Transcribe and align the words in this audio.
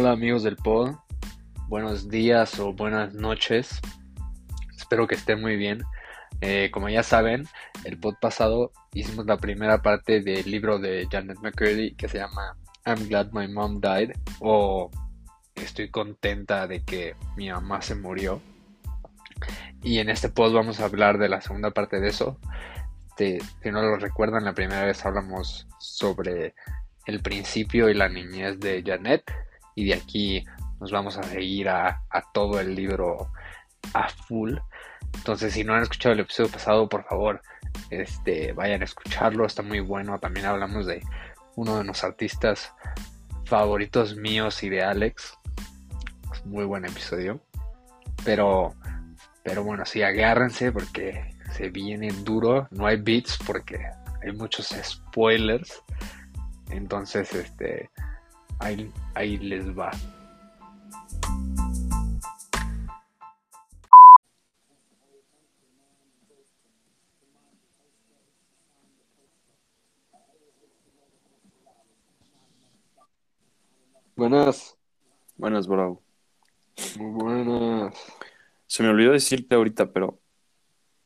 Hola 0.00 0.12
amigos 0.12 0.44
del 0.44 0.56
pod, 0.56 0.94
buenos 1.68 2.08
días 2.08 2.58
o 2.58 2.72
buenas 2.72 3.12
noches. 3.12 3.82
Espero 4.74 5.06
que 5.06 5.14
estén 5.14 5.42
muy 5.42 5.56
bien. 5.56 5.82
Eh, 6.40 6.70
como 6.72 6.88
ya 6.88 7.02
saben, 7.02 7.46
el 7.84 7.98
pod 8.00 8.14
pasado 8.18 8.72
hicimos 8.94 9.26
la 9.26 9.36
primera 9.36 9.82
parte 9.82 10.22
del 10.22 10.50
libro 10.50 10.78
de 10.78 11.06
Janet 11.12 11.36
McCurdy 11.42 11.96
que 11.96 12.08
se 12.08 12.16
llama 12.16 12.56
I'm 12.86 13.08
Glad 13.08 13.32
My 13.32 13.46
Mom 13.46 13.78
Died 13.78 14.12
o 14.38 14.90
Estoy 15.54 15.90
contenta 15.90 16.66
de 16.66 16.82
que 16.82 17.14
mi 17.36 17.50
mamá 17.50 17.82
se 17.82 17.94
murió. 17.94 18.40
Y 19.82 19.98
en 19.98 20.08
este 20.08 20.30
pod 20.30 20.54
vamos 20.54 20.80
a 20.80 20.86
hablar 20.86 21.18
de 21.18 21.28
la 21.28 21.42
segunda 21.42 21.72
parte 21.72 22.00
de 22.00 22.08
eso. 22.08 22.38
Este, 23.10 23.38
si 23.62 23.70
no 23.70 23.82
lo 23.82 23.96
recuerdan, 23.96 24.46
la 24.46 24.54
primera 24.54 24.86
vez 24.86 25.04
hablamos 25.04 25.66
sobre 25.78 26.54
el 27.04 27.20
principio 27.20 27.90
y 27.90 27.94
la 27.94 28.08
niñez 28.08 28.58
de 28.60 28.82
Janet 28.82 29.30
y 29.80 29.84
de 29.86 29.94
aquí 29.94 30.44
nos 30.78 30.92
vamos 30.92 31.16
a 31.16 31.22
seguir 31.22 31.70
a, 31.70 32.02
todo 32.34 32.60
el 32.60 32.74
libro 32.74 33.32
a 33.94 34.10
full. 34.10 34.56
Entonces, 35.14 35.54
si 35.54 35.64
no 35.64 35.74
han 35.74 35.82
escuchado 35.82 36.12
el 36.12 36.20
episodio 36.20 36.50
pasado, 36.50 36.86
por 36.86 37.04
favor, 37.04 37.40
este, 37.88 38.52
vayan 38.52 38.82
a 38.82 38.84
escucharlo, 38.84 39.46
está 39.46 39.62
muy 39.62 39.80
bueno. 39.80 40.18
También 40.18 40.44
hablamos 40.44 40.84
de 40.84 41.02
uno 41.56 41.78
de 41.78 41.84
los 41.84 42.04
artistas 42.04 42.74
favoritos 43.46 44.16
míos 44.16 44.62
y 44.62 44.68
de 44.68 44.82
Alex. 44.82 45.38
muy 46.44 46.66
buen 46.66 46.84
episodio. 46.84 47.40
Pero, 48.22 48.74
pero 49.42 49.64
bueno, 49.64 49.86
sí, 49.86 50.02
agárrense 50.02 50.72
porque 50.72 51.34
se 51.54 51.70
viene 51.70 52.12
duro. 52.22 52.68
No 52.70 52.86
hay 52.86 52.96
beats 52.96 53.38
porque 53.46 53.78
hay 54.22 54.32
muchos 54.32 54.74
spoilers. 54.82 55.82
Entonces, 56.68 57.32
este, 57.32 57.90
ahí, 58.60 58.92
ahí 59.14 59.38
les 59.38 59.66
va. 59.76 59.90
Buenas. 74.16 74.76
Buenas, 75.36 75.66
bro. 75.66 76.02
Muy 76.98 77.10
buenas. 77.12 77.94
Se 78.66 78.82
me 78.82 78.90
olvidó 78.90 79.12
decirte 79.12 79.54
ahorita, 79.54 79.92
pero 79.92 80.20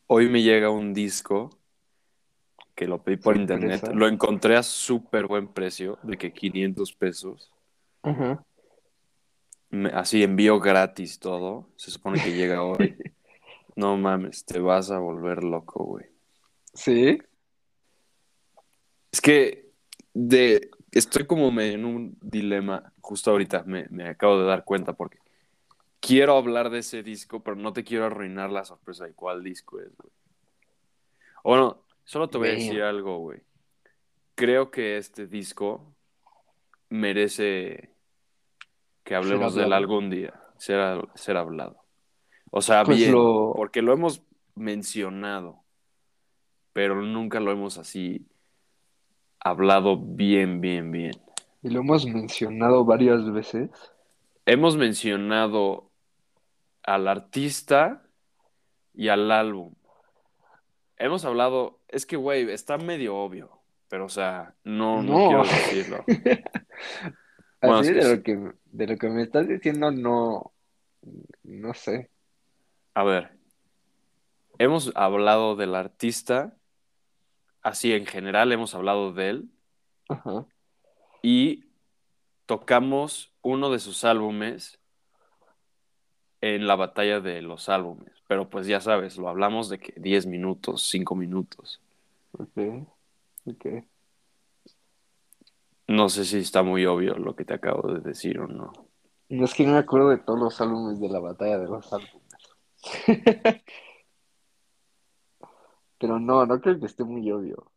hoy 0.09 0.29
me 0.29 0.43
llega 0.43 0.71
un 0.71 0.93
disco 0.93 1.51
que 2.75 2.87
lo 2.87 3.03
pedí 3.03 3.17
por 3.17 3.37
internet. 3.37 3.91
Lo 3.95 4.09
encontré 4.09 4.57
a 4.57 4.63
súper 4.63 5.27
buen 5.27 5.49
precio, 5.49 5.99
de 6.03 6.17
que 6.17 6.33
500 6.33 6.93
pesos. 6.95 7.53
así 9.93 10.23
envío 10.23 10.61
gratis 10.61 11.19
todo. 11.19 11.69
Se 11.77 11.91
supone 11.91 12.23
que 12.23 12.33
llega 12.33 12.63
hoy. 12.65 12.97
no 13.77 13.97
mames, 13.97 14.45
te 14.45 14.59
vas 14.59 14.91
a 14.91 14.99
volver 14.99 15.45
loco, 15.45 15.85
güey. 15.85 16.07
¿Sí? 16.73 17.19
Es 19.13 19.21
que 19.21 19.71
de 20.13 20.71
estoy 20.91 21.27
como 21.27 21.61
en 21.61 21.85
un 21.85 22.17
dilema 22.21 22.93
justo 23.01 23.31
ahorita, 23.31 23.65
me, 23.65 23.87
me 23.91 24.09
acabo 24.09 24.39
de 24.39 24.47
dar 24.47 24.65
cuenta 24.65 24.95
porque 24.95 25.19
quiero 26.01 26.37
hablar 26.37 26.71
de 26.71 26.81
ese 26.81 27.03
disco, 27.03 27.43
pero 27.43 27.57
no 27.57 27.73
te 27.73 27.85
quiero 27.85 28.07
arruinar 28.07 28.51
la 28.51 28.65
sorpresa 28.65 29.05
de 29.05 29.15
cuál 29.15 29.43
disco 29.43 29.81
es, 29.81 29.95
güey. 29.97 30.13
O 31.43 31.57
no, 31.57 31.84
Solo 32.05 32.29
te 32.29 32.39
voy 32.39 32.49
a 32.49 32.53
decir 32.53 32.83
algo, 32.83 33.19
güey. 33.19 33.41
Creo 34.35 34.71
que 34.71 34.99
este 34.99 35.27
disco 35.27 35.95
merece 36.91 37.91
que 39.03 39.15
hablemos 39.15 39.55
de 39.55 39.65
él 39.65 39.73
algún 39.73 40.11
día, 40.11 40.35
ser, 40.57 41.07
ser 41.15 41.37
hablado. 41.37 41.85
O 42.51 42.61
sea, 42.61 42.85
pues 42.85 42.99
bien, 42.99 43.13
porque 43.13 43.83
lo 43.83 43.93
hemos 43.93 44.23
mencionado, 44.55 45.65
pero 46.73 47.03
nunca 47.03 47.41
lo 47.41 47.53
hemos 47.53 47.79
así 47.79 48.27
hablado 49.41 49.99
bien, 49.99 50.61
bien, 50.61 50.91
bien. 50.91 51.13
¿Y 51.63 51.71
lo 51.71 51.81
hemos 51.81 52.07
mencionado 52.07 52.85
varias 52.85 53.31
veces? 53.33 53.71
Hemos 54.47 54.77
mencionado 54.77 55.91
al 56.83 57.09
artista 57.09 58.03
y 58.95 59.09
al 59.09 59.31
álbum. 59.31 59.75
Hemos 60.97 61.25
hablado 61.25 61.81
es 61.89 62.07
que, 62.07 62.17
güey, 62.17 62.51
está 62.51 62.79
medio 62.79 63.17
obvio, 63.17 63.63
pero, 63.89 64.07
o 64.07 64.09
sea, 64.09 64.55
no, 64.65 65.03
no. 65.03 65.29
quiero 65.29 65.43
decirlo. 65.45 66.05
Así 67.61 67.93
de, 67.93 68.17
lo 68.17 68.23
que, 68.23 68.53
de 68.65 68.87
lo 68.87 68.97
que 68.97 69.09
me 69.09 69.23
estás 69.23 69.49
diciendo, 69.49 69.91
no, 69.91 70.53
no 71.43 71.75
sé. 71.75 72.11
A 72.93 73.03
ver, 73.05 73.31
hemos 74.59 74.93
hablado 74.95 75.57
del 75.57 75.75
artista, 75.75 76.57
así 77.63 77.93
en 77.93 78.07
general 78.07 78.53
hemos 78.53 78.75
hablado 78.75 79.13
de 79.13 79.31
él, 79.31 79.51
Ajá. 80.09 80.47
y 81.23 81.65
tocamos 82.47 83.33
uno 83.43 83.71
de 83.71 83.79
sus 83.79 84.05
álbumes 84.05 84.79
en 86.41 86.67
la 86.67 86.77
batalla 86.77 87.21
de 87.21 87.41
los 87.41 87.69
álbumes. 87.69 88.14
Pero 88.27 88.49
pues 88.49 88.67
ya 88.67 88.81
sabes, 88.81 89.17
lo 89.19 89.29
hablamos 89.29 89.69
de 89.69 89.79
que 89.79 89.93
10 90.01 90.27
minutos, 90.27 90.89
5 90.89 91.15
minutos. 91.15 91.81
Ok, 92.33 92.87
ok. 93.47 93.67
No 95.87 96.09
sé 96.09 96.25
si 96.25 96.39
está 96.39 96.63
muy 96.63 96.87
obvio 96.87 97.15
lo 97.17 97.37
que 97.37 97.45
te 97.45 97.53
acabo 97.55 97.93
de 97.93 98.01
decir 98.01 98.39
o 98.39 98.47
no. 98.47 98.73
No 99.29 99.45
es 99.45 99.53
que 99.55 99.67
no 99.67 99.73
me 99.73 99.79
acuerdo 99.79 100.09
de 100.11 100.19
todos 100.19 100.39
los 100.39 100.61
álbumes 100.61 101.01
de 101.01 101.09
la 101.09 101.21
batalla 101.21 101.59
de 101.59 101.67
los 101.67 101.93
álbumes. 101.93 102.23
Pero 105.99 106.19
no, 106.19 106.47
no 106.47 106.61
creo 106.61 106.79
que 106.79 106.87
esté 106.87 107.05
muy 107.05 107.31
obvio. 107.31 107.71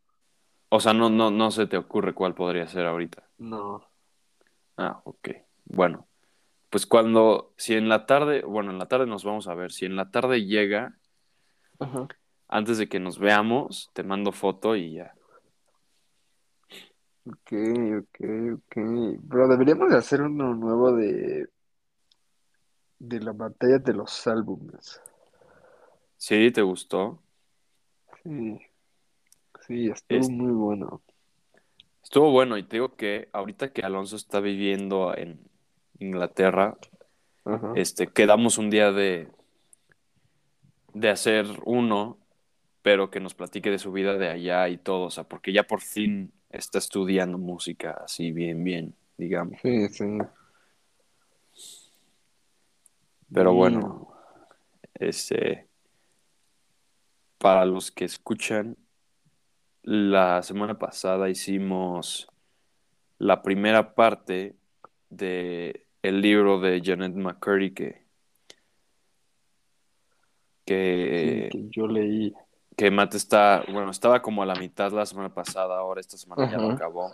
O 0.69 0.80
sea, 0.80 0.94
no, 0.94 1.09
no, 1.09 1.31
no 1.31 1.52
se 1.52 1.68
te 1.68 1.78
ocurre 1.78 2.13
cuál 2.13 2.34
podría 2.34 2.68
ser 2.68 2.86
ahorita. 2.86 3.24
No. 3.38 3.81
Ah, 4.78 5.02
ok. 5.06 5.30
Bueno, 5.66 6.06
pues 6.70 6.86
cuando, 6.86 7.54
si 7.58 7.74
en 7.76 7.90
la 7.90 8.06
tarde, 8.06 8.44
bueno, 8.44 8.72
en 8.72 8.80
la 8.80 8.88
tarde 8.88 9.06
nos 9.06 9.24
vamos 9.24 9.48
a 9.48 9.56
ver, 9.56 9.72
si 9.72 9.86
en 9.86 9.96
la 9.96 10.12
tarde 10.12 10.46
llega, 10.46 10.98
Ajá 11.80 12.08
antes 12.48 12.78
de 12.78 12.88
que 12.88 13.00
nos 13.00 13.20
veamos, 13.20 13.90
te 13.94 14.04
mando 14.04 14.32
foto 14.32 14.76
y 14.76 14.94
ya. 14.94 15.14
Ok, 17.26 17.52
ok, 18.00 18.20
ok. 18.54 18.76
Pero 19.30 19.48
deberíamos 19.50 19.90
de 19.90 19.98
hacer 19.98 20.22
uno 20.22 20.56
nuevo 20.56 20.94
de, 20.94 21.50
de 23.00 23.20
la 23.20 23.34
batalla 23.34 23.80
de 23.80 23.94
los 23.94 24.26
álbumes. 24.28 25.02
Sí, 26.16 26.52
¿te 26.52 26.62
gustó? 26.62 27.22
Sí, 28.24 28.60
sí, 29.68 29.90
estuvo 29.90 30.30
muy 30.30 30.52
bueno. 30.54 31.02
Estuvo 32.02 32.32
bueno 32.32 32.58
y 32.58 32.64
te 32.64 32.78
digo 32.78 32.96
que 32.96 33.28
ahorita 33.34 33.74
que 33.74 33.82
Alonso 33.82 34.16
está 34.16 34.40
viviendo 34.40 35.16
en 35.16 35.47
Inglaterra, 36.00 36.78
este, 37.75 38.08
quedamos 38.08 38.58
un 38.58 38.69
día 38.69 38.91
de, 38.91 39.30
de 40.94 41.09
hacer 41.09 41.46
uno 41.66 42.18
pero 42.88 43.12
que 43.12 43.19
nos 43.19 43.34
platique 43.34 43.69
de 43.69 43.80
su 43.80 43.91
vida 43.91 44.18
de 44.18 44.30
allá 44.30 44.69
y 44.69 44.78
todo, 44.78 45.07
o 45.07 45.12
sea, 45.12 45.25
porque 45.25 45.52
ya 45.52 45.63
por 45.63 45.81
fin 45.81 46.31
está 46.50 46.78
estudiando 46.78 47.38
música 47.38 47.91
así 48.02 48.31
bien, 48.31 48.63
bien, 48.63 48.96
digamos. 49.18 49.59
Sí, 49.62 49.90
sí. 49.90 50.18
Pero 53.34 53.53
bueno, 53.53 54.07
este, 54.94 55.68
para 57.38 57.66
los 57.66 57.91
que 57.91 58.06
escuchan, 58.06 58.78
la 59.81 60.42
semana 60.42 60.80
pasada 60.80 61.30
hicimos 61.30 62.30
la 63.18 63.42
primera 63.42 63.95
parte 63.95 64.56
de 65.10 65.87
el 66.02 66.22
libro 66.22 66.60
de 66.60 66.82
Janet 66.84 67.14
McCurdy 67.16 67.74
que, 67.74 68.06
que 70.66 71.50
yo 71.70 71.88
leí 71.88 72.34
que 72.78 72.92
Matt 72.92 73.16
está, 73.16 73.64
bueno, 73.72 73.90
estaba 73.90 74.22
como 74.22 74.44
a 74.44 74.46
la 74.46 74.54
mitad 74.54 74.92
la 74.92 75.08
semana 75.08 75.34
pasada, 75.34 75.80
ahora 75.80 76.00
esta 76.00 76.16
semana 76.16 76.50
ya 76.50 76.60
lo 76.60 76.70
acabó. 76.70 77.12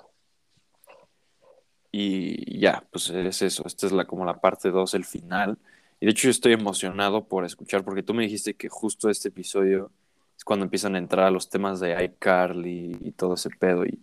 Y 1.90 2.60
ya, 2.60 2.84
pues 2.92 3.10
es 3.10 3.42
eso, 3.42 3.64
esta 3.66 3.86
es 3.86 3.94
la, 3.94 4.06
como 4.06 4.26
la 4.26 4.42
parte 4.42 4.72
2, 4.72 4.94
el 4.96 5.06
final. 5.06 5.58
Y 6.02 6.06
de 6.06 6.12
hecho 6.12 6.26
yo 6.26 6.32
estoy 6.32 6.52
emocionado 6.52 7.30
por 7.30 7.46
escuchar, 7.46 7.86
porque 7.86 8.04
tú 8.04 8.14
me 8.14 8.24
dijiste 8.24 8.56
que 8.56 8.68
justo 8.68 9.10
este 9.10 9.30
episodio 9.30 9.90
es 10.36 10.44
cuando 10.44 10.66
empiezan 10.66 10.96
a 10.96 10.98
entrar 10.98 11.32
los 11.32 11.50
temas 11.50 11.80
de 11.80 12.04
iCarly 12.04 12.98
y 13.00 13.12
todo 13.14 13.36
ese 13.36 13.50
pedo. 13.50 13.86
Y, 13.86 14.02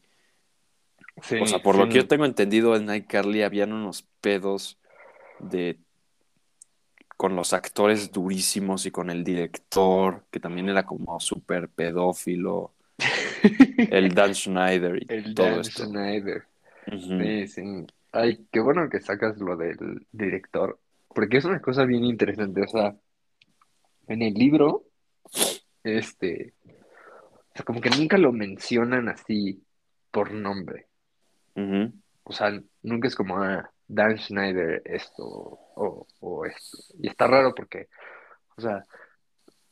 o 1.16 1.46
sea, 1.46 1.62
por 1.62 1.76
lo 1.76 1.88
que 1.88 1.96
yo 1.96 2.08
tengo 2.08 2.24
entendido 2.24 2.76
en 2.76 2.92
iCarly 2.92 3.42
habían 3.42 3.72
unos 3.72 4.06
pedos 4.20 4.78
de 5.38 5.78
con 7.16 7.36
los 7.36 7.52
actores 7.52 8.10
durísimos 8.12 8.86
y 8.86 8.90
con 8.90 9.10
el 9.10 9.22
director, 9.22 10.24
que 10.30 10.40
también 10.40 10.70
era 10.70 10.86
como 10.86 11.20
súper 11.20 11.68
pedófilo. 11.68 12.72
el 13.76 14.14
Dan 14.14 14.34
Schneider 14.34 15.02
y 15.02 15.06
el 15.06 15.34
todo 15.34 15.46
Dan 15.50 15.64
Schneider. 15.64 16.44
Sí, 16.90 17.46
sí. 17.46 17.86
Ay, 18.12 18.46
qué 18.50 18.60
bueno 18.60 18.88
que 18.88 19.00
sacas 19.00 19.36
lo 19.36 19.56
del 19.56 20.06
director, 20.10 20.78
porque 21.08 21.36
es 21.36 21.44
una 21.44 21.60
cosa 21.60 21.84
bien 21.84 22.04
interesante. 22.04 22.62
O 22.62 22.68
sea, 22.68 22.96
en 24.08 24.22
el 24.22 24.32
libro, 24.32 24.84
este, 25.84 26.54
o 26.64 27.52
sea, 27.54 27.64
como 27.66 27.82
que 27.82 27.90
nunca 27.90 28.16
lo 28.16 28.32
mencionan 28.32 29.10
así 29.10 29.62
por 30.10 30.32
nombre. 30.32 30.86
O 32.24 32.32
sea, 32.32 32.60
nunca 32.82 33.08
es 33.08 33.14
como, 33.14 33.42
ah, 33.42 33.70
Dan 33.88 34.18
Schneider 34.18 34.82
esto 34.84 35.24
o, 35.24 36.06
o 36.20 36.46
esto. 36.46 36.78
Y 37.00 37.08
está 37.08 37.26
raro 37.26 37.54
porque, 37.54 37.88
o 38.56 38.60
sea, 38.60 38.84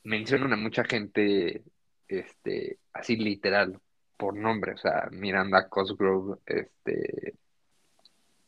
mencionan 0.02 0.52
a 0.52 0.56
mucha 0.56 0.84
gente, 0.84 1.62
este, 2.08 2.78
así 2.92 3.16
literal, 3.16 3.80
por 4.16 4.34
nombre. 4.34 4.72
O 4.72 4.76
sea, 4.76 5.08
Miranda 5.12 5.68
Cosgrove, 5.68 6.38
este, 6.46 7.34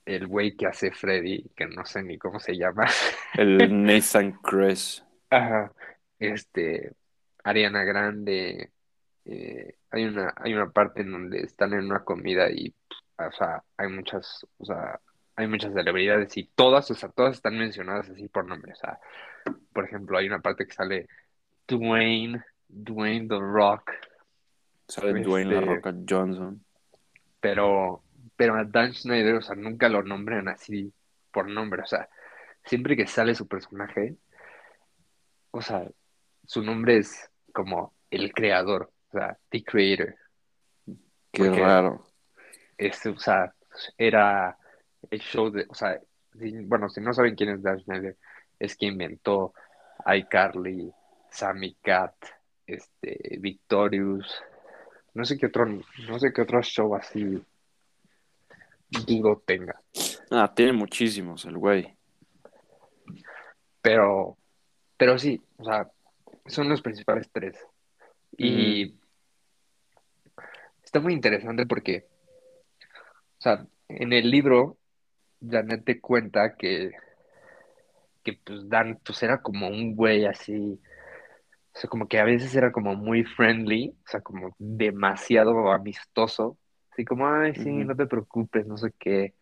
el 0.04 0.26
güey 0.26 0.56
que 0.56 0.66
hace 0.66 0.90
Freddy, 0.90 1.48
que 1.54 1.66
no 1.66 1.84
sé 1.84 2.02
ni 2.02 2.18
cómo 2.18 2.40
se 2.40 2.56
llama. 2.56 2.86
El 3.34 3.58
Nathan 3.84 4.32
Kress. 4.42 5.04
Ajá. 5.30 5.72
Este, 6.18 6.92
Ariana 7.44 7.84
Grande. 7.84 8.70
eh, 9.24 9.76
hay 9.92 10.04
una, 10.04 10.34
hay 10.36 10.54
una 10.54 10.70
parte 10.70 11.02
en 11.02 11.12
donde 11.12 11.40
están 11.40 11.72
en 11.72 11.84
una 11.84 12.04
comida 12.04 12.50
y, 12.50 12.74
o 13.28 13.32
sea, 13.32 13.62
hay 13.76 13.88
muchas, 13.88 14.46
o 14.58 14.64
sea, 14.64 15.00
hay 15.36 15.46
muchas 15.46 15.72
celebridades 15.72 16.36
y 16.36 16.44
todas, 16.54 16.90
o 16.90 16.94
sea, 16.94 17.08
todas 17.08 17.36
están 17.36 17.58
mencionadas 17.58 18.10
así 18.10 18.28
por 18.28 18.46
nombre. 18.46 18.72
O 18.72 18.76
sea, 18.76 18.98
por 19.72 19.84
ejemplo, 19.84 20.18
hay 20.18 20.26
una 20.26 20.40
parte 20.40 20.66
que 20.66 20.72
sale 20.72 21.08
Dwayne, 21.66 22.42
Dwayne 22.68 23.28
The 23.28 23.38
Rock, 23.38 23.90
Sale 24.88 25.22
Dwayne 25.22 25.52
La 25.52 25.60
este, 25.60 25.74
Roca 25.74 25.94
Johnson. 26.08 26.64
pero, 27.40 28.02
pero 28.36 28.56
a 28.56 28.64
Dan 28.64 28.92
Schneider, 28.92 29.36
o 29.36 29.42
sea, 29.42 29.54
nunca 29.54 29.88
lo 29.88 30.02
nombran 30.02 30.48
así 30.48 30.92
por 31.32 31.48
nombre. 31.48 31.82
O 31.82 31.86
sea, 31.86 32.08
siempre 32.64 32.96
que 32.96 33.06
sale 33.06 33.34
su 33.34 33.46
personaje, 33.46 34.16
o 35.52 35.62
sea, 35.62 35.88
su 36.44 36.62
nombre 36.62 36.98
es 36.98 37.30
como 37.52 37.94
el 38.10 38.32
creador, 38.32 38.90
o 39.10 39.12
sea, 39.12 39.38
The 39.48 39.62
Creator, 39.62 40.16
Qué 41.32 41.44
porque 41.44 41.60
raro. 41.60 42.04
Este, 42.80 43.10
o 43.10 43.18
sea, 43.18 43.52
era 43.96 44.56
el 45.10 45.20
show 45.20 45.50
de, 45.50 45.66
o 45.68 45.74
sea, 45.74 46.00
bueno, 46.32 46.88
si 46.88 47.00
no 47.00 47.12
saben 47.12 47.34
quién 47.34 47.50
es 47.50 47.62
Dan 47.62 47.80
Schneider, 47.80 48.16
es 48.58 48.74
quien 48.76 48.92
inventó 48.92 49.52
iCarly, 50.06 50.92
Sammy 51.30 51.76
Cat, 51.82 52.14
este, 52.66 53.38
Victorious, 53.38 54.42
no 55.14 55.24
sé 55.24 55.36
qué 55.36 55.46
otro, 55.46 55.66
no 55.66 56.18
sé 56.18 56.32
qué 56.32 56.42
otro 56.42 56.62
show 56.62 56.94
así 56.94 57.42
digo 59.06 59.42
tenga, 59.46 59.80
Ah, 60.30 60.52
tiene 60.54 60.72
muchísimos 60.72 61.44
el 61.44 61.58
güey. 61.58 61.96
pero, 63.82 64.36
pero 64.96 65.18
sí, 65.18 65.40
o 65.58 65.64
sea, 65.64 65.90
son 66.46 66.68
los 66.68 66.82
principales 66.82 67.28
tres. 67.32 67.56
Y 68.36 68.94
está 70.82 71.00
muy 71.00 71.12
interesante 71.12 71.66
porque, 71.66 72.06
o 73.40 73.42
sea, 73.42 73.66
en 73.88 74.12
el 74.12 74.30
libro, 74.30 74.76
Janet 75.40 75.82
te 75.82 75.98
cuenta 75.98 76.56
que, 76.56 76.92
que 78.22 78.34
pues 78.44 78.68
Dan, 78.68 79.00
pues 79.02 79.22
era 79.22 79.40
como 79.40 79.66
un 79.68 79.96
güey 79.96 80.26
así, 80.26 80.78
o 81.74 81.78
sea, 81.78 81.88
como 81.88 82.06
que 82.06 82.18
a 82.18 82.24
veces 82.24 82.54
era 82.54 82.70
como 82.70 82.94
muy 82.96 83.24
friendly, 83.24 83.96
o 84.04 84.10
sea, 84.10 84.20
como 84.20 84.54
demasiado 84.58 85.72
amistoso, 85.72 86.58
así 86.92 87.06
como, 87.06 87.26
ay, 87.28 87.54
sí, 87.54 87.70
no 87.70 87.96
te 87.96 88.06
preocupes, 88.06 88.66
no 88.66 88.76
sé 88.76 88.92
qué, 88.98 89.34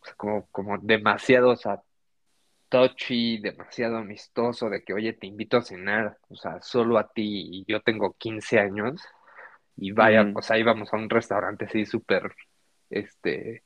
o 0.00 0.04
sea, 0.04 0.14
como, 0.16 0.48
como 0.48 0.78
demasiado, 0.78 1.50
o 1.50 1.56
sea, 1.56 1.80
touchy, 2.68 3.38
demasiado 3.38 3.98
amistoso, 3.98 4.68
de 4.70 4.82
que, 4.82 4.92
oye, 4.92 5.12
te 5.12 5.28
invito 5.28 5.56
a 5.56 5.62
cenar, 5.62 6.18
o 6.30 6.34
sea, 6.34 6.60
solo 6.62 6.98
a 6.98 7.08
ti 7.08 7.48
y 7.52 7.64
yo 7.70 7.80
tengo 7.80 8.14
15 8.14 8.58
años. 8.58 9.00
Y 9.76 9.92
vaya, 9.92 10.26
o 10.34 10.42
sea, 10.42 10.58
íbamos 10.58 10.92
a 10.92 10.96
un 10.96 11.08
restaurante 11.08 11.66
así 11.66 11.86
súper, 11.86 12.34
este, 12.90 13.62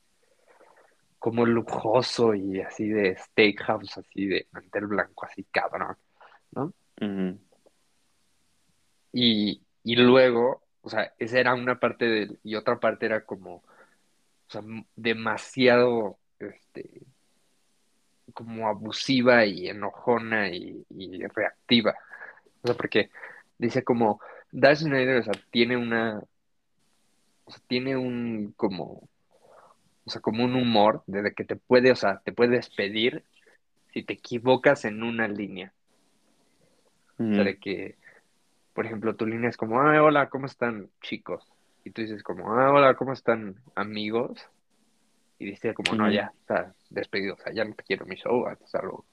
como 1.19 1.45
lujoso 1.45 2.33
y 2.33 2.61
así 2.61 2.89
de 2.89 3.15
steakhouse, 3.17 3.97
así 3.97 4.25
de 4.27 4.47
mantel 4.51 4.87
blanco, 4.87 5.25
así 5.25 5.45
cabrón, 5.45 5.95
¿no? 6.51 6.73
Y, 9.11 9.61
y 9.83 9.95
luego, 9.95 10.63
o 10.81 10.89
sea, 10.89 11.13
esa 11.19 11.39
era 11.39 11.53
una 11.53 11.79
parte 11.79 12.05
del, 12.05 12.39
y 12.43 12.55
otra 12.55 12.79
parte 12.79 13.05
era 13.05 13.25
como, 13.25 13.55
o 13.57 13.63
sea, 14.49 14.61
demasiado, 14.95 16.17
este, 16.39 16.89
como 18.33 18.67
abusiva 18.67 19.45
y 19.45 19.69
enojona 19.69 20.49
y, 20.49 20.85
y 20.89 21.25
reactiva. 21.27 21.95
O 22.63 22.67
sea, 22.67 22.75
porque 22.75 23.11
dice 23.57 23.83
como, 23.83 24.19
Dash 24.51 24.79
Snyder, 24.79 25.17
o 25.17 25.23
sea, 25.23 25.33
tiene 25.51 25.77
una, 25.77 26.21
o 27.45 27.51
sea, 27.51 27.61
tiene 27.67 27.97
un, 27.97 28.53
como, 28.55 29.07
o 30.05 30.09
sea, 30.09 30.21
como 30.21 30.43
un 30.43 30.55
humor 30.55 31.03
de 31.07 31.33
que 31.33 31.43
te 31.43 31.55
puede, 31.55 31.91
o 31.91 31.95
sea, 31.95 32.19
te 32.23 32.31
puede 32.31 32.55
despedir 32.55 33.23
si 33.93 34.03
te 34.03 34.13
equivocas 34.13 34.85
en 34.85 35.03
una 35.03 35.27
línea. 35.27 35.73
O 37.19 37.33
sea, 37.35 37.43
de 37.43 37.57
que, 37.57 37.95
por 38.73 38.85
ejemplo, 38.85 39.15
tu 39.15 39.25
línea 39.25 39.49
es 39.49 39.55
como, 39.55 39.79
ah, 39.79 40.03
hola, 40.03 40.29
¿cómo 40.29 40.45
están, 40.45 40.89
chicos? 41.01 41.47
Y 41.85 41.91
tú 41.91 42.01
dices 42.01 42.23
como, 42.23 42.53
ah, 42.53 42.71
hola, 42.71 42.95
¿cómo 42.95 43.13
están, 43.13 43.55
amigos? 43.75 44.49
Y 45.39 45.45
dice 45.45 45.73
como, 45.73 45.95
no, 45.95 46.11
ya, 46.11 46.33
o 46.43 46.47
sea, 46.47 46.73
despedido, 46.89 47.35
o 47.35 47.37
sea, 47.37 47.53
ya 47.53 47.65
no 47.65 47.75
te 47.75 47.83
quiero 47.83 48.05
mi 48.05 48.15
show, 48.15 48.47
hasta 48.47 48.81
luego, 48.81 49.05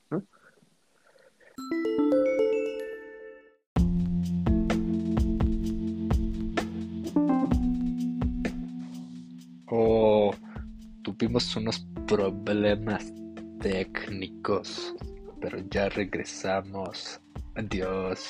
tuvimos 11.20 11.54
unos 11.54 11.86
problemas 12.06 13.12
técnicos, 13.60 14.94
pero 15.38 15.58
ya 15.68 15.90
regresamos. 15.90 17.20
Adiós. 17.56 18.26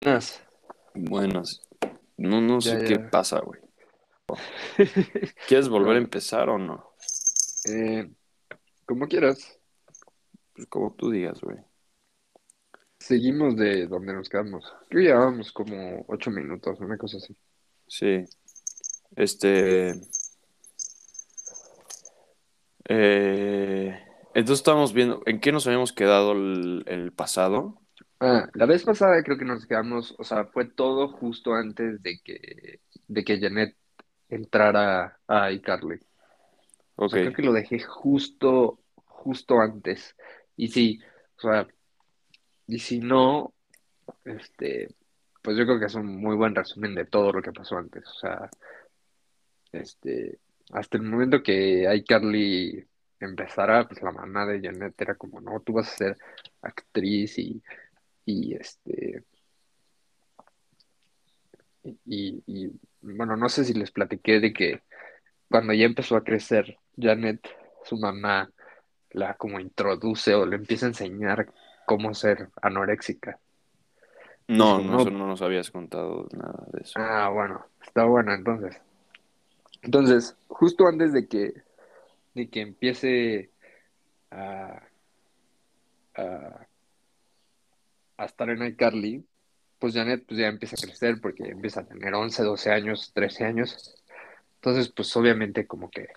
Buenas. 0.00 0.42
Bueno, 0.94 1.44
sí. 1.44 1.60
no, 2.16 2.40
no 2.40 2.60
Ya, 2.60 2.78
sé 2.78 2.84
qué 2.84 2.98
pasa, 2.98 3.40
güey. 3.40 3.60
¿Quieres 5.48 5.68
volver 5.68 5.96
a 5.96 5.98
empezar 5.98 6.48
o 6.48 6.58
no? 6.58 6.92
eh, 7.70 8.10
como 8.86 9.06
quieras. 9.06 9.58
Pues 10.54 10.66
como 10.68 10.94
tú 10.94 11.10
digas, 11.10 11.42
güey. 11.42 11.58
Seguimos 13.08 13.56
de 13.56 13.86
donde 13.88 14.12
nos 14.12 14.28
quedamos. 14.28 14.64
Creo 14.88 15.00
que 15.02 15.06
llevábamos 15.08 15.52
como 15.52 16.04
ocho 16.08 16.30
minutos, 16.30 16.78
una 16.80 16.96
cosa 16.98 17.16
así. 17.16 17.36
Sí. 17.86 18.24
Este. 19.16 19.94
eh, 22.88 23.98
entonces 24.34 24.60
estamos 24.60 24.92
viendo. 24.92 25.22
¿En 25.26 25.40
qué 25.40 25.52
nos 25.52 25.66
habíamos 25.66 25.92
quedado 25.92 26.32
el, 26.32 26.84
el 26.86 27.12
pasado? 27.12 27.80
Ah, 28.20 28.48
la 28.54 28.66
vez 28.66 28.84
pasada 28.84 29.22
creo 29.22 29.38
que 29.38 29.44
nos 29.44 29.66
quedamos, 29.66 30.14
o 30.18 30.24
sea, 30.24 30.44
fue 30.46 30.64
todo 30.68 31.08
justo 31.08 31.54
antes 31.54 32.02
de 32.02 32.20
que, 32.24 32.80
de 33.06 33.24
que 33.24 33.40
Janet 33.40 33.76
entrara 34.28 35.20
a 35.28 35.52
iCarly. 35.52 36.00
O 37.04 37.08
Ok. 37.08 37.16
sea, 37.16 37.20
creo 37.20 37.34
que 37.34 37.42
lo 37.42 37.52
dejé 37.52 37.80
justo, 37.80 38.80
justo 39.06 39.60
antes. 39.60 40.16
Y 40.56 40.68
sí, 40.68 41.00
o 41.38 41.40
sea, 41.42 41.68
y 42.68 42.78
si 42.78 43.00
no, 43.00 43.54
este, 44.24 44.94
pues 45.42 45.56
yo 45.56 45.64
creo 45.64 45.80
que 45.80 45.86
es 45.86 45.94
un 45.94 46.06
muy 46.20 46.36
buen 46.36 46.54
resumen 46.54 46.94
de 46.94 47.06
todo 47.06 47.32
lo 47.32 47.42
que 47.42 47.50
pasó 47.50 47.78
antes. 47.78 48.06
O 48.06 48.14
sea, 48.14 48.50
este, 49.72 50.38
hasta 50.72 50.98
el 50.98 51.04
momento 51.04 51.42
que 51.42 51.92
iCarly 51.92 52.86
empezara, 53.20 53.88
pues 53.88 54.02
la 54.02 54.12
mamá 54.12 54.46
de 54.46 54.60
Janet 54.60 55.00
era 55.00 55.14
como, 55.14 55.40
no, 55.40 55.60
tú 55.60 55.72
vas 55.72 55.92
a 55.92 55.96
ser 55.96 56.18
actriz 56.60 57.38
y, 57.38 57.62
y 58.26 58.54
este, 58.54 59.24
y, 61.82 62.42
y, 62.46 62.70
bueno, 63.00 63.34
no 63.34 63.48
sé 63.48 63.64
si 63.64 63.72
les 63.72 63.90
platiqué 63.90 64.40
de 64.40 64.52
que 64.52 64.82
cuando 65.48 65.72
ya 65.72 65.86
empezó 65.86 66.16
a 66.16 66.24
crecer 66.24 66.76
Janet, 66.98 67.48
su 67.84 67.96
mamá 67.96 68.50
la 69.10 69.34
como 69.34 69.58
introduce 69.58 70.34
o 70.34 70.44
le 70.44 70.56
empieza 70.56 70.84
a 70.84 70.90
enseñar 70.90 71.50
cómo 71.88 72.12
ser 72.12 72.50
anoréxica. 72.60 73.38
No, 74.46 74.78
no, 74.78 75.00
eso 75.00 75.10
no, 75.10 75.18
no 75.20 75.26
nos 75.26 75.40
habías 75.40 75.70
contado 75.70 76.28
nada 76.32 76.66
de 76.72 76.82
eso. 76.82 77.00
ah, 77.00 77.30
bueno, 77.30 77.64
está 77.82 78.04
bueno 78.04 78.34
entonces. 78.34 78.80
Entonces, 79.80 80.36
justo 80.48 80.86
antes 80.86 81.14
de 81.14 81.26
que, 81.26 81.54
de 82.34 82.48
que 82.50 82.60
empiece 82.60 83.50
a, 84.30 84.82
a, 86.14 86.66
a 88.18 88.24
estar 88.24 88.50
en 88.50 88.66
iCarly, 88.66 89.24
pues 89.78 89.94
Janet 89.94 90.24
pues 90.26 90.38
ya 90.38 90.48
empieza 90.48 90.76
a 90.76 90.84
crecer 90.86 91.20
porque 91.22 91.44
empieza 91.44 91.80
a 91.80 91.86
tener 91.86 92.12
11, 92.12 92.42
12 92.42 92.70
años, 92.70 93.12
13 93.14 93.44
años. 93.44 93.94
Entonces, 94.56 94.90
pues 94.90 95.16
obviamente 95.16 95.66
como 95.66 95.90
que 95.90 96.08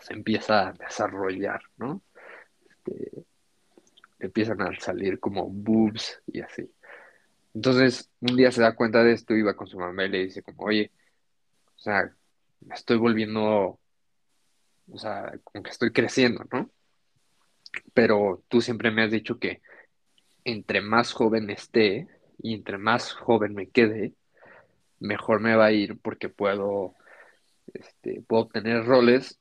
se 0.00 0.12
empieza 0.12 0.68
a 0.68 0.72
desarrollar, 0.74 1.60
¿no? 1.76 2.02
Este, 2.70 3.24
empiezan 4.18 4.60
a 4.62 4.78
salir 4.80 5.20
como 5.20 5.48
boobs 5.48 6.22
y 6.26 6.40
así. 6.40 6.70
Entonces, 7.54 8.10
un 8.20 8.36
día 8.36 8.52
se 8.52 8.62
da 8.62 8.74
cuenta 8.74 9.02
de 9.02 9.12
esto, 9.12 9.34
iba 9.34 9.56
con 9.56 9.66
su 9.66 9.78
mamá 9.78 10.04
y 10.04 10.08
le 10.10 10.24
dice 10.24 10.42
como, 10.42 10.64
oye, 10.64 10.92
o 11.76 11.78
sea, 11.78 12.12
me 12.60 12.74
estoy 12.74 12.98
volviendo, 12.98 13.78
o 14.90 14.98
sea, 14.98 15.32
como 15.44 15.62
que 15.62 15.70
estoy 15.70 15.92
creciendo, 15.92 16.44
¿no? 16.52 16.70
Pero 17.94 18.42
tú 18.48 18.60
siempre 18.60 18.90
me 18.90 19.04
has 19.04 19.10
dicho 19.10 19.38
que 19.38 19.60
entre 20.44 20.80
más 20.80 21.12
joven 21.12 21.50
esté 21.50 22.08
y 22.42 22.54
entre 22.54 22.78
más 22.78 23.12
joven 23.12 23.54
me 23.54 23.68
quede, 23.68 24.14
mejor 25.00 25.40
me 25.40 25.56
va 25.56 25.66
a 25.66 25.72
ir 25.72 25.98
porque 26.00 26.28
puedo, 26.28 26.94
este, 27.74 28.22
puedo 28.26 28.44
obtener 28.44 28.84
roles 28.84 29.38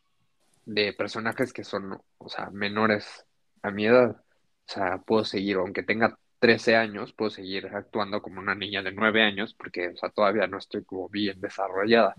de 0.66 0.94
personajes 0.94 1.54
que 1.54 1.64
son, 1.64 2.02
o 2.18 2.30
sea, 2.30 2.50
menores 2.50 3.26
a 3.62 3.72
mi 3.72 3.86
edad. 3.86 4.22
O 4.68 4.72
sea, 4.72 4.98
puedo 5.00 5.24
seguir, 5.24 5.58
aunque 5.58 5.84
tenga 5.84 6.20
13 6.40 6.76
años, 6.76 7.14
puedo 7.14 7.32
seguir 7.32 7.68
actuando 7.68 8.22
como 8.22 8.40
una 8.40 8.56
niña 8.56 8.84
de 8.84 8.92
9 8.92 9.24
años, 9.24 9.54
porque, 9.54 9.90
o 9.90 9.98
sea, 9.98 10.10
todavía 10.10 10.48
no 10.48 10.58
estoy 10.58 10.84
como 10.84 11.10
bien 11.10 11.40
desarrollada. 11.40 12.16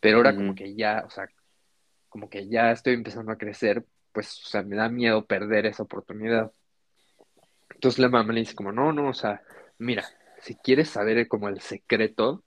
Pero 0.00 0.18
ahora 0.18 0.34
como 0.34 0.54
que 0.54 0.74
ya, 0.74 1.04
o 1.06 1.10
sea, 1.10 1.28
como 2.08 2.28
que 2.28 2.48
ya 2.48 2.72
estoy 2.72 2.94
empezando 2.94 3.32
a 3.32 3.38
crecer, 3.38 3.84
pues, 4.12 4.42
o 4.44 4.48
sea, 4.48 4.62
me 4.62 4.76
da 4.76 4.88
miedo 4.88 5.26
perder 5.26 5.66
esa 5.66 5.82
oportunidad. 5.84 6.52
Entonces 7.74 7.98
la 7.98 8.08
mamá 8.08 8.32
le 8.32 8.40
dice 8.40 8.54
como, 8.54 8.72
no, 8.72 8.92
no, 8.92 9.08
o 9.08 9.14
sea, 9.14 9.42
mira, 9.78 10.04
si 10.38 10.56
quieres 10.56 10.90
saber 10.90 11.28
como 11.28 11.48
el 11.48 11.60
secreto, 11.60 12.44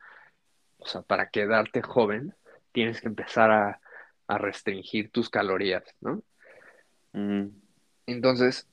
o 0.78 0.86
sea, 0.86 1.02
para 1.02 1.30
quedarte 1.30 1.82
joven, 1.82 2.36
tienes 2.72 3.02
que 3.02 3.08
empezar 3.08 3.52
a, 3.52 3.80
a 4.28 4.38
restringir 4.38 5.12
tus 5.12 5.30
calorías, 5.30 5.84
¿no? 6.02 6.24
Entonces, 8.06 8.68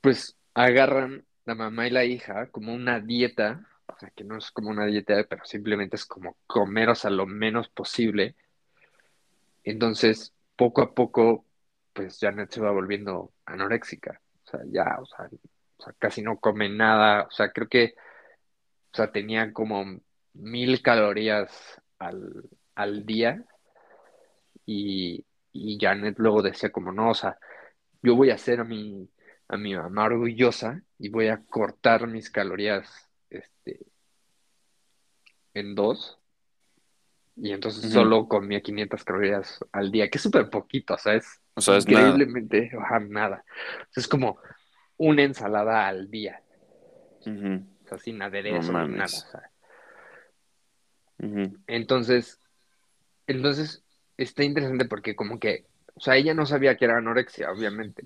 pues 0.00 0.36
agarran 0.54 1.24
la 1.44 1.54
mamá 1.54 1.86
y 1.86 1.90
la 1.90 2.04
hija 2.04 2.46
como 2.50 2.72
una 2.74 3.00
dieta, 3.00 3.66
o 3.86 3.98
sea, 3.98 4.10
que 4.10 4.24
no 4.24 4.38
es 4.38 4.50
como 4.50 4.70
una 4.70 4.86
dieta, 4.86 5.24
pero 5.28 5.44
simplemente 5.44 5.96
es 5.96 6.04
como 6.06 6.36
comer, 6.46 6.90
o 6.90 6.94
sea, 6.94 7.10
lo 7.10 7.26
menos 7.26 7.68
posible. 7.68 8.36
Entonces, 9.64 10.34
poco 10.56 10.82
a 10.82 10.94
poco, 10.94 11.44
pues 11.92 12.18
Janet 12.20 12.50
se 12.50 12.60
va 12.60 12.70
volviendo 12.70 13.32
anoréxica. 13.46 14.20
O 14.44 14.50
sea, 14.50 14.60
ya, 14.70 14.98
o 15.00 15.06
sea, 15.06 15.28
casi 15.98 16.22
no 16.22 16.38
come 16.38 16.68
nada. 16.68 17.24
O 17.24 17.30
sea, 17.30 17.50
creo 17.52 17.68
que, 17.68 17.94
o 18.92 18.96
sea, 18.96 19.12
tenía 19.12 19.52
como 19.52 19.84
mil 20.34 20.82
calorías 20.82 21.80
al, 21.98 22.48
al 22.74 23.06
día. 23.06 23.44
Y, 24.66 25.24
y 25.52 25.78
Janet 25.80 26.18
luego 26.18 26.42
decía 26.42 26.70
como, 26.70 26.92
no, 26.92 27.10
o 27.10 27.14
sea, 27.14 27.38
yo 28.02 28.14
voy 28.16 28.30
a 28.30 28.34
hacer 28.34 28.64
mi, 28.64 29.08
a 29.50 29.56
mi 29.56 29.74
mamá 29.74 30.04
orgullosa 30.04 30.80
y 30.98 31.08
voy 31.08 31.26
a 31.26 31.42
cortar 31.42 32.06
mis 32.06 32.30
calorías 32.30 33.10
este, 33.30 33.80
en 35.54 35.74
dos. 35.74 36.18
Y 37.36 37.52
entonces 37.52 37.90
solo 37.92 38.28
comía 38.28 38.60
500 38.60 39.02
calorías 39.02 39.64
al 39.72 39.90
día, 39.90 40.08
que 40.08 40.18
es 40.18 40.22
súper 40.22 40.50
poquito, 40.50 40.94
o 40.94 40.98
sea, 40.98 41.14
es, 41.14 41.40
increíblemente 41.56 42.70
nada. 42.72 43.00
nada. 43.00 43.44
es 43.96 44.06
como 44.06 44.38
una 44.96 45.22
ensalada 45.22 45.88
al 45.88 46.10
día. 46.10 46.42
O 47.26 47.88
sea, 47.88 47.98
sin 47.98 48.22
aderezo 48.22 48.72
ni 48.72 48.94
nada. 48.94 49.50
Entonces, 51.66 52.38
entonces 53.26 53.82
está 54.16 54.44
interesante 54.44 54.84
porque 54.84 55.16
como 55.16 55.40
que, 55.40 55.66
o 55.94 56.00
sea, 56.00 56.16
ella 56.16 56.34
no 56.34 56.46
sabía 56.46 56.76
que 56.76 56.84
era 56.84 56.98
anorexia, 56.98 57.50
obviamente. 57.50 58.04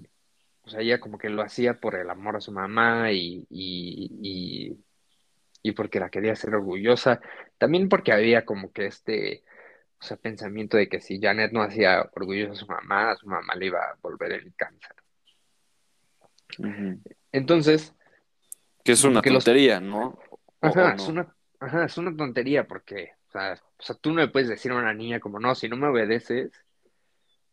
O 0.64 0.70
sea, 0.70 0.80
ella 0.80 0.98
como 0.98 1.18
que 1.18 1.28
lo 1.28 1.42
hacía 1.42 1.78
por 1.78 1.94
el 1.94 2.08
amor 2.08 2.36
a 2.36 2.40
su 2.40 2.50
mamá 2.50 3.12
y, 3.12 3.46
y, 3.50 4.76
y, 5.62 5.72
porque 5.72 6.00
la 6.00 6.08
quería 6.08 6.32
hacer 6.32 6.54
orgullosa. 6.54 7.20
También 7.58 7.88
porque 7.88 8.12
había 8.12 8.44
como 8.44 8.72
que 8.72 8.86
este, 8.86 9.44
o 10.00 10.02
sea, 10.04 10.16
pensamiento 10.16 10.76
de 10.76 10.88
que 10.88 11.00
si 11.00 11.20
Janet 11.20 11.52
no 11.52 11.62
hacía 11.62 12.08
orgullosa 12.14 12.52
a 12.52 12.56
su 12.56 12.66
mamá, 12.66 13.10
a 13.10 13.16
su 13.16 13.26
mamá 13.26 13.54
le 13.56 13.66
iba 13.66 13.80
a 13.80 13.96
volver 14.00 14.32
el 14.32 14.54
cáncer. 14.54 14.96
Entonces... 17.32 17.94
Que 18.82 18.92
es 18.92 19.04
una 19.04 19.22
tontería, 19.22 19.80
¿no? 19.80 20.18
Ajá, 20.60 20.94
Es 20.94 21.08
una, 21.08 21.34
ajá, 21.60 21.84
es 21.84 21.98
una 21.98 22.16
tontería 22.16 22.66
porque, 22.66 23.12
o 23.28 23.32
sea, 23.32 23.54
o 23.78 23.82
sea, 23.82 23.96
tú 23.96 24.12
no 24.12 24.20
le 24.20 24.28
puedes 24.28 24.48
decir 24.48 24.72
a 24.72 24.76
una 24.76 24.94
niña 24.94 25.20
como, 25.20 25.40
no, 25.40 25.54
si 25.54 25.68
no 25.68 25.76
me 25.76 25.88
obedeces, 25.88 26.52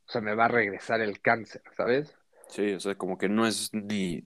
o 0.07 0.11
sea, 0.11 0.21
me 0.21 0.35
va 0.35 0.45
a 0.45 0.49
regresar 0.49 1.01
el 1.01 1.21
cáncer, 1.21 1.61
¿sabes? 1.75 2.17
Sí, 2.51 2.73
o 2.73 2.79
sea, 2.81 2.95
como 2.95 3.17
que 3.17 3.29
no 3.29 3.47
es 3.47 3.73
ni. 3.73 4.25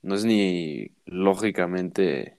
No 0.00 0.14
es 0.14 0.24
ni 0.24 0.90
lógicamente 1.04 2.38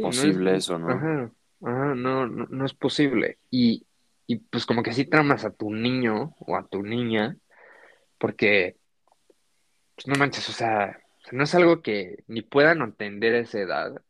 posible 0.00 0.56
eso, 0.56 0.78
¿no? 0.78 0.90
Ajá, 0.90 1.32
ajá 1.62 1.94
no, 1.94 2.26
no, 2.26 2.64
es 2.64 2.72
posible. 2.72 3.38
Y, 3.50 3.86
y 4.26 4.36
pues 4.36 4.64
como 4.64 4.82
que 4.82 4.92
sí 4.92 5.04
tramas 5.04 5.44
a 5.44 5.52
tu 5.52 5.70
niño 5.70 6.34
o 6.38 6.56
a 6.56 6.66
tu 6.66 6.82
niña, 6.82 7.36
porque, 8.18 8.76
pues 9.94 10.06
no 10.06 10.14
manches, 10.16 10.48
o 10.48 10.52
sea, 10.52 10.98
no 11.30 11.44
es 11.44 11.54
algo 11.54 11.82
que 11.82 12.24
ni 12.26 12.40
puedan 12.40 12.80
entender 12.80 13.34
a 13.34 13.40
esa 13.40 13.60
edad, 13.60 14.02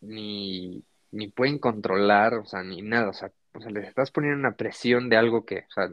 ni, 0.00 0.84
ni 1.10 1.28
pueden 1.28 1.58
controlar, 1.58 2.34
o 2.34 2.44
sea, 2.44 2.62
ni 2.62 2.80
nada, 2.82 3.10
o 3.10 3.12
sea, 3.12 3.32
o 3.54 3.60
sea, 3.60 3.70
les 3.70 3.88
estás 3.88 4.12
poniendo 4.12 4.38
una 4.38 4.56
presión 4.56 5.08
de 5.08 5.16
algo 5.16 5.44
que, 5.44 5.58
o 5.58 5.70
sea, 5.72 5.90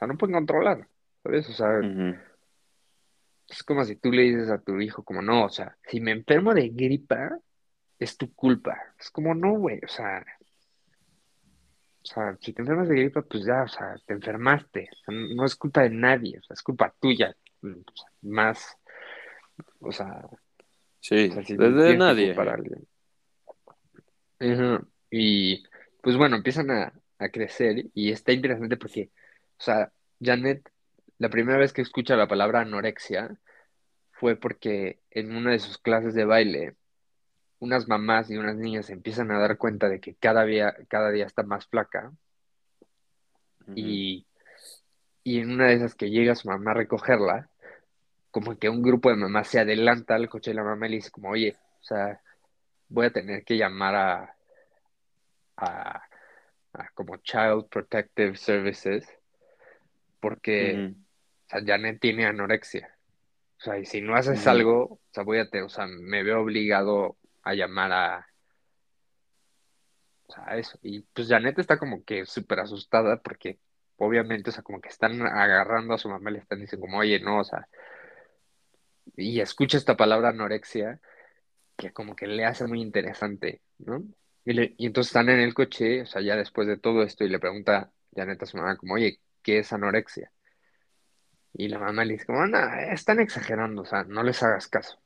sea, 0.00 0.08
no 0.08 0.16
pueden 0.16 0.34
controlar, 0.34 0.88
¿sabes? 1.22 1.48
O 1.48 1.52
sea, 1.52 1.80
es 3.48 3.62
como 3.62 3.84
si 3.84 3.96
tú 3.96 4.10
le 4.10 4.22
dices 4.22 4.50
a 4.50 4.58
tu 4.58 4.80
hijo, 4.80 5.04
como, 5.04 5.22
no, 5.22 5.44
o 5.44 5.50
sea, 5.50 5.76
si 5.86 6.00
me 6.00 6.12
enfermo 6.12 6.54
de 6.54 6.70
gripa, 6.70 7.38
es 7.98 8.16
tu 8.16 8.34
culpa. 8.34 8.76
Es 8.98 9.10
como, 9.10 9.34
no, 9.34 9.52
güey, 9.52 9.78
o 9.84 9.88
sea, 9.88 10.24
o 12.02 12.06
sea, 12.06 12.36
si 12.40 12.52
te 12.54 12.62
enfermas 12.62 12.88
de 12.88 12.96
gripa, 12.96 13.22
pues 13.22 13.44
ya, 13.44 13.62
o 13.62 13.68
sea, 13.68 13.94
te 14.06 14.14
enfermaste. 14.14 14.88
no 15.08 15.44
es 15.44 15.54
culpa 15.54 15.82
de 15.82 15.90
nadie, 15.90 16.38
o 16.38 16.42
sea, 16.42 16.54
es 16.54 16.62
culpa 16.62 16.94
tuya. 16.98 17.36
más, 18.22 18.76
o 19.80 19.92
sea, 19.92 20.26
sí, 21.00 21.28
desde 21.28 21.96
nadie. 21.98 22.34
Para 22.34 22.54
alguien. 22.54 22.86
Y 25.10 25.62
pues 26.00 26.16
bueno, 26.16 26.36
empiezan 26.36 26.70
a, 26.70 26.92
a 27.18 27.28
crecer 27.28 27.90
y 27.92 28.10
está 28.10 28.32
interesante 28.32 28.78
porque 28.78 29.10
o 29.60 29.62
sea, 29.62 29.92
Janet, 30.22 30.72
la 31.18 31.28
primera 31.28 31.58
vez 31.58 31.74
que 31.74 31.82
escucha 31.82 32.16
la 32.16 32.26
palabra 32.26 32.60
anorexia 32.62 33.36
fue 34.12 34.34
porque 34.34 35.00
en 35.10 35.36
una 35.36 35.50
de 35.52 35.58
sus 35.58 35.76
clases 35.76 36.14
de 36.14 36.24
baile, 36.24 36.76
unas 37.58 37.86
mamás 37.86 38.30
y 38.30 38.38
unas 38.38 38.56
niñas 38.56 38.88
empiezan 38.88 39.30
a 39.30 39.38
dar 39.38 39.58
cuenta 39.58 39.90
de 39.90 40.00
que 40.00 40.14
cada 40.14 40.44
día, 40.44 40.74
cada 40.88 41.10
día 41.10 41.26
está 41.26 41.42
más 41.42 41.66
flaca. 41.66 42.10
y, 43.76 44.26
y 45.22 45.40
en 45.40 45.50
una 45.50 45.66
de 45.66 45.74
esas 45.74 45.94
que 45.94 46.08
llega 46.08 46.34
su 46.34 46.48
mamá 46.48 46.70
a 46.70 46.74
recogerla, 46.74 47.50
como 48.30 48.58
que 48.58 48.70
un 48.70 48.80
grupo 48.80 49.10
de 49.10 49.16
mamás 49.16 49.48
se 49.48 49.60
adelanta 49.60 50.14
al 50.14 50.30
coche 50.30 50.52
de 50.52 50.54
la 50.54 50.64
mamá 50.64 50.86
y 50.86 50.90
le 50.90 50.96
dice 50.96 51.10
como, 51.10 51.28
oye, 51.30 51.54
o 51.80 51.84
sea, 51.84 52.18
voy 52.88 53.06
a 53.06 53.12
tener 53.12 53.44
que 53.44 53.58
llamar 53.58 53.94
a, 53.94 54.36
a, 55.58 56.02
a 56.72 56.88
como 56.94 57.18
Child 57.18 57.68
Protective 57.68 58.36
Services 58.36 59.19
porque 60.20 60.94
o 61.46 61.48
sea, 61.48 61.62
Janet 61.64 62.00
tiene 62.00 62.26
anorexia. 62.26 62.96
O 63.58 63.62
sea, 63.62 63.78
y 63.78 63.84
si 63.84 64.00
no 64.00 64.14
haces 64.14 64.46
algo, 64.46 64.84
o 64.84 65.00
sea, 65.12 65.22
voy 65.24 65.38
a 65.38 65.48
te, 65.50 65.62
o 65.62 65.68
sea, 65.68 65.86
me 65.86 66.22
veo 66.22 66.40
obligado 66.40 67.18
a 67.42 67.54
llamar 67.54 67.92
a, 67.92 68.26
o 70.26 70.32
sea, 70.32 70.56
eso. 70.56 70.78
Y 70.82 71.00
pues 71.00 71.28
Janet 71.28 71.58
está 71.58 71.78
como 71.78 72.04
que 72.04 72.24
súper 72.24 72.60
asustada 72.60 73.20
porque 73.20 73.58
obviamente, 73.96 74.50
o 74.50 74.52
sea, 74.52 74.62
como 74.62 74.80
que 74.80 74.88
están 74.88 75.20
agarrando 75.22 75.92
a 75.92 75.98
su 75.98 76.08
mamá 76.08 76.30
y 76.30 76.34
le 76.34 76.38
están 76.38 76.60
diciendo 76.60 76.86
como, 76.86 76.98
oye, 76.98 77.20
no, 77.20 77.40
o 77.40 77.44
sea, 77.44 77.68
y 79.16 79.40
escucha 79.40 79.76
esta 79.76 79.96
palabra 79.96 80.30
anorexia 80.30 81.00
que 81.76 81.92
como 81.92 82.16
que 82.16 82.26
le 82.26 82.44
hace 82.44 82.66
muy 82.66 82.80
interesante, 82.80 83.60
¿no? 83.78 84.04
Y, 84.44 84.82
y 84.82 84.86
entonces 84.86 85.10
están 85.10 85.28
en 85.28 85.40
el 85.40 85.52
coche, 85.52 86.02
o 86.02 86.06
sea, 86.06 86.22
ya 86.22 86.36
después 86.36 86.66
de 86.66 86.78
todo 86.78 87.02
esto, 87.02 87.24
y 87.24 87.28
le 87.28 87.38
pregunta 87.38 87.92
Janet 88.14 88.42
a 88.42 88.46
su 88.46 88.56
mamá 88.56 88.76
como, 88.76 88.94
oye, 88.94 89.20
¿qué 89.42 89.58
es 89.60 89.72
anorexia? 89.72 90.30
Y 91.54 91.68
la 91.68 91.78
mamá 91.78 92.04
le 92.04 92.14
dice, 92.14 92.26
como, 92.26 92.46
no, 92.46 92.58
están 92.92 93.20
exagerando, 93.20 93.82
o 93.82 93.84
sea, 93.84 94.04
no 94.04 94.22
les 94.22 94.42
hagas 94.42 94.68
caso. 94.68 94.98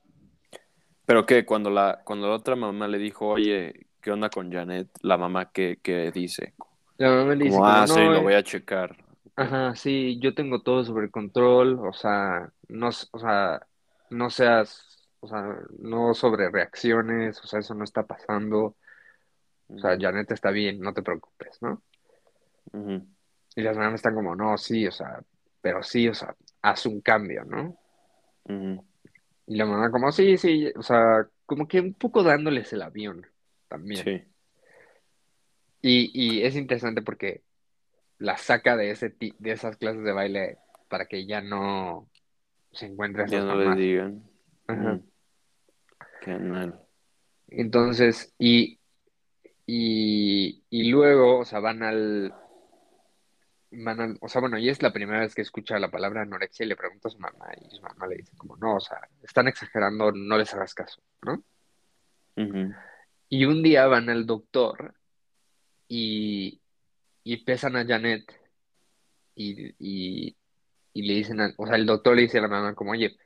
Pero 1.06 1.26
que 1.26 1.44
cuando 1.44 1.70
la, 1.70 2.00
cuando 2.04 2.28
la 2.28 2.34
otra 2.34 2.56
mamá 2.56 2.88
le 2.88 2.98
dijo, 2.98 3.28
oye, 3.28 3.86
¿qué 4.00 4.10
onda 4.10 4.30
con 4.30 4.52
Janet? 4.52 4.88
La 5.02 5.16
mamá, 5.16 5.50
¿qué, 5.52 5.78
qué 5.82 6.10
dice? 6.12 6.54
La 6.98 7.10
mamá 7.10 7.34
le 7.34 7.44
dice, 7.44 7.56
como, 7.56 7.66
ah, 7.66 7.86
sí, 7.86 8.00
lo 8.00 8.22
voy 8.22 8.34
a 8.34 8.42
checar. 8.42 8.96
Ajá, 9.36 9.74
sí, 9.74 10.18
yo 10.20 10.34
tengo 10.34 10.62
todo 10.62 10.84
sobre 10.84 11.10
control, 11.10 11.78
o 11.80 11.92
sea, 11.92 12.52
no, 12.68 12.88
o 12.88 13.18
sea, 13.18 13.66
no 14.10 14.30
seas, 14.30 15.08
o 15.20 15.26
sea, 15.26 15.58
no 15.78 16.14
sobre 16.14 16.50
reacciones, 16.50 17.42
o 17.42 17.46
sea, 17.46 17.58
eso 17.60 17.74
no 17.74 17.84
está 17.84 18.06
pasando, 18.06 18.76
o 19.68 19.78
sea, 19.78 19.98
Janet 19.98 20.30
está 20.30 20.50
bien, 20.50 20.80
no 20.80 20.94
te 20.94 21.02
preocupes, 21.02 21.60
¿no? 21.62 21.82
ujú, 22.72 23.06
Y 23.56 23.62
las 23.62 23.76
mamás 23.76 23.94
están 23.94 24.14
como, 24.14 24.34
no, 24.34 24.56
sí, 24.58 24.86
o 24.86 24.92
sea, 24.92 25.22
pero 25.60 25.82
sí, 25.82 26.08
o 26.08 26.14
sea, 26.14 26.34
haz 26.62 26.86
un 26.86 27.00
cambio, 27.00 27.44
¿no? 27.44 27.76
Y 29.46 29.56
la 29.56 29.66
mamá 29.66 29.90
como, 29.90 30.10
sí, 30.12 30.36
sí, 30.38 30.70
o 30.76 30.82
sea, 30.82 31.28
como 31.46 31.68
que 31.68 31.80
un 31.80 31.94
poco 31.94 32.22
dándoles 32.22 32.72
el 32.72 32.82
avión 32.82 33.26
también. 33.68 34.04
Sí, 34.04 34.22
Y, 35.82 36.10
y 36.14 36.42
es 36.44 36.56
interesante 36.56 37.02
porque 37.02 37.44
la 38.18 38.36
saca 38.38 38.76
de 38.76 38.90
ese 38.90 39.14
de 39.18 39.52
esas 39.52 39.76
clases 39.76 40.04
de 40.04 40.12
baile 40.12 40.58
para 40.88 41.06
que 41.06 41.26
ya 41.26 41.40
no 41.42 42.10
se 42.72 42.86
encuentre 42.86 43.24
a 43.24 43.26
ya 43.26 43.40
no 43.40 43.56
mamás. 43.56 43.76
digan. 43.76 44.22
Ajá. 44.66 45.00
Qué 46.20 46.38
mal. 46.38 46.80
Entonces, 47.48 48.34
y, 48.38 48.80
y, 49.66 50.64
y 50.70 50.90
luego, 50.90 51.40
o 51.40 51.44
sea, 51.44 51.60
van 51.60 51.82
al, 51.82 52.34
van 53.76 54.18
o 54.20 54.28
sea, 54.28 54.40
bueno, 54.40 54.58
y 54.58 54.68
es 54.68 54.82
la 54.82 54.92
primera 54.92 55.20
vez 55.20 55.34
que 55.34 55.42
escucha 55.42 55.78
la 55.78 55.90
palabra 55.90 56.22
anorexia 56.22 56.64
y 56.64 56.68
le 56.68 56.76
pregunta 56.76 57.08
a 57.08 57.10
su 57.12 57.18
mamá, 57.18 57.46
y 57.60 57.74
su 57.74 57.82
mamá 57.82 58.06
le 58.06 58.16
dice 58.16 58.36
como, 58.36 58.56
no, 58.56 58.76
o 58.76 58.80
sea, 58.80 58.98
están 59.22 59.48
exagerando, 59.48 60.12
no 60.12 60.36
les 60.38 60.52
hagas 60.54 60.74
caso, 60.74 61.02
¿no? 61.22 61.42
Y 63.28 63.44
un 63.46 63.62
día 63.62 63.86
van 63.86 64.10
al 64.10 64.26
doctor 64.26 64.94
y, 65.88 66.60
y 67.24 67.36
pesan 67.44 67.76
a 67.76 67.86
Janet 67.86 68.24
y, 69.34 69.74
y, 69.78 70.36
y 70.92 71.02
le 71.02 71.14
dicen, 71.14 71.40
a- 71.40 71.54
o 71.56 71.66
sea, 71.66 71.76
el 71.76 71.86
doctor 71.86 72.14
le 72.16 72.22
dice 72.22 72.38
a 72.38 72.42
la 72.42 72.48
mamá 72.48 72.74
como, 72.74 72.92
oye, 72.92 73.16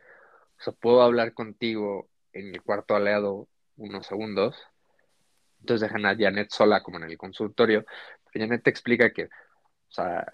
o 0.58 0.62
sea, 0.62 0.72
¿puedo 0.72 1.02
hablar 1.02 1.34
contigo 1.34 2.08
en 2.32 2.54
el 2.54 2.62
cuarto 2.62 2.94
al 2.96 3.04
lado 3.04 3.48
unos 3.76 4.06
segundos? 4.06 4.56
Entonces 5.60 5.88
dejan 5.88 6.06
a 6.06 6.16
Janet 6.16 6.50
sola 6.50 6.82
como 6.82 6.98
en 6.98 7.04
el 7.04 7.18
consultorio. 7.18 7.84
Pero 8.32 8.44
Janet 8.46 8.62
te 8.62 8.70
explica 8.70 9.12
que, 9.12 9.28
o 9.88 9.92
sea, 9.92 10.26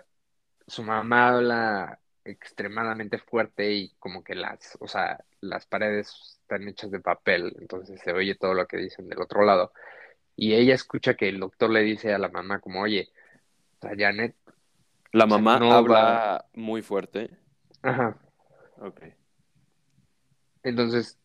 su 0.66 0.82
mamá 0.82 1.28
habla 1.30 2.00
extremadamente 2.24 3.18
fuerte 3.18 3.72
y 3.72 3.90
como 3.98 4.24
que 4.24 4.34
las, 4.34 4.76
o 4.80 4.88
sea, 4.88 5.24
las 5.40 5.66
paredes 5.66 6.38
están 6.42 6.68
hechas 6.68 6.90
de 6.90 7.00
papel, 7.00 7.54
entonces 7.60 8.00
se 8.02 8.12
oye 8.12 8.34
todo 8.36 8.54
lo 8.54 8.66
que 8.66 8.78
dicen 8.78 9.08
del 9.08 9.20
otro 9.22 9.44
lado. 9.44 9.72
Y 10.36 10.54
ella 10.54 10.74
escucha 10.74 11.14
que 11.16 11.28
el 11.28 11.40
doctor 11.40 11.70
le 11.70 11.82
dice 11.82 12.14
a 12.14 12.18
la 12.18 12.28
mamá 12.30 12.60
como, 12.60 12.82
oye, 12.82 13.10
o 13.78 13.88
sea, 13.88 13.92
Janet, 13.98 14.36
La 15.12 15.24
o 15.24 15.30
sea, 15.30 15.42
mamá 15.42 15.58
va, 15.62 15.78
habla 15.78 16.44
muy 16.52 16.82
fuerte. 16.82 17.30
ajá. 17.82 18.18
Ok. 18.78 19.00
Entonces, 20.62 21.18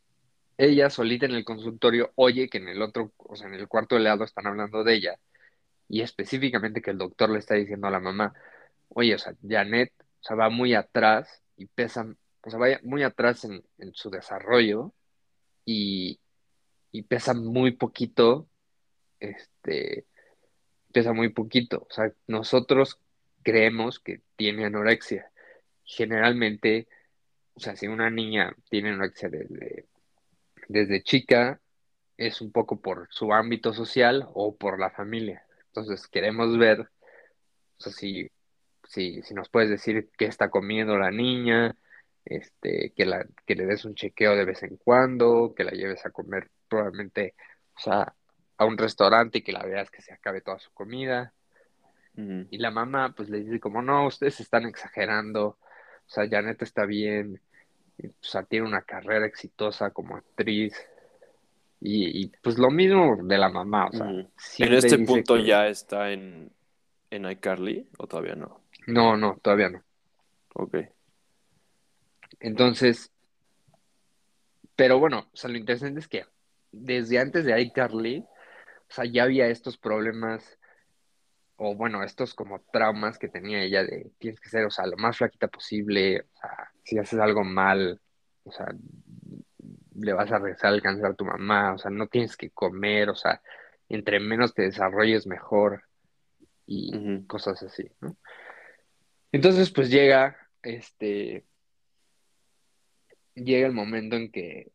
ella 0.58 0.90
solita 0.90 1.26
en 1.26 1.34
el 1.34 1.46
consultorio 1.46 2.12
oye 2.16 2.50
que 2.50 2.60
en 2.60 2.68
el 2.70 2.82
otro, 2.82 3.14
o 3.18 3.36
sea, 3.36 3.48
en 3.48 3.56
el 3.56 3.68
cuarto 3.68 3.96
de 3.96 4.02
lado 4.02 4.24
están 4.26 4.48
hablando 4.48 4.84
de 4.84 4.96
ella 4.96 5.20
y 5.90 6.02
específicamente 6.02 6.82
que 6.82 6.92
el 6.92 7.00
doctor 7.00 7.32
le 7.32 7.40
está 7.40 7.56
diciendo 7.56 7.88
a 7.88 7.92
la 7.92 8.00
mamá, 8.00 8.34
oye, 8.90 9.16
o 9.16 9.20
sea, 9.20 9.36
Janet, 9.48 9.92
o 10.22 10.24
sea, 10.24 10.36
va 10.36 10.50
muy 10.50 10.76
atrás 10.76 11.44
y 11.58 11.66
pesa, 11.66 12.06
o 12.44 12.50
sea, 12.50 12.60
va 12.60 12.68
muy 12.84 13.04
atrás 13.04 13.46
en, 13.46 13.64
su 13.94 14.10
desarrollo 14.12 14.94
y, 15.66 16.20
y 16.92 17.04
pesa 17.04 17.34
muy 17.34 17.72
poquito, 17.72 18.48
este, 19.20 20.06
pesa 20.94 21.14
muy 21.14 21.30
poquito. 21.30 21.88
O 21.90 21.94
sea, 21.94 22.14
nosotros 22.28 23.00
creemos 23.44 24.00
que 24.00 24.22
tiene 24.36 24.66
anorexia. 24.66 25.32
Generalmente, 25.84 26.88
o 27.56 27.60
sea, 27.60 27.76
si 27.76 27.88
una 27.88 28.12
niña 28.12 28.56
tiene 28.70 28.90
anorexia 28.90 29.30
desde, 29.30 29.88
desde 30.68 31.04
chica, 31.04 31.62
es 32.18 32.42
un 32.42 32.52
poco 32.52 32.80
por 32.80 33.08
su 33.10 33.34
ámbito 33.34 33.74
social 33.74 34.28
o 34.34 34.56
por 34.56 34.80
la 34.80 34.92
familia. 34.92 35.46
Entonces, 35.70 36.08
queremos 36.08 36.58
ver, 36.58 36.82
o 36.82 37.82
sea, 37.82 37.94
si 37.94 38.30
si, 38.90 39.22
si 39.22 39.34
nos 39.34 39.50
puedes 39.50 39.70
decir 39.70 40.10
qué 40.18 40.26
está 40.26 40.50
comiendo 40.50 40.98
la 40.98 41.12
niña, 41.12 41.76
este, 42.26 42.92
que 42.96 43.06
la, 43.06 43.26
que 43.46 43.56
le 43.56 43.66
des 43.66 43.86
un 43.86 43.94
chequeo 43.94 44.36
de 44.36 44.46
vez 44.46 44.64
en 44.64 44.78
cuando, 44.78 45.54
que 45.56 45.64
la 45.64 45.72
lleves 45.72 46.06
a 46.06 46.10
comer 46.10 46.50
probablemente, 46.68 47.36
o 47.78 47.80
sea, 47.80 48.16
a 48.58 48.66
un 48.66 48.78
restaurante 48.78 49.38
y 49.38 49.42
que 49.44 49.52
la 49.52 49.64
veas 49.64 49.92
que 49.92 50.02
se 50.02 50.12
acabe 50.12 50.42
toda 50.42 50.60
su 50.60 50.72
comida. 50.72 51.34
Y 52.52 52.58
la 52.58 52.70
mamá 52.70 53.14
pues 53.16 53.30
le 53.30 53.40
dice 53.40 53.62
como, 53.62 53.82
no, 53.82 54.06
ustedes 54.06 54.42
están 54.42 54.66
exagerando, 54.66 55.46
o 55.46 55.58
sea, 56.06 56.28
Janet 56.28 56.62
está 56.62 56.86
bien, 56.86 57.40
o 58.04 58.08
sea, 58.20 58.44
tiene 58.44 58.68
una 58.68 58.82
carrera 58.82 59.26
exitosa 59.26 59.92
como 59.92 60.18
actriz. 60.18 60.74
Y, 61.82 62.24
y, 62.24 62.32
pues 62.42 62.58
lo 62.58 62.70
mismo 62.72 63.18
de 63.24 63.38
la 63.38 63.50
mamá, 63.50 63.88
o 63.88 63.92
sea. 63.92 64.10
¿En 64.10 64.74
este 64.74 65.00
punto 65.00 65.36
que 65.36 65.46
ya 65.46 65.68
está 65.68 66.12
en, 66.12 66.52
en 67.10 67.30
iCarly 67.32 67.88
o 67.98 68.08
todavía 68.08 68.36
no? 68.36 68.62
no, 68.88 69.16
no, 69.18 69.38
todavía 69.42 69.70
no. 69.70 69.84
Ok. 70.56 70.78
Entonces, 72.40 73.12
Pero 74.76 75.00
bueno, 75.00 75.28
o 75.34 75.36
sea, 75.36 75.50
lo 75.50 75.58
interesante 75.58 76.00
es 76.00 76.08
que 76.08 76.26
desde 76.72 77.20
antes 77.20 77.46
de 77.46 77.60
iCarly, 77.62 78.20
o 78.20 78.92
sea, 78.94 79.06
ya 79.06 79.24
había 79.24 79.48
estos 79.48 79.78
problemas, 79.78 80.58
o 81.58 81.76
bueno, 81.76 82.04
estos 82.04 82.34
como 82.34 82.62
traumas 82.72 83.18
que 83.20 83.28
tenía 83.28 83.62
ella 83.62 83.84
de 83.84 84.12
tienes 84.20 84.40
que 84.40 84.50
ser, 84.50 84.66
o 84.66 84.72
sea, 84.72 84.86
lo 84.88 84.98
más 84.98 85.18
flaquita 85.18 85.48
posible, 85.50 86.22
o 86.22 86.40
sea, 86.40 86.72
si 86.84 86.98
haces 86.98 87.20
algo 87.20 87.44
mal, 87.44 88.00
o 88.44 88.52
sea, 88.52 88.68
le 90.00 90.14
vas 90.14 90.32
a 90.32 90.40
regresar 90.40 90.72
a 90.72 90.74
alcanzar 90.74 91.12
a 91.12 91.16
tu 91.16 91.26
mamá, 91.26 91.74
o 91.74 91.78
sea, 91.78 91.92
no 91.92 92.08
tienes 92.08 92.38
que 92.38 92.50
comer, 92.52 93.10
o 93.10 93.16
sea, 93.16 93.42
entre 93.90 94.20
menos 94.20 94.54
te 94.54 94.64
desarrolles 94.64 95.28
mejor 95.28 95.84
y 96.66 97.26
cosas 97.26 97.64
así, 97.64 97.90
¿no? 98.00 98.16
Entonces, 99.32 99.72
pues 99.72 99.90
llega, 99.90 100.38
este, 100.64 101.46
llega 103.36 103.68
el 103.68 103.74
momento 103.74 104.16
en 104.16 104.32
que, 104.32 104.72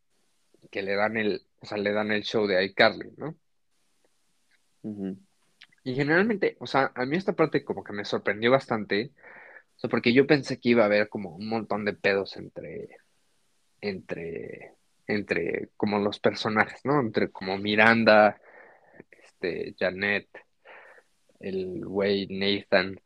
que 0.71 0.83
le 0.83 0.95
dan 0.95 1.17
el, 1.17 1.43
o 1.61 1.67
sea, 1.67 1.79
le 1.79 1.93
dan 1.93 2.13
el 2.13 2.23
show 2.23 2.47
de 2.47 2.65
iCarly, 2.65 3.13
¿no? 3.17 3.37
Y 5.85 5.95
generalmente, 5.95 6.57
o 6.61 6.67
sea, 6.67 6.93
a 6.95 7.07
mí 7.07 7.17
esta 7.17 7.33
parte 7.33 7.65
como 7.65 7.83
que 7.83 7.93
me 7.93 8.05
sorprendió 8.05 8.51
bastante, 8.51 9.13
o 9.77 9.79
sea, 9.79 9.91
porque 9.91 10.13
yo 10.13 10.27
pensé 10.27 10.61
que 10.61 10.71
iba 10.71 10.83
a 10.83 10.87
haber 10.87 11.09
como 11.09 11.37
un 11.37 11.49
montón 11.49 11.85
de 11.85 11.95
pedos 11.95 12.37
entre, 12.37 12.97
entre, 13.81 14.74
entre 15.07 15.71
como 15.77 15.99
los 15.99 16.19
personajes, 16.21 16.81
¿no? 16.85 17.01
Entre 17.01 17.31
como 17.31 17.59
Miranda, 17.59 18.41
este, 19.11 19.75
Janet, 19.79 20.29
el 21.41 21.85
güey 21.85 22.27
Nathan 22.29 23.01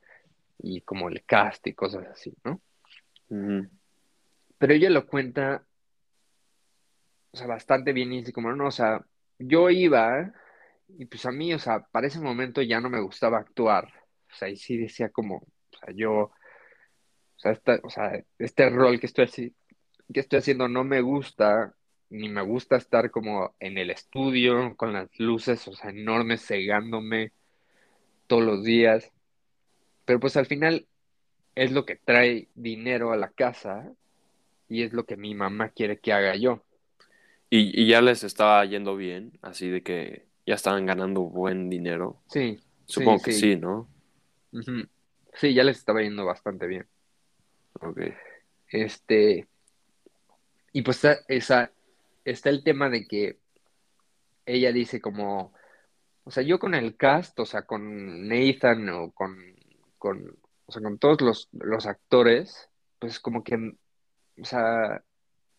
y 0.58 0.80
como 0.82 1.08
el 1.08 1.24
cast 1.24 1.66
y 1.66 1.74
cosas 1.74 2.06
así, 2.08 2.34
¿no? 2.44 2.60
Pero 4.58 4.72
ella 4.72 4.90
lo 4.90 5.06
cuenta, 5.06 5.64
o 7.30 7.36
sea, 7.36 7.46
bastante 7.46 7.92
bien 7.92 8.12
y 8.12 8.18
dice 8.20 8.32
como, 8.32 8.52
no, 8.52 8.66
o 8.68 8.70
sea, 8.70 9.04
yo 9.38 9.70
iba 9.70 10.32
y 10.88 11.04
pues 11.06 11.26
a 11.26 11.32
mí, 11.32 11.52
o 11.54 11.58
sea, 11.58 11.80
para 11.80 12.06
ese 12.06 12.20
momento 12.20 12.62
ya 12.62 12.80
no 12.80 12.88
me 12.90 13.00
gustaba 13.00 13.38
actuar, 13.38 13.86
o 14.30 14.34
sea, 14.34 14.48
y 14.48 14.56
sí 14.56 14.76
decía 14.78 15.10
como, 15.10 15.36
o 15.36 15.76
sea, 15.80 15.94
yo 15.94 16.32
O 17.36 17.40
sea, 17.40 17.52
esta- 17.52 17.80
o 17.84 17.90
sea, 17.90 18.22
este 18.38 18.68
rol 18.70 18.98
que 19.00 19.06
estoy, 19.06 19.24
así, 19.26 19.54
que 20.12 20.20
estoy 20.20 20.40
haciendo 20.40 20.68
no 20.68 20.84
me 20.84 21.00
gusta, 21.00 21.74
ni 22.10 22.28
me 22.28 22.42
gusta 22.42 22.76
estar 22.76 23.10
como 23.10 23.54
en 23.60 23.78
el 23.78 23.90
estudio 23.90 24.76
con 24.76 24.92
las 24.92 25.08
luces, 25.18 25.66
o 25.68 25.72
sea, 25.72 25.90
enormes, 25.90 26.46
cegándome 26.46 27.32
todos 28.26 28.42
los 28.42 28.64
días. 28.64 29.12
Pero 30.04 30.20
pues 30.20 30.36
al 30.36 30.46
final 30.46 30.86
es 31.54 31.72
lo 31.72 31.84
que 31.84 31.96
trae 31.96 32.48
dinero 32.54 33.12
a 33.12 33.16
la 33.16 33.28
casa 33.30 33.92
y 34.68 34.82
es 34.82 34.92
lo 34.92 35.04
que 35.04 35.16
mi 35.16 35.34
mamá 35.34 35.70
quiere 35.70 35.98
que 35.98 36.12
haga 36.12 36.36
yo. 36.36 36.62
Y, 37.50 37.82
y 37.82 37.88
ya 37.88 38.00
les 38.00 38.24
estaba 38.24 38.64
yendo 38.64 38.96
bien, 38.96 39.38
así 39.42 39.68
de 39.68 39.82
que 39.82 40.26
ya 40.46 40.54
estaban 40.54 40.86
ganando 40.86 41.22
buen 41.22 41.68
dinero. 41.68 42.22
Sí, 42.28 42.58
sí, 42.58 42.62
Supongo 42.86 43.22
que 43.22 43.32
sí. 43.32 43.40
sí, 43.40 43.56
¿no? 43.56 43.88
Sí, 45.34 45.54
ya 45.54 45.62
les 45.62 45.78
estaba 45.78 46.02
yendo 46.02 46.24
bastante 46.24 46.66
bien. 46.66 46.86
Ok. 47.80 48.00
Este, 48.70 49.46
y 50.72 50.82
pues 50.82 51.06
esa, 51.28 51.70
está 52.30 52.50
el 52.50 52.62
tema 52.64 52.90
de 52.90 53.06
que 53.06 53.38
ella 54.46 54.72
dice 54.72 55.00
como 55.00 55.52
O 56.24 56.30
sea, 56.30 56.42
yo 56.42 56.58
con 56.58 56.74
el 56.74 56.96
cast, 56.96 57.38
o 57.40 57.46
sea, 57.46 57.62
con 57.66 58.28
Nathan 58.28 58.88
o 58.90 59.12
con, 59.12 59.36
con, 59.98 60.38
o 60.66 60.72
sea, 60.72 60.82
con 60.82 60.98
todos 60.98 61.20
los, 61.22 61.48
los 61.52 61.86
actores, 61.86 62.70
pues 62.98 63.20
como 63.20 63.42
que, 63.44 63.56
o 64.40 64.44
sea, 64.44 65.02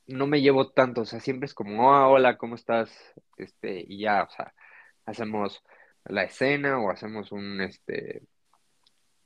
no 0.07 0.27
me 0.27 0.41
llevo 0.41 0.71
tanto, 0.71 1.01
o 1.01 1.05
sea, 1.05 1.19
siempre 1.19 1.47
es 1.47 1.53
como, 1.53 1.93
ah, 1.93 2.07
hola, 2.09 2.37
¿cómo 2.37 2.55
estás? 2.55 2.91
Este, 3.37 3.83
y 3.87 3.99
ya, 4.01 4.23
o 4.23 4.29
sea, 4.29 4.53
hacemos 5.05 5.63
la 6.05 6.23
escena 6.23 6.79
o 6.79 6.91
hacemos 6.91 7.31
un, 7.31 7.61
este, 7.61 8.23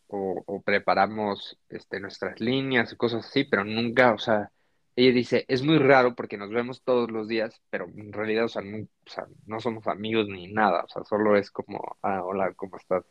o, 0.08 0.44
o 0.46 0.62
preparamos, 0.62 1.58
este, 1.70 2.00
nuestras 2.00 2.40
líneas 2.40 2.94
y 2.94 2.98
cosas 2.98 3.26
así, 3.26 3.46
pero 3.46 3.64
nunca, 3.66 4.14
o 4.14 4.18
sea, 4.18 4.52
ella 4.96 5.12
dice, 5.12 5.46
es 5.48 5.64
muy 5.64 5.80
raro 5.80 6.16
porque 6.16 6.38
nos 6.38 6.50
vemos 6.52 6.84
todos 6.84 7.10
los 7.10 7.28
días, 7.28 7.62
pero 7.70 7.86
en 7.86 8.14
realidad, 8.14 8.46
o 8.46 8.50
sea, 8.50 8.62
no, 8.62 8.78
o 8.78 9.10
sea, 9.10 9.26
no 9.46 9.60
somos 9.60 9.88
amigos 9.88 10.28
ni 10.28 10.52
nada, 10.52 10.84
o 10.84 10.88
sea, 10.88 11.04
solo 11.04 11.36
es 11.36 11.50
como, 11.50 11.98
ah, 12.04 12.24
hola, 12.24 12.54
¿cómo 12.54 12.78
estás? 12.78 13.04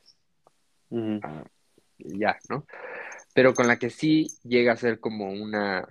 Ah, 1.23 1.45
ya, 1.99 2.39
¿no? 2.49 2.67
Pero 3.35 3.55
con 3.55 3.67
la 3.67 3.79
que 3.79 3.91
sí 3.91 4.29
llega 4.45 4.73
a 4.73 4.77
ser 4.77 5.01
como 5.01 5.33
una, 5.33 5.89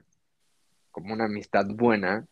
como 0.91 1.13
una 1.13 1.25
amistad 1.25 1.65
buena 1.67 2.25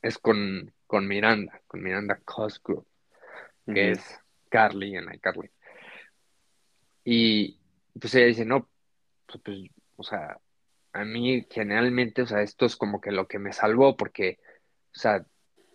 es 0.00 0.18
con, 0.18 0.72
con 0.86 1.08
Miranda, 1.08 1.60
con 1.66 1.82
Miranda 1.82 2.20
Cosgrove, 2.24 2.86
que 3.66 3.92
es 3.92 4.20
Carly 4.50 4.96
en 4.96 5.12
iCarly. 5.14 5.50
Y 7.04 7.58
pues 7.98 8.14
ella 8.14 8.26
dice, 8.26 8.44
no, 8.44 8.68
pues, 9.26 9.40
pues, 9.42 9.58
o 9.96 10.02
sea, 10.04 10.38
a 10.92 11.04
mí 11.04 11.46
generalmente, 11.50 12.22
o 12.22 12.26
sea, 12.26 12.42
esto 12.42 12.66
es 12.66 12.76
como 12.76 13.00
que 13.00 13.12
lo 13.12 13.26
que 13.26 13.38
me 13.38 13.52
salvó, 13.52 13.96
porque, 13.96 14.38
o 14.94 14.98
sea, 14.98 15.24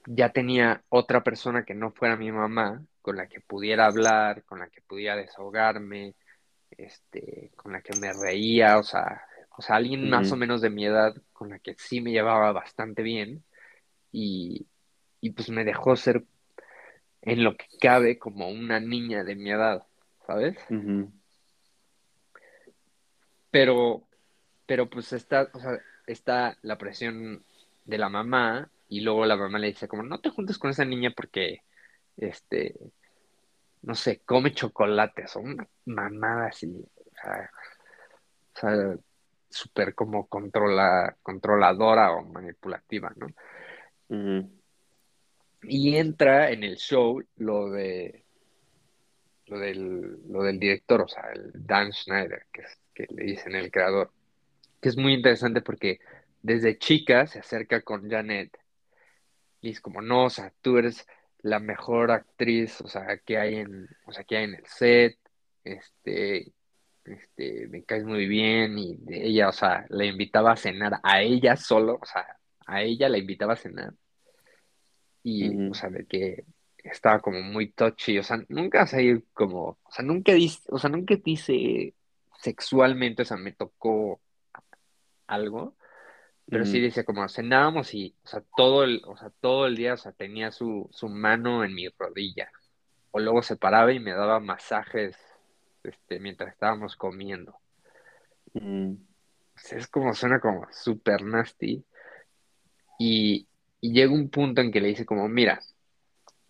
ya 0.06 0.32
tenía 0.32 0.84
otra 0.90 1.24
persona 1.24 1.66
que 1.66 1.74
no 1.74 1.92
fuera 1.92 2.16
mi 2.16 2.32
mamá, 2.32 2.84
con 3.02 3.18
la 3.18 3.28
que 3.28 3.42
pudiera 3.42 3.86
hablar, 3.86 4.44
con 4.44 4.60
la 4.60 4.70
que 4.70 4.82
pudiera 4.82 5.16
desahogarme, 5.16 6.16
este, 6.72 7.52
con 7.56 7.72
la 7.72 7.82
que 7.82 7.98
me 8.00 8.14
reía, 8.14 8.78
o 8.78 8.84
sea, 8.84 9.26
o 9.58 9.62
sea, 9.62 9.76
alguien 9.78 10.10
más 10.10 10.32
o 10.32 10.36
menos 10.36 10.62
de 10.62 10.70
mi 10.70 10.86
edad 10.86 11.16
con 11.34 11.50
la 11.50 11.60
que 11.60 11.76
sí 11.78 12.00
me 12.00 12.12
llevaba 12.12 12.52
bastante 12.52 13.02
bien 13.02 13.44
y, 14.12 14.68
y 15.20 15.32
pues 15.32 15.50
me 15.50 15.66
dejó 15.66 15.96
ser 15.96 16.24
en 17.24 17.44
lo 17.44 17.58
que 17.58 17.66
cabe 17.82 18.20
como 18.20 18.50
una 18.50 18.80
niña 18.80 19.24
de 19.24 19.36
mi 19.36 19.52
edad, 19.52 19.84
¿sabes? 20.26 20.58
Pero, 23.50 24.07
pero 24.68 24.90
pues 24.90 25.14
está, 25.14 25.50
o 25.54 25.60
sea, 25.60 25.80
está 26.06 26.58
la 26.62 26.78
presión 26.78 27.44
de 27.86 27.98
la 27.98 28.10
mamá 28.10 28.70
y 28.90 29.02
luego 29.02 29.26
la 29.26 29.38
mamá 29.38 29.58
le 29.58 29.68
dice 29.68 29.88
como, 29.88 30.04
no 30.04 30.20
te 30.20 30.30
juntes 30.30 30.60
con 30.60 30.70
esa 30.70 30.86
niña 30.86 31.12
porque, 31.16 31.64
este, 32.18 32.76
no 33.82 33.96
sé, 33.96 34.20
come 34.26 34.54
chocolates 34.54 35.36
o 35.36 35.40
una 35.40 35.68
mamada 35.86 36.48
así, 36.48 36.68
o 36.68 38.60
sea, 38.60 39.00
súper 39.50 39.96
como 39.96 40.28
controla, 40.28 41.16
controladora 41.24 42.12
o 42.12 42.24
manipulativa, 42.24 43.12
¿no? 43.16 43.28
Y 45.64 45.96
entra 45.96 46.52
en 46.52 46.64
el 46.64 46.76
show 46.78 47.24
lo 47.38 47.70
de 47.72 48.26
lo 49.48 49.60
del, 49.60 50.20
lo 50.30 50.44
del 50.44 50.60
director, 50.60 51.02
o 51.02 51.08
sea, 51.08 51.24
el 51.34 51.52
Dan 51.54 51.94
Schneider, 51.94 52.48
que, 52.52 52.62
es, 52.64 52.80
que 52.94 53.08
le 53.10 53.24
dicen 53.24 53.56
el 53.56 53.72
creador, 53.72 54.12
que 54.88 54.92
es 54.92 54.98
muy 54.98 55.14
interesante 55.14 55.60
porque 55.60 56.00
desde 56.42 56.78
chica 56.78 57.28
se 57.28 57.40
acerca 57.40 57.82
con 57.82 58.10
Janet 58.10 58.58
y 59.60 59.72
es 59.72 59.82
como, 59.82 60.02
no, 60.02 60.26
o 60.26 60.30
sea, 60.30 60.54
tú 60.62 60.78
eres 60.78 61.06
la 61.42 61.60
mejor 61.60 62.10
actriz, 62.10 62.80
o 62.80 62.88
sea, 62.88 63.18
que 63.18 63.38
hay 63.38 63.56
en, 63.56 63.90
o 64.06 64.14
sea, 64.14 64.24
que 64.24 64.38
hay 64.38 64.46
en 64.46 64.54
el 64.54 64.66
set, 64.66 65.18
este, 65.66 66.54
este, 67.04 67.68
me 67.68 67.84
caes 67.84 68.06
muy 68.06 68.28
bien 68.28 68.80
y 68.80 68.98
ella, 69.10 69.50
o 69.50 69.52
sea, 69.52 69.86
le 69.90 70.06
invitaba 70.06 70.54
a 70.54 70.56
cenar 70.56 71.02
a 71.04 71.22
ella 71.22 71.58
solo, 71.58 72.00
o 72.02 72.06
sea, 72.06 72.38
a 72.66 72.82
ella 72.82 73.10
la 73.10 73.18
invitaba 73.18 73.54
a 73.54 73.58
cenar 73.58 73.94
y, 75.22 75.70
o 75.70 75.74
sea, 75.74 75.90
de 75.90 76.06
que 76.06 76.46
estaba 76.78 77.20
como 77.20 77.42
muy 77.42 77.74
touchy, 77.74 78.20
o 78.20 78.24
sea, 78.24 78.42
nunca 78.48 78.88
se 78.88 79.04
ir 79.04 79.26
como, 79.34 79.80
o 79.84 79.92
sea, 79.92 80.06
nunca 80.06 80.32
dice, 80.32 80.62
o 80.70 80.80
sea, 80.80 80.90
nunca 80.90 81.18
dice 81.18 81.94
sexualmente, 82.40 83.24
o 83.24 83.26
sea, 83.26 83.36
me 83.36 83.52
tocó 83.52 84.22
algo, 85.28 85.76
pero 86.50 86.66
sí 86.66 86.80
Ujú. 86.80 86.82
dice 86.82 87.06
como 87.06 87.28
cenábamos 87.30 87.94
y, 87.94 88.16
o 88.24 88.28
sea, 88.28 88.44
todo 88.56 88.84
el, 88.84 89.02
o 89.06 89.16
sea, 89.18 89.30
todo 89.42 89.66
el 89.68 89.76
día, 89.78 89.94
o 89.96 89.98
sea, 89.98 90.12
tenía 90.14 90.52
su, 90.52 90.88
su 90.92 91.10
mano 91.10 91.64
en 91.64 91.74
mi 91.76 91.88
rodilla, 91.90 92.50
o 93.12 93.20
luego 93.20 93.42
se 93.44 93.58
paraba 93.58 93.92
y 93.94 94.00
me 94.00 94.14
daba 94.14 94.40
masajes, 94.40 95.18
este, 95.84 96.20
mientras 96.20 96.52
estábamos 96.54 96.96
comiendo. 96.96 97.54
O 97.54 97.60
sea, 99.60 99.78
es 99.78 99.88
como, 99.90 100.14
suena 100.14 100.40
como 100.40 100.66
súper 100.72 101.24
nasty, 101.24 101.86
y, 103.00 103.48
y 103.82 103.94
llega 103.94 104.14
un 104.14 104.30
punto 104.30 104.62
en 104.62 104.72
que 104.72 104.82
le 104.82 104.90
dice 104.90 105.06
como, 105.06 105.28
mira, 105.28 105.60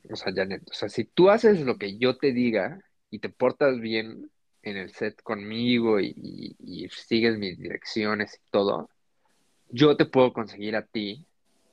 O 0.09 0.15
sea, 0.15 0.33
Janet, 0.33 0.63
o 0.69 0.73
sea, 0.73 0.89
si 0.89 1.05
tú 1.05 1.29
haces 1.29 1.61
lo 1.61 1.77
que 1.77 1.97
yo 1.97 2.17
te 2.17 2.31
diga 2.33 2.79
y 3.09 3.19
te 3.19 3.29
portas 3.29 3.79
bien 3.79 4.31
en 4.69 4.77
el 4.77 4.91
set 4.93 5.21
conmigo 5.23 5.99
y, 5.99 6.13
y- 6.17 6.55
y 6.85 6.89
sigues 6.89 7.37
mis 7.37 7.57
direcciones 7.57 8.35
y 8.35 8.51
todo, 8.51 8.89
yo 9.69 9.95
te 9.97 10.05
puedo 10.05 10.33
conseguir 10.33 10.75
a 10.75 10.85
ti 10.85 11.25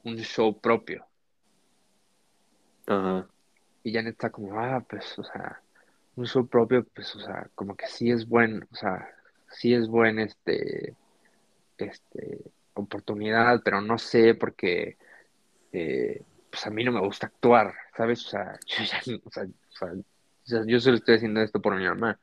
un 0.04 0.16
show 0.18 0.58
propio. 0.60 1.06
Ajá. 2.86 3.26
Y 3.82 3.92
Janet 3.92 4.12
está 4.12 4.30
como, 4.30 4.58
ah, 4.58 4.84
pues, 4.88 5.18
o 5.18 5.24
sea, 5.24 5.60
un 6.16 6.26
show 6.26 6.46
propio, 6.46 6.84
pues, 6.94 7.14
o 7.16 7.20
sea, 7.20 7.48
como 7.54 7.76
que 7.76 7.86
sí 7.86 8.10
es 8.10 8.28
buen, 8.28 8.66
o 8.70 8.74
sea, 8.76 9.08
sí 9.50 9.74
es 9.74 9.88
buen, 9.88 10.18
este, 10.18 10.94
este, 11.78 12.40
oportunidad, 12.74 13.62
pero 13.64 13.80
no 13.80 13.98
sé 13.98 14.34
porque, 14.34 14.96
eh, 15.72 16.22
pues 16.50 16.66
a 16.66 16.70
mí 16.70 16.84
no 16.84 16.92
me 16.92 17.00
gusta 17.00 17.26
actuar, 17.26 17.74
¿sabes? 17.96 18.24
O 18.26 18.30
sea, 18.30 18.58
yo 18.66 18.84
ya, 18.84 18.98
o 19.24 19.30
sea, 19.30 19.44
o 19.44 19.76
sea, 19.76 19.88
o 19.92 20.46
sea, 20.46 20.62
yo 20.66 20.80
solo 20.80 20.96
estoy 20.96 21.16
haciendo 21.16 21.40
esto 21.40 21.60
por 21.60 21.76
mi 21.76 21.84
mamá. 21.84 22.18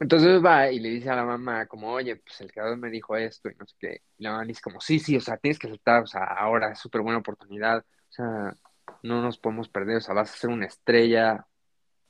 Entonces 0.00 0.44
va 0.44 0.70
y 0.70 0.78
le 0.78 0.90
dice 0.90 1.10
a 1.10 1.16
la 1.16 1.24
mamá 1.24 1.66
como, 1.66 1.92
oye, 1.92 2.16
pues 2.16 2.40
el 2.40 2.52
creador 2.52 2.76
me 2.78 2.90
dijo 2.90 3.16
esto 3.16 3.48
y 3.48 3.54
no 3.56 3.66
sé 3.66 3.74
qué. 3.78 4.02
Y 4.16 4.22
la 4.22 4.32
mamá 4.32 4.44
dice 4.44 4.60
como, 4.62 4.80
sí, 4.80 4.98
sí, 4.98 5.16
o 5.16 5.20
sea, 5.20 5.36
tienes 5.36 5.58
que 5.58 5.66
aceptar, 5.66 6.04
o 6.04 6.06
sea, 6.06 6.24
ahora 6.24 6.72
es 6.72 6.78
súper 6.78 7.00
buena 7.00 7.18
oportunidad, 7.18 7.78
o 7.78 8.12
sea, 8.12 8.56
no 9.02 9.22
nos 9.22 9.38
podemos 9.38 9.68
perder, 9.68 9.96
o 9.96 10.00
sea, 10.00 10.14
vas 10.14 10.32
a 10.32 10.36
ser 10.36 10.50
una 10.50 10.66
estrella. 10.66 11.46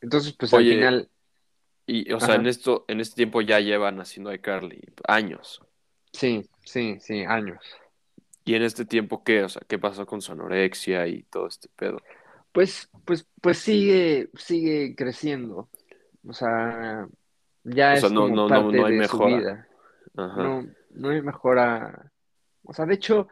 Entonces, 0.00 0.34
pues 0.38 0.52
al 0.52 0.64
final, 0.64 1.08
y 1.90 2.12
o 2.12 2.20
sea, 2.20 2.34
en 2.34 2.46
esto, 2.46 2.84
en 2.86 3.00
este 3.00 3.16
tiempo 3.16 3.40
ya 3.40 3.60
llevan 3.60 3.98
haciendo 3.98 4.32
iCarly 4.32 4.92
años. 5.08 5.62
sí, 6.12 6.46
sí, 6.62 6.98
sí, 7.00 7.24
años. 7.24 7.58
¿Y 8.44 8.54
en 8.54 8.62
este 8.62 8.84
tiempo 8.84 9.24
qué? 9.24 9.42
O 9.44 9.48
sea, 9.48 9.62
¿qué 9.66 9.78
pasó 9.78 10.04
con 10.06 10.20
su 10.20 10.32
anorexia 10.32 11.06
y 11.06 11.22
todo 11.22 11.46
este 11.46 11.68
pedo? 11.76 12.02
Pues, 12.52 12.90
pues, 13.06 13.26
pues 13.40 13.58
sigue, 13.58 14.28
sigue 14.34 14.94
creciendo, 14.96 15.70
o 16.26 16.32
sea, 16.34 17.08
ya 17.74 17.94
O 17.94 17.96
sea, 17.96 18.08
es 18.08 18.12
no, 18.12 18.22
como 18.22 18.36
no, 18.36 18.48
no, 18.48 18.48
parte 18.48 18.78
no 18.78 18.86
hay 18.86 18.96
de 18.98 19.08
su 19.08 19.18
mejora. 19.18 19.36
vida. 19.38 19.68
Ajá. 20.16 20.42
No, 20.42 20.66
no 20.90 21.08
hay 21.10 21.22
mejora, 21.22 22.12
o 22.64 22.72
sea, 22.72 22.86
de 22.86 22.94
hecho, 22.94 23.28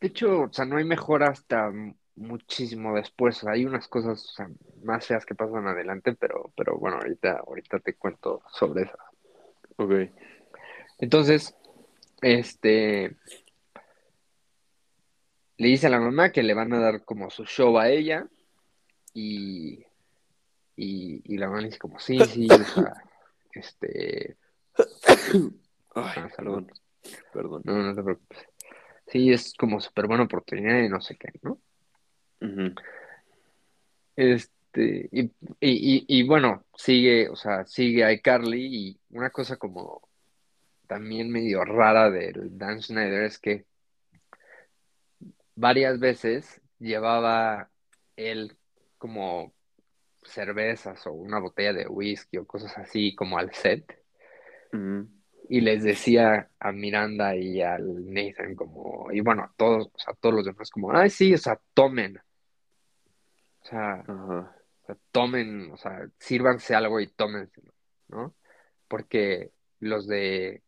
De 0.00 0.08
hecho, 0.08 0.42
o 0.42 0.52
sea, 0.52 0.64
no 0.64 0.76
hay 0.76 0.84
mejora 0.84 1.28
hasta 1.28 1.72
muchísimo 2.16 2.94
después. 2.94 3.44
Hay 3.44 3.64
unas 3.64 3.88
cosas, 3.88 4.22
o 4.24 4.28
sea, 4.28 4.48
más 4.82 5.06
feas 5.06 5.24
que 5.26 5.34
pasan 5.34 5.66
adelante, 5.66 6.14
pero, 6.14 6.52
pero 6.56 6.78
bueno, 6.78 6.96
ahorita, 6.98 7.42
ahorita 7.46 7.78
te 7.80 7.94
cuento 7.94 8.42
sobre 8.52 8.84
eso. 8.84 8.98
Ok. 9.76 9.92
Entonces, 10.98 11.54
este, 12.22 13.16
le 15.58 15.68
dice 15.68 15.86
a 15.86 15.90
la 15.90 16.00
mamá 16.00 16.30
que 16.30 16.42
le 16.42 16.54
van 16.54 16.72
a 16.72 16.80
dar 16.80 17.04
como 17.04 17.30
su 17.30 17.44
show 17.44 17.78
a 17.78 17.88
ella 17.88 18.26
y, 19.14 19.84
y, 20.76 21.22
y 21.24 21.38
la 21.38 21.46
mamá 21.48 21.60
le 21.60 21.66
dice 21.68 21.78
como, 21.78 21.98
sí, 21.98 22.18
sí, 22.20 22.48
o 22.50 22.64
sea, 22.64 23.02
este, 23.52 24.36
Ay, 25.94 26.12
ah, 26.16 26.28
salud, 26.36 26.66
perdón, 27.32 27.62
perdón. 27.62 27.62
no, 27.64 27.82
no 27.82 27.94
te 27.94 28.02
preocupes. 28.02 28.38
Sí, 29.06 29.32
es 29.32 29.54
como 29.54 29.80
súper 29.80 30.06
buena 30.06 30.24
oportunidad 30.24 30.82
y 30.82 30.88
no 30.88 31.00
sé 31.00 31.16
qué, 31.16 31.32
¿no? 31.42 31.60
Este, 34.16 35.08
y, 35.12 35.22
y, 35.22 35.30
y, 35.60 36.04
y 36.06 36.22
bueno, 36.24 36.64
sigue, 36.74 37.28
o 37.28 37.36
sea, 37.36 37.64
sigue 37.66 38.12
iCarly 38.12 38.66
y 38.66 39.00
una 39.10 39.30
cosa 39.30 39.56
como 39.56 40.06
también 40.86 41.30
medio 41.30 41.64
rara 41.64 42.10
del 42.10 42.56
Dan 42.58 42.82
Schneider 42.82 43.24
es 43.24 43.38
que 43.38 43.64
varias 45.54 45.98
veces 45.98 46.60
llevaba 46.78 47.70
él 48.16 48.56
como 48.98 49.52
cervezas 50.28 51.06
o 51.06 51.12
una 51.12 51.38
botella 51.38 51.72
de 51.72 51.86
whisky 51.86 52.38
o 52.38 52.46
cosas 52.46 52.76
así 52.78 53.14
como 53.14 53.38
al 53.38 53.52
set 53.52 54.02
y 55.48 55.60
les 55.60 55.82
decía 55.82 56.50
a 56.58 56.72
Miranda 56.72 57.36
y 57.36 57.62
al 57.62 58.12
Nathan 58.12 58.54
como, 58.54 59.08
y 59.12 59.20
bueno, 59.20 59.44
a 59.44 59.52
todos, 59.56 59.86
o 59.86 59.98
sea, 59.98 60.12
a 60.12 60.16
todos 60.16 60.34
los 60.34 60.44
demás 60.44 60.70
como, 60.70 60.92
ay, 60.92 61.10
sí, 61.10 61.32
o 61.34 61.38
sea, 61.38 61.60
tomen, 61.74 62.18
o 63.60 63.64
sea, 63.66 64.04
o 64.08 64.86
sea, 64.86 64.96
tomen, 65.12 65.70
o 65.72 65.76
sea, 65.76 66.08
sírvanse 66.18 66.74
algo 66.74 67.00
y 67.00 67.06
tómenselo, 67.08 67.72
¿no? 68.08 68.34
Porque 68.88 69.52
los 69.80 70.06
de 70.06 70.62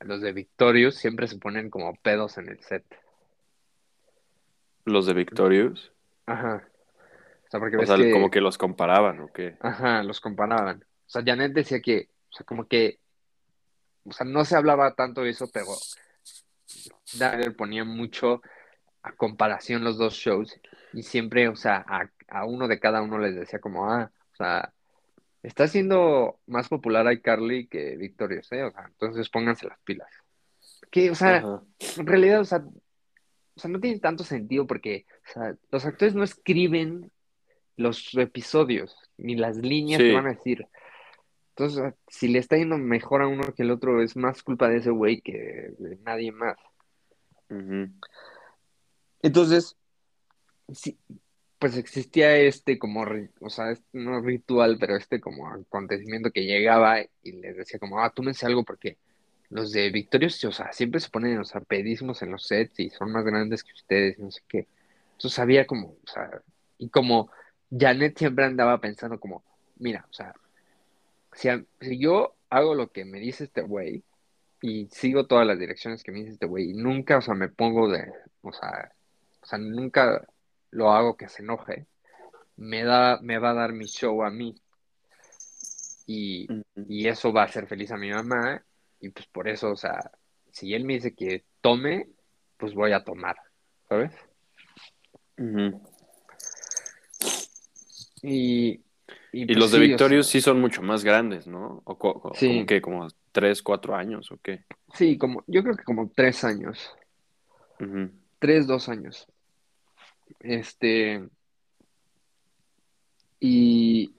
los 0.00 0.20
de 0.20 0.32
Victorious 0.32 0.96
siempre 0.96 1.26
se 1.26 1.38
ponen 1.38 1.70
como 1.70 1.94
pedos 1.94 2.36
en 2.36 2.50
el 2.50 2.60
set. 2.60 2.84
Los 4.84 5.06
de 5.06 5.14
Victorious. 5.14 5.90
Ajá. 6.26 6.68
O 7.46 7.50
sea, 7.50 7.60
porque 7.60 7.76
O 7.76 7.80
ves 7.80 7.88
sea, 7.88 8.12
como 8.12 8.30
que, 8.30 8.40
los 8.40 8.58
comparaban, 8.58 9.20
¿o 9.20 9.32
qué? 9.32 9.56
ajá, 9.60 10.02
los 10.02 10.20
comparaban. 10.20 10.84
O 10.84 11.08
sea, 11.08 11.22
Janet 11.24 11.52
decía 11.52 11.80
que, 11.80 12.08
o 12.30 12.36
sea, 12.36 12.44
como 12.44 12.66
que 12.66 12.98
o 14.08 14.12
sea, 14.12 14.26
no 14.26 14.44
se 14.44 14.56
hablaba 14.56 14.94
tanto 14.94 15.22
de 15.22 15.30
eso, 15.30 15.48
pero 15.52 15.66
Dagger 17.18 17.54
ponía 17.56 17.84
mucho 17.84 18.40
a 19.02 19.12
comparación 19.12 19.84
los 19.84 19.98
dos 19.98 20.14
shows 20.14 20.58
y 20.92 21.02
siempre, 21.02 21.48
o 21.48 21.56
sea, 21.56 21.84
a, 21.88 22.10
a 22.28 22.44
uno 22.44 22.68
de 22.68 22.78
cada 22.78 23.02
uno 23.02 23.18
les 23.18 23.34
decía 23.34 23.58
como, 23.60 23.90
ah, 23.90 24.10
o 24.32 24.36
sea, 24.36 24.72
está 25.42 25.66
siendo 25.68 26.40
más 26.46 26.68
popular 26.68 27.12
iCarly 27.12 27.66
que 27.66 27.96
Victorious, 27.96 28.50
¿eh? 28.52 28.64
O 28.64 28.72
sea, 28.72 28.86
entonces 28.86 29.28
pónganse 29.28 29.66
las 29.66 29.78
pilas. 29.80 30.08
Que, 30.90 31.10
o 31.10 31.14
sea, 31.14 31.36
Ajá. 31.38 31.62
en 31.98 32.06
realidad, 32.06 32.40
o 32.40 32.44
sea, 32.44 32.58
o 32.58 33.60
sea, 33.60 33.70
no 33.70 33.80
tiene 33.80 33.98
tanto 33.98 34.22
sentido 34.24 34.66
porque, 34.66 35.06
o 35.28 35.32
sea, 35.32 35.56
los 35.70 35.84
actores 35.84 36.14
no 36.14 36.24
escriben 36.24 37.10
los 37.76 38.14
episodios 38.14 38.96
ni 39.18 39.36
las 39.36 39.56
líneas 39.56 40.00
Sí. 40.00 40.08
que 40.08 40.14
van 40.14 40.26
a 40.26 40.34
decir. 40.34 40.66
Entonces, 41.50 41.94
si 42.08 42.28
le 42.28 42.38
está 42.38 42.56
yendo 42.56 42.76
mejor 42.76 43.22
a 43.22 43.28
uno 43.28 43.54
que 43.54 43.62
el 43.62 43.70
otro, 43.70 44.02
es 44.02 44.16
más 44.16 44.42
culpa 44.42 44.68
de 44.68 44.78
ese 44.78 44.90
güey 44.90 45.20
que 45.22 45.70
de 45.78 45.96
nadie 46.04 46.30
más. 46.32 46.56
Entonces, 49.22 49.76
sí, 50.72 50.98
pues 51.58 51.76
existía 51.76 52.36
este 52.36 52.78
como, 52.78 53.04
o 53.40 53.50
sea, 53.50 53.70
este, 53.70 53.86
no 53.92 54.20
ritual, 54.20 54.76
pero 54.78 54.96
este 54.96 55.20
como 55.20 55.48
acontecimiento 55.48 56.30
que 56.30 56.44
llegaba 56.44 57.00
y 57.22 57.32
les 57.32 57.56
decía 57.56 57.78
como, 57.78 58.00
ah, 58.00 58.10
túmense 58.10 58.44
algo 58.46 58.62
porque 58.64 58.98
los 59.48 59.72
de 59.72 59.90
Victorious, 59.90 60.44
o 60.44 60.52
sea, 60.52 60.72
siempre 60.72 61.00
se 61.00 61.08
ponen, 61.08 61.38
o 61.38 61.44
sea, 61.44 61.60
pedísimos 61.60 62.20
en 62.22 62.32
los 62.32 62.46
sets 62.46 62.78
y 62.80 62.90
son 62.90 63.12
más 63.12 63.24
grandes 63.24 63.62
que 63.64 63.72
ustedes, 63.72 64.18
no 64.18 64.30
sé 64.30 64.42
qué. 64.48 64.66
Entonces 65.12 65.38
había 65.38 65.66
como, 65.66 65.88
o 66.04 66.06
sea, 66.12 66.42
y 66.78 66.88
como 66.90 67.30
Janet 67.70 68.18
siempre 68.18 68.44
andaba 68.44 68.78
pensando 68.80 69.18
como, 69.18 69.42
mira, 69.76 70.06
o 70.08 70.12
sea, 70.12 70.34
si, 71.32 71.48
a- 71.48 71.64
si 71.80 71.98
yo 71.98 72.34
hago 72.50 72.74
lo 72.74 72.90
que 72.90 73.04
me 73.04 73.18
dice 73.20 73.44
este 73.44 73.62
güey 73.62 74.02
y 74.62 74.86
sigo 74.86 75.26
todas 75.26 75.46
las 75.46 75.58
direcciones 75.58 76.02
que 76.02 76.12
me 76.12 76.20
dice 76.20 76.32
este 76.32 76.46
güey 76.46 76.70
y 76.70 76.74
nunca, 76.74 77.18
o 77.18 77.22
sea, 77.22 77.34
me 77.34 77.48
pongo 77.48 77.88
de, 77.90 78.10
o 78.42 78.52
sea, 78.52 78.92
o 79.42 79.46
sea, 79.46 79.58
nunca 79.58 80.26
lo 80.70 80.92
hago 80.92 81.16
que 81.16 81.28
se 81.28 81.42
enoje, 81.42 81.86
me 82.56 82.84
da, 82.84 83.18
me 83.20 83.38
va 83.38 83.50
a 83.50 83.54
dar 83.54 83.72
mi 83.72 83.86
show 83.86 84.22
a 84.22 84.30
mí. 84.30 84.54
Y, 86.06 86.46
y 86.76 87.08
eso 87.08 87.32
va 87.32 87.42
a 87.42 87.46
hacer 87.46 87.66
feliz 87.66 87.90
a 87.90 87.96
mi 87.96 88.10
mamá 88.10 88.62
y 89.00 89.08
pues 89.10 89.26
por 89.26 89.48
eso, 89.48 89.70
o 89.70 89.76
sea, 89.76 90.10
si 90.52 90.72
él 90.72 90.84
me 90.84 90.94
dice 90.94 91.14
que 91.14 91.44
tome, 91.60 92.08
pues 92.56 92.74
voy 92.74 92.92
a 92.92 93.02
tomar, 93.04 93.36
¿sabes? 93.88 94.12
Y, 98.28 98.82
y, 99.32 99.42
Y 99.42 99.46
pues 99.46 99.56
los 99.56 99.70
de 99.70 99.78
sí, 99.78 99.84
o 99.84 99.88
Victorious 99.88 100.26
sea, 100.26 100.32
sí 100.32 100.40
son 100.40 100.60
mucho 100.60 100.82
más 100.82 101.04
grandes, 101.04 101.46
¿no? 101.46 101.80
¿O 101.84 101.96
co- 101.96 102.32
Sí. 102.34 102.48
como 102.48 102.66
qué? 102.66 102.80
¿Como 102.82 103.06
tres, 103.30 103.62
cuatro 103.62 103.94
años 103.94 104.32
o 104.32 104.38
qué? 104.42 104.64
sí, 104.94 105.16
como, 105.16 105.44
yo 105.46 105.62
creo 105.62 105.76
que 105.76 105.84
como 105.84 106.10
tres 106.10 106.42
años, 106.42 106.90
Ujú. 107.78 108.10
tres, 108.40 108.66
dos 108.66 108.88
años. 108.88 109.26
Este, 110.40 111.28
y, 113.38 114.12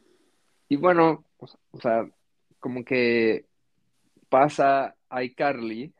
y 0.69 0.75
bueno, 0.77 1.25
o 1.37 1.47
sea, 1.47 1.59
o 1.71 1.79
sea, 1.81 2.09
como 2.59 2.83
que 2.85 3.45
pasa 4.29 4.95
iCarly 5.21 5.93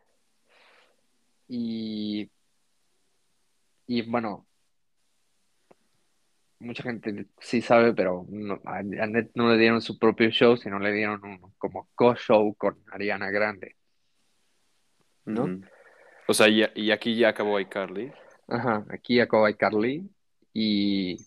y, 1.50 2.30
y 3.88 4.02
bueno, 4.04 4.47
mucha 6.60 6.84
gente 6.84 7.28
sí 7.40 7.62
sabe, 7.62 7.94
pero 7.94 8.26
no- 8.30 8.62
a 8.66 8.78
Annette 8.78 9.32
no 9.36 9.50
le 9.52 9.58
dieron 9.58 9.82
su 9.82 9.98
propio 10.00 10.30
show, 10.30 10.58
sino 10.58 10.80
le 10.80 10.92
dieron 10.92 11.24
un 11.24 11.40
como 11.58 11.90
co-show 11.96 12.54
con 12.56 12.78
Ariana 12.92 13.30
Grande, 13.30 13.76
¿no? 15.26 15.62
O 16.28 16.34
sea, 16.34 16.48
y, 16.48 16.66
y 16.76 16.92
aquí 16.92 17.16
ya 17.16 17.30
acabó 17.30 17.60
iCarly. 17.60 18.12
Ajá, 18.48 18.86
aquí 18.90 19.20
acaba 19.20 19.50
iCarly 19.50 20.10
y, 20.54 21.18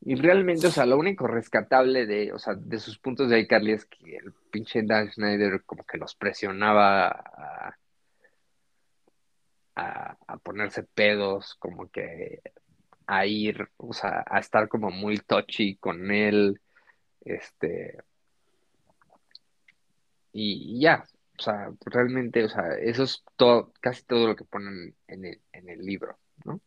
y 0.00 0.14
realmente, 0.16 0.66
o 0.66 0.70
sea, 0.70 0.86
lo 0.86 0.96
único 0.98 1.26
rescatable 1.26 2.06
de, 2.06 2.32
o 2.32 2.38
sea, 2.38 2.54
de 2.54 2.78
sus 2.78 2.98
puntos 2.98 3.28
de 3.30 3.40
iCarly 3.40 3.72
es 3.72 3.84
que 3.84 4.16
el 4.16 4.32
pinche 4.50 4.82
Dan 4.82 5.10
Schneider 5.12 5.62
como 5.64 5.84
que 5.84 5.98
los 5.98 6.14
presionaba 6.14 7.08
a, 7.08 7.76
a, 9.76 10.16
a 10.26 10.36
ponerse 10.38 10.82
pedos, 10.82 11.54
como 11.58 11.90
que 11.90 12.40
a 13.10 13.26
ir, 13.26 13.68
o 13.76 13.92
sea, 13.92 14.24
a 14.24 14.38
estar 14.38 14.68
como 14.68 14.90
muy 14.92 15.18
touchy 15.18 15.76
con 15.76 16.12
él, 16.12 16.60
este, 17.22 17.98
y, 20.32 20.76
y 20.76 20.80
ya, 20.80 21.04
o 21.36 21.42
sea, 21.42 21.72
realmente, 21.86 22.44
o 22.44 22.48
sea, 22.48 22.74
eso 22.80 23.02
es 23.02 23.24
todo, 23.34 23.72
casi 23.80 24.04
todo 24.04 24.28
lo 24.28 24.36
que 24.36 24.44
ponen 24.44 24.94
en 25.08 25.24
el, 25.24 25.40
en 25.52 25.68
el 25.68 25.80
libro, 25.84 26.18
¿no? 26.44 26.60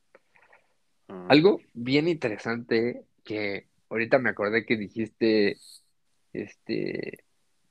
Ah. 1.07 1.27
Algo 1.29 1.61
bien 1.73 2.09
interesante 2.09 3.05
que 3.23 3.69
ahorita 3.89 4.19
me 4.19 4.29
acordé 4.29 4.65
que 4.65 4.75
dijiste, 4.75 5.57
este, 6.33 7.23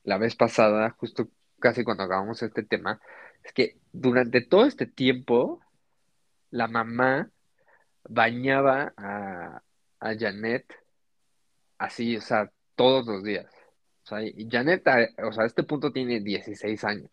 la 0.03 0.17
vez 0.17 0.35
pasada, 0.35 0.89
justo 0.97 1.29
casi 1.59 1.83
cuando 1.83 2.05
acabamos 2.05 2.41
este 2.41 2.63
tema, 2.63 2.99
es 3.43 3.53
que 3.53 3.77
durante 3.91 4.41
todo 4.41 4.65
este 4.65 4.87
tiempo, 4.87 5.61
la 6.49 6.67
mamá 6.67 7.29
bañaba 8.07 8.93
a, 8.97 9.61
a 9.99 10.17
Janet 10.17 10.65
así, 11.77 12.17
o 12.17 12.21
sea, 12.21 12.51
todos 12.75 13.05
los 13.05 13.23
días. 13.23 13.51
O 14.03 14.07
sea, 14.07 14.21
y 14.21 14.47
Janet, 14.49 14.87
a, 14.87 15.07
o 15.27 15.31
sea, 15.31 15.43
a 15.43 15.47
este 15.47 15.63
punto 15.63 15.91
tiene 15.91 16.19
16 16.19 16.83
años. 16.83 17.11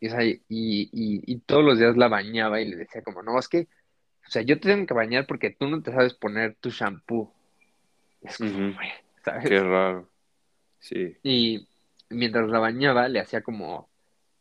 Y, 0.00 0.08
o 0.08 0.10
sea, 0.10 0.24
y, 0.24 0.42
y, 0.48 0.88
y 0.92 1.38
todos 1.40 1.64
los 1.64 1.78
días 1.78 1.96
la 1.96 2.08
bañaba 2.08 2.60
y 2.60 2.68
le 2.68 2.76
decía 2.76 3.02
como, 3.02 3.22
no, 3.22 3.38
es 3.38 3.48
que, 3.48 3.68
o 4.26 4.30
sea, 4.30 4.42
yo 4.42 4.58
te 4.60 4.68
tengo 4.68 4.86
que 4.86 4.94
bañar 4.94 5.26
porque 5.26 5.50
tú 5.50 5.68
no 5.68 5.82
te 5.82 5.92
sabes 5.92 6.14
poner 6.14 6.56
tu 6.56 6.70
shampoo. 6.70 7.32
Es 8.20 8.38
como. 8.38 8.76
Qué 9.44 9.60
raro. 9.60 10.08
Sí. 10.78 11.16
Y 11.22 11.68
mientras 12.08 12.48
la 12.48 12.58
bañaba, 12.58 13.08
le 13.08 13.20
hacía 13.20 13.42
como 13.42 13.88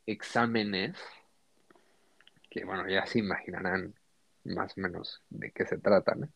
exámenes, 0.05 0.97
que 2.49 2.65
bueno, 2.65 2.87
ya 2.87 3.05
se 3.05 3.19
imaginarán 3.19 3.93
más 4.43 4.77
o 4.77 4.81
menos 4.81 5.21
de 5.29 5.51
qué 5.51 5.65
se 5.65 5.77
tratan. 5.77 6.31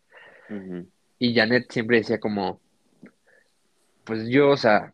Ujú. 0.49 0.87
Y 1.19 1.33
Janet 1.33 1.71
siempre 1.71 1.97
decía 1.97 2.19
como, 2.19 2.61
pues 4.03 4.27
yo, 4.27 4.49
o 4.49 4.57
sea, 4.57 4.93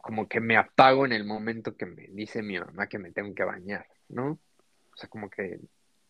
como 0.00 0.28
que 0.28 0.40
me 0.40 0.56
apago 0.56 1.04
en 1.04 1.12
el 1.12 1.24
momento 1.24 1.76
que 1.76 1.86
me 1.86 2.06
dice 2.08 2.42
mi 2.42 2.58
mamá 2.58 2.86
que 2.86 2.98
me 2.98 3.12
tengo 3.12 3.34
que 3.34 3.44
bañar, 3.44 3.86
¿no? 4.08 4.30
O 4.30 4.96
sea, 4.96 5.08
como 5.08 5.28
que 5.28 5.60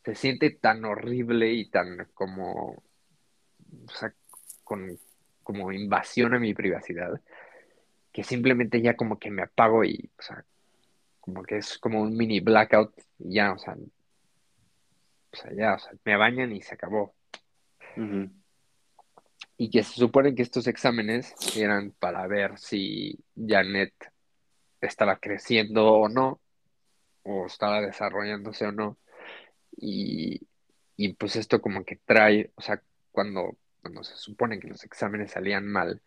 se 0.04 0.14
siente 0.14 0.50
tan 0.50 0.84
horrible 0.84 1.52
y 1.52 1.68
tan 1.68 2.08
como, 2.14 2.70
o 2.72 3.92
sea, 3.92 4.12
con 4.64 4.98
como 5.42 5.72
invasión 5.72 6.34
a 6.34 6.38
mi 6.38 6.52
privacidad, 6.52 7.22
que 8.12 8.22
simplemente 8.22 8.82
ya 8.82 8.96
como 8.96 9.18
que 9.18 9.30
me 9.30 9.42
apago 9.42 9.82
y, 9.82 10.10
o 10.18 10.22
sea, 10.22 10.44
como 11.20 11.42
que 11.42 11.56
es 11.56 11.78
como 11.78 12.02
un 12.02 12.14
mini 12.14 12.40
blackout 12.40 12.92
y 13.18 13.34
ya, 13.34 13.52
o 13.52 13.58
sea, 13.58 13.74
ya, 15.56 15.74
o 15.74 15.78
sea, 15.78 15.92
me 16.04 16.16
bañan 16.16 16.52
y 16.52 16.62
se 16.62 16.74
acabó. 16.74 17.14
Y 19.56 19.70
que 19.70 19.82
se 19.82 19.94
supone 19.94 20.34
que 20.34 20.42
estos 20.42 20.66
exámenes 20.66 21.34
eran 21.56 21.92
para 21.98 22.26
ver 22.26 22.58
si 22.58 23.18
Janet 23.36 23.92
estaba 24.80 25.16
creciendo 25.16 25.92
o 25.92 26.08
no, 26.08 26.40
o 27.24 27.46
estaba 27.46 27.80
desarrollándose 27.80 28.66
o 28.66 28.72
no. 28.72 28.98
Y, 29.76 30.46
y 30.96 31.12
pues 31.14 31.36
esto 31.36 31.60
como 31.60 31.84
que 31.84 31.96
trae, 31.96 32.50
o 32.54 32.62
sea, 32.62 32.80
cuando, 33.10 33.56
cuando 33.82 34.04
se 34.04 34.16
supone 34.16 34.60
que 34.60 34.68
los 34.68 34.84
exámenes 34.84 35.32
salían 35.32 35.66
mal, 35.66 36.00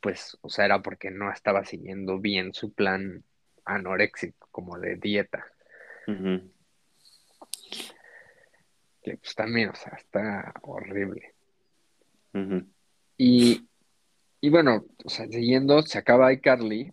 pues, 0.00 0.38
o 0.42 0.48
sea, 0.48 0.66
era 0.66 0.82
porque 0.82 1.10
no 1.10 1.32
estaba 1.32 1.64
siguiendo 1.64 2.18
bien 2.18 2.52
su 2.52 2.72
plan 2.72 3.24
anoréxico, 3.64 4.48
como 4.50 4.78
de 4.78 4.96
dieta. 4.96 5.46
Que 9.08 9.16
pues 9.16 9.34
también, 9.34 9.70
o 9.70 9.74
sea, 9.74 9.92
está 9.96 10.52
horrible. 10.62 11.34
Y, 13.16 13.66
y 14.40 14.50
bueno, 14.50 14.84
o 15.04 15.08
sea, 15.08 15.26
siguiendo, 15.28 15.82
se 15.82 15.98
acaba 15.98 16.32
iCarly. 16.32 16.90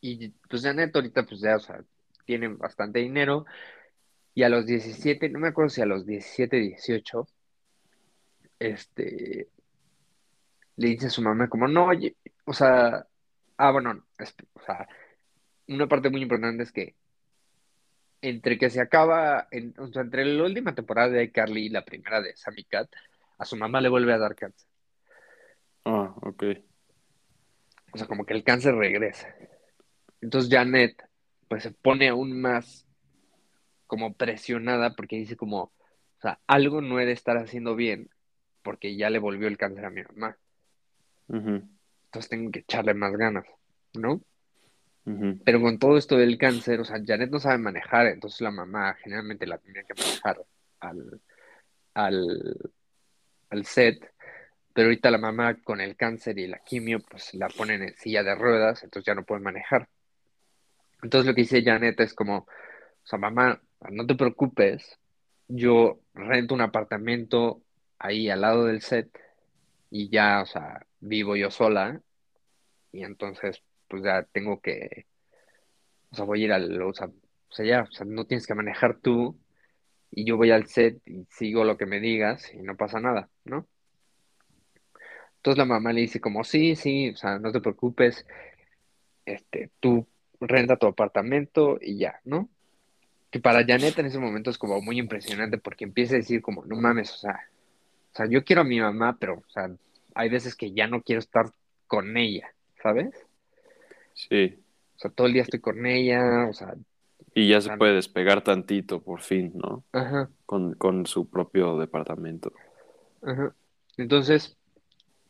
Y 0.00 0.28
pues 0.48 0.62
Janet 0.62 0.94
ahorita, 0.94 1.24
pues 1.24 1.40
ya, 1.40 1.56
o 1.56 1.60
sea, 1.60 1.82
tiene 2.24 2.48
bastante 2.48 3.00
dinero. 3.00 3.44
Y 4.34 4.42
a 4.42 4.48
los 4.48 4.64
17, 4.66 5.28
no 5.28 5.38
me 5.38 5.48
acuerdo 5.48 5.68
si 5.68 5.82
a 5.82 5.86
los 5.86 6.06
17, 6.06 6.56
18, 6.56 7.28
este, 8.58 9.48
le 10.76 10.88
dice 10.88 11.08
a 11.08 11.10
su 11.10 11.20
mamá 11.22 11.48
como, 11.48 11.68
no, 11.68 11.86
oye, 11.86 12.16
o 12.44 12.52
sea, 12.54 13.06
ah, 13.58 13.70
bueno, 13.70 14.02
es- 14.18 14.34
o 14.54 14.60
sea, 14.62 14.88
una 15.68 15.86
parte 15.86 16.08
muy 16.10 16.22
importante 16.22 16.62
es 16.62 16.72
que 16.72 16.94
entre 18.22 18.56
que 18.58 18.70
se 18.70 18.80
acaba, 18.80 19.48
en- 19.50 19.74
o 19.78 19.88
sea, 19.88 20.02
entre 20.02 20.24
la 20.24 20.44
última 20.44 20.74
temporada 20.74 21.08
de 21.10 21.24
iCarly 21.24 21.66
y 21.66 21.68
la 21.68 21.84
primera 21.84 22.20
de 22.22 22.34
Sammy 22.36 22.64
Cat, 22.64 22.88
a 23.38 23.44
su 23.44 23.56
mamá 23.56 23.80
le 23.80 23.88
vuelve 23.88 24.12
a 24.12 24.18
dar 24.18 24.34
cáncer. 24.36 24.68
Ah, 25.84 26.14
ok. 26.22 26.44
o 27.94 27.98
sea, 27.98 28.06
como 28.06 28.24
que 28.24 28.32
el 28.32 28.44
cáncer 28.44 28.74
regresa. 28.74 29.34
Entonces 30.22 30.50
Janet, 30.50 30.96
pues 31.48 31.64
se 31.64 31.72
pone 31.72 32.08
aún 32.08 32.40
más 32.40 32.86
como 33.86 34.14
presionada 34.14 34.94
porque 34.94 35.16
dice 35.16 35.36
como, 35.36 35.64
o 35.64 36.20
sea, 36.22 36.38
algo 36.46 36.80
no 36.80 37.00
he 37.00 37.04
de 37.04 37.12
estar 37.12 37.36
haciendo 37.36 37.74
bien 37.76 38.08
porque 38.62 38.96
ya 38.96 39.10
le 39.10 39.18
volvió 39.18 39.48
el 39.48 39.58
cáncer 39.58 39.84
a 39.84 39.90
mi 39.90 40.02
mamá. 40.04 40.38
Entonces 42.06 42.30
tengo 42.30 42.50
que 42.50 42.60
echarle 42.60 42.94
más 42.94 43.12
ganas, 43.16 43.44
¿no? 43.94 44.22
Pero 45.04 45.60
con 45.60 45.78
todo 45.78 45.96
esto 45.96 46.16
del 46.16 46.38
cáncer, 46.38 46.80
o 46.80 46.84
sea, 46.84 47.02
Janet 47.04 47.30
no 47.30 47.40
sabe 47.40 47.58
manejar, 47.58 48.06
entonces 48.06 48.40
la 48.40 48.52
mamá 48.52 48.94
generalmente 49.02 49.46
la 49.46 49.58
tenía 49.58 49.82
que 49.82 50.00
manejar 50.00 50.44
al, 50.78 51.20
al, 51.94 52.70
al 53.50 53.64
set, 53.66 54.12
pero 54.72 54.86
ahorita 54.86 55.10
la 55.10 55.18
mamá 55.18 55.60
con 55.62 55.80
el 55.80 55.96
cáncer 55.96 56.38
y 56.38 56.46
la 56.46 56.60
quimio, 56.60 57.00
pues 57.00 57.34
la 57.34 57.48
ponen 57.48 57.82
en 57.82 57.96
silla 57.96 58.22
de 58.22 58.34
ruedas, 58.36 58.84
entonces 58.84 59.06
ya 59.06 59.14
no 59.14 59.24
puede 59.24 59.40
manejar. 59.40 59.88
Entonces 61.02 61.26
lo 61.26 61.34
que 61.34 61.42
dice 61.42 61.64
Janet 61.64 61.98
es 61.98 62.14
como, 62.14 62.38
o 62.38 63.06
sea, 63.06 63.18
mamá, 63.18 63.60
no 63.90 64.06
te 64.06 64.14
preocupes, 64.14 64.98
yo 65.48 65.98
rento 66.14 66.54
un 66.54 66.60
apartamento 66.60 67.60
ahí 67.98 68.30
al 68.30 68.40
lado 68.40 68.66
del 68.66 68.82
set 68.82 69.10
y 69.90 70.08
ya, 70.08 70.42
o 70.42 70.46
sea, 70.46 70.86
vivo 71.00 71.34
yo 71.34 71.50
sola 71.50 72.00
y 72.92 73.02
entonces 73.02 73.62
pues 73.92 74.02
ya 74.04 74.22
tengo 74.32 74.58
que, 74.58 75.04
o 76.12 76.16
sea, 76.16 76.24
voy 76.24 76.40
a 76.40 76.44
ir 76.46 76.52
al, 76.54 76.80
o 76.80 76.94
sea, 76.94 77.08
o 77.08 77.54
sea, 77.54 77.66
ya, 77.66 77.82
o 77.82 77.92
sea, 77.92 78.06
no 78.06 78.24
tienes 78.24 78.46
que 78.46 78.54
manejar 78.54 78.96
tú 78.96 79.38
y 80.10 80.24
yo 80.24 80.38
voy 80.38 80.50
al 80.50 80.66
set 80.66 81.06
y 81.06 81.26
sigo 81.28 81.62
lo 81.64 81.76
que 81.76 81.84
me 81.84 82.00
digas 82.00 82.54
y 82.54 82.62
no 82.62 82.74
pasa 82.74 83.00
nada, 83.00 83.28
¿no? 83.44 83.66
Entonces 85.36 85.58
la 85.58 85.66
mamá 85.66 85.92
le 85.92 86.00
dice 86.00 86.22
como, 86.22 86.42
sí, 86.42 86.74
sí, 86.74 87.10
o 87.10 87.16
sea, 87.16 87.38
no 87.38 87.52
te 87.52 87.60
preocupes, 87.60 88.24
este, 89.26 89.70
tú 89.78 90.06
renta 90.40 90.78
tu 90.78 90.86
apartamento 90.86 91.78
y 91.78 91.98
ya, 91.98 92.18
¿no? 92.24 92.48
Que 93.30 93.40
para 93.40 93.62
Janet 93.66 93.98
en 93.98 94.06
ese 94.06 94.18
momento 94.18 94.48
es 94.48 94.56
como 94.56 94.80
muy 94.80 94.98
impresionante 94.98 95.58
porque 95.58 95.84
empieza 95.84 96.14
a 96.14 96.18
decir 96.18 96.40
como, 96.40 96.64
no 96.64 96.76
mames, 96.76 97.12
o 97.12 97.18
sea, 97.18 97.50
o 98.14 98.16
sea, 98.16 98.24
yo 98.26 98.42
quiero 98.42 98.62
a 98.62 98.64
mi 98.64 98.80
mamá, 98.80 99.18
pero, 99.20 99.34
o 99.46 99.50
sea, 99.50 99.70
hay 100.14 100.30
veces 100.30 100.56
que 100.56 100.72
ya 100.72 100.86
no 100.86 101.02
quiero 101.02 101.18
estar 101.18 101.50
con 101.86 102.16
ella, 102.16 102.54
¿sabes? 102.82 103.26
Sí. 104.28 104.64
O 104.96 104.98
sea, 105.00 105.10
todo 105.10 105.26
el 105.26 105.32
día 105.34 105.42
estoy 105.42 105.60
con 105.60 105.84
ella, 105.86 106.46
o 106.48 106.52
sea, 106.54 106.74
Y 107.34 107.48
ya 107.48 107.60
se 107.60 107.70
puede 107.70 107.94
despegar 107.94 108.42
tantito 108.42 109.02
por 109.02 109.20
fin, 109.20 109.52
¿no? 109.54 109.84
ajá, 109.92 110.30
Con, 110.46 110.74
con 110.74 111.06
su 111.06 111.28
propio 111.30 111.78
departamento. 111.78 112.52
ajá. 113.22 113.54
Entonces, 113.96 114.56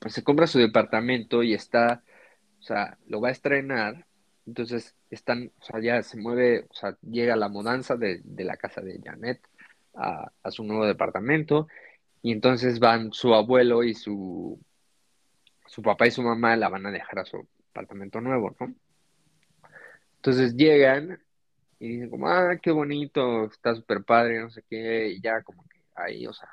pues 0.00 0.14
se 0.14 0.24
compra 0.24 0.46
su 0.48 0.58
departamento 0.58 1.42
y 1.42 1.54
está, 1.54 2.04
o 2.60 2.62
sea, 2.62 2.98
lo 3.06 3.20
va 3.20 3.28
a 3.30 3.32
estrenar, 3.32 4.06
entonces 4.46 4.96
están, 5.10 5.52
o 5.60 5.64
sea, 5.64 5.80
ya 5.82 6.02
se 6.02 6.18
mueve, 6.18 6.66
o 6.70 6.74
sea, 6.74 6.98
llega 7.02 7.36
la 7.36 7.48
mudanza 7.48 7.96
de, 7.96 8.20
de 8.24 8.44
la 8.44 8.56
casa 8.56 8.80
de 8.82 9.00
Janet 9.04 9.42
a, 9.94 10.32
a 10.42 10.50
su 10.52 10.64
nuevo 10.64 10.86
departamento 10.86 11.68
y 12.22 12.32
entonces 12.32 12.80
van 12.80 13.12
su 13.12 13.34
abuelo 13.34 13.84
y 13.84 13.94
su, 13.94 14.60
su 15.66 15.82
papá 15.82 16.06
y 16.06 16.10
su 16.10 16.22
mamá 16.22 16.56
la 16.56 16.68
van 16.68 16.86
a 16.86 16.90
dejar 16.90 17.18
a 17.20 17.24
su 17.24 17.46
apartamento 17.72 18.20
nuevo, 18.20 18.54
¿no? 18.60 18.74
Entonces 20.16 20.54
llegan 20.54 21.20
y 21.80 21.88
dicen 21.88 22.10
como, 22.10 22.28
ah, 22.28 22.56
qué 22.62 22.70
bonito, 22.70 23.46
está 23.46 23.74
súper 23.74 24.04
padre, 24.04 24.40
no 24.40 24.50
sé 24.50 24.62
qué, 24.70 25.08
y 25.08 25.20
ya 25.20 25.42
como 25.42 25.64
que 25.64 25.80
ahí, 25.96 26.26
o 26.26 26.32
sea, 26.32 26.48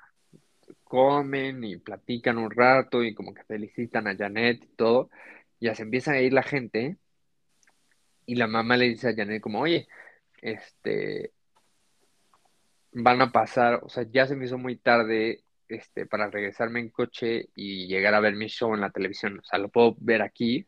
comen 0.83 1.63
y 1.63 1.77
platican 1.77 2.39
un 2.39 2.49
rato 2.49 3.03
y 3.03 3.13
como 3.13 3.33
que 3.33 3.43
felicitan 3.43 4.07
a 4.07 4.15
Janet 4.15 4.63
y 4.63 4.67
todo, 4.75 5.11
ya 5.59 5.75
se 5.75 5.83
empieza 5.83 6.13
a 6.13 6.21
ir 6.21 6.33
la 6.33 6.43
gente 6.43 6.97
y 8.25 8.35
la 8.35 8.47
mamá 8.47 8.77
le 8.77 8.89
dice 8.89 9.09
a 9.09 9.15
Janet 9.15 9.41
como, 9.41 9.61
oye, 9.61 9.87
este, 10.41 11.33
van 12.93 13.21
a 13.21 13.31
pasar, 13.31 13.81
o 13.83 13.89
sea, 13.89 14.05
ya 14.11 14.25
se 14.25 14.35
me 14.35 14.45
hizo 14.45 14.57
muy 14.57 14.77
tarde, 14.77 15.43
este, 15.67 16.07
para 16.07 16.29
regresarme 16.31 16.79
en 16.79 16.89
coche 16.89 17.49
y 17.53 17.87
llegar 17.87 18.15
a 18.15 18.19
ver 18.19 18.35
mi 18.35 18.47
show 18.47 18.73
en 18.73 18.81
la 18.81 18.89
televisión, 18.89 19.39
o 19.39 19.43
sea, 19.43 19.59
lo 19.59 19.69
puedo 19.69 19.95
ver 19.99 20.23
aquí 20.23 20.67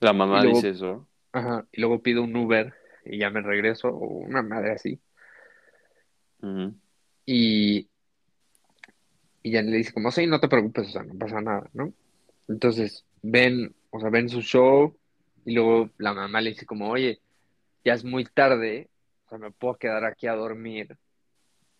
La 0.00 0.12
mamá 0.12 0.42
luego, 0.42 0.56
dice 0.56 0.70
eso. 0.70 1.08
ajá, 1.32 1.66
y 1.72 1.80
luego 1.80 2.02
pido 2.02 2.22
un 2.22 2.36
Uber 2.36 2.74
y 3.04 3.18
ya 3.18 3.30
me 3.30 3.40
regreso, 3.40 3.88
o 3.88 4.06
una 4.18 4.42
madre 4.42 4.72
así, 4.72 5.00
y, 7.24 7.88
y 9.42 9.52
Janet 9.52 9.70
le 9.70 9.76
dice 9.78 9.92
como, 9.92 10.10
sí, 10.10 10.26
no 10.26 10.40
te 10.40 10.48
preocupes, 10.48 10.88
o 10.88 10.90
sea, 10.90 11.02
no 11.02 11.14
pasa 11.18 11.40
nada, 11.40 11.68
¿no? 11.72 11.92
Entonces, 12.48 13.04
ven, 13.22 13.74
o 13.90 14.00
sea, 14.00 14.10
ven 14.10 14.28
su 14.28 14.42
show 14.42 14.96
y 15.44 15.54
luego 15.54 15.90
la 15.98 16.12
mamá 16.14 16.40
le 16.40 16.50
dice 16.50 16.66
como, 16.66 16.90
oye, 16.90 17.20
ya 17.84 17.94
es 17.94 18.04
muy 18.04 18.24
tarde, 18.24 18.88
o 19.26 19.28
sea, 19.30 19.38
me 19.38 19.50
puedo 19.50 19.76
quedar 19.76 20.04
aquí 20.04 20.26
a 20.26 20.34
dormir 20.34 20.96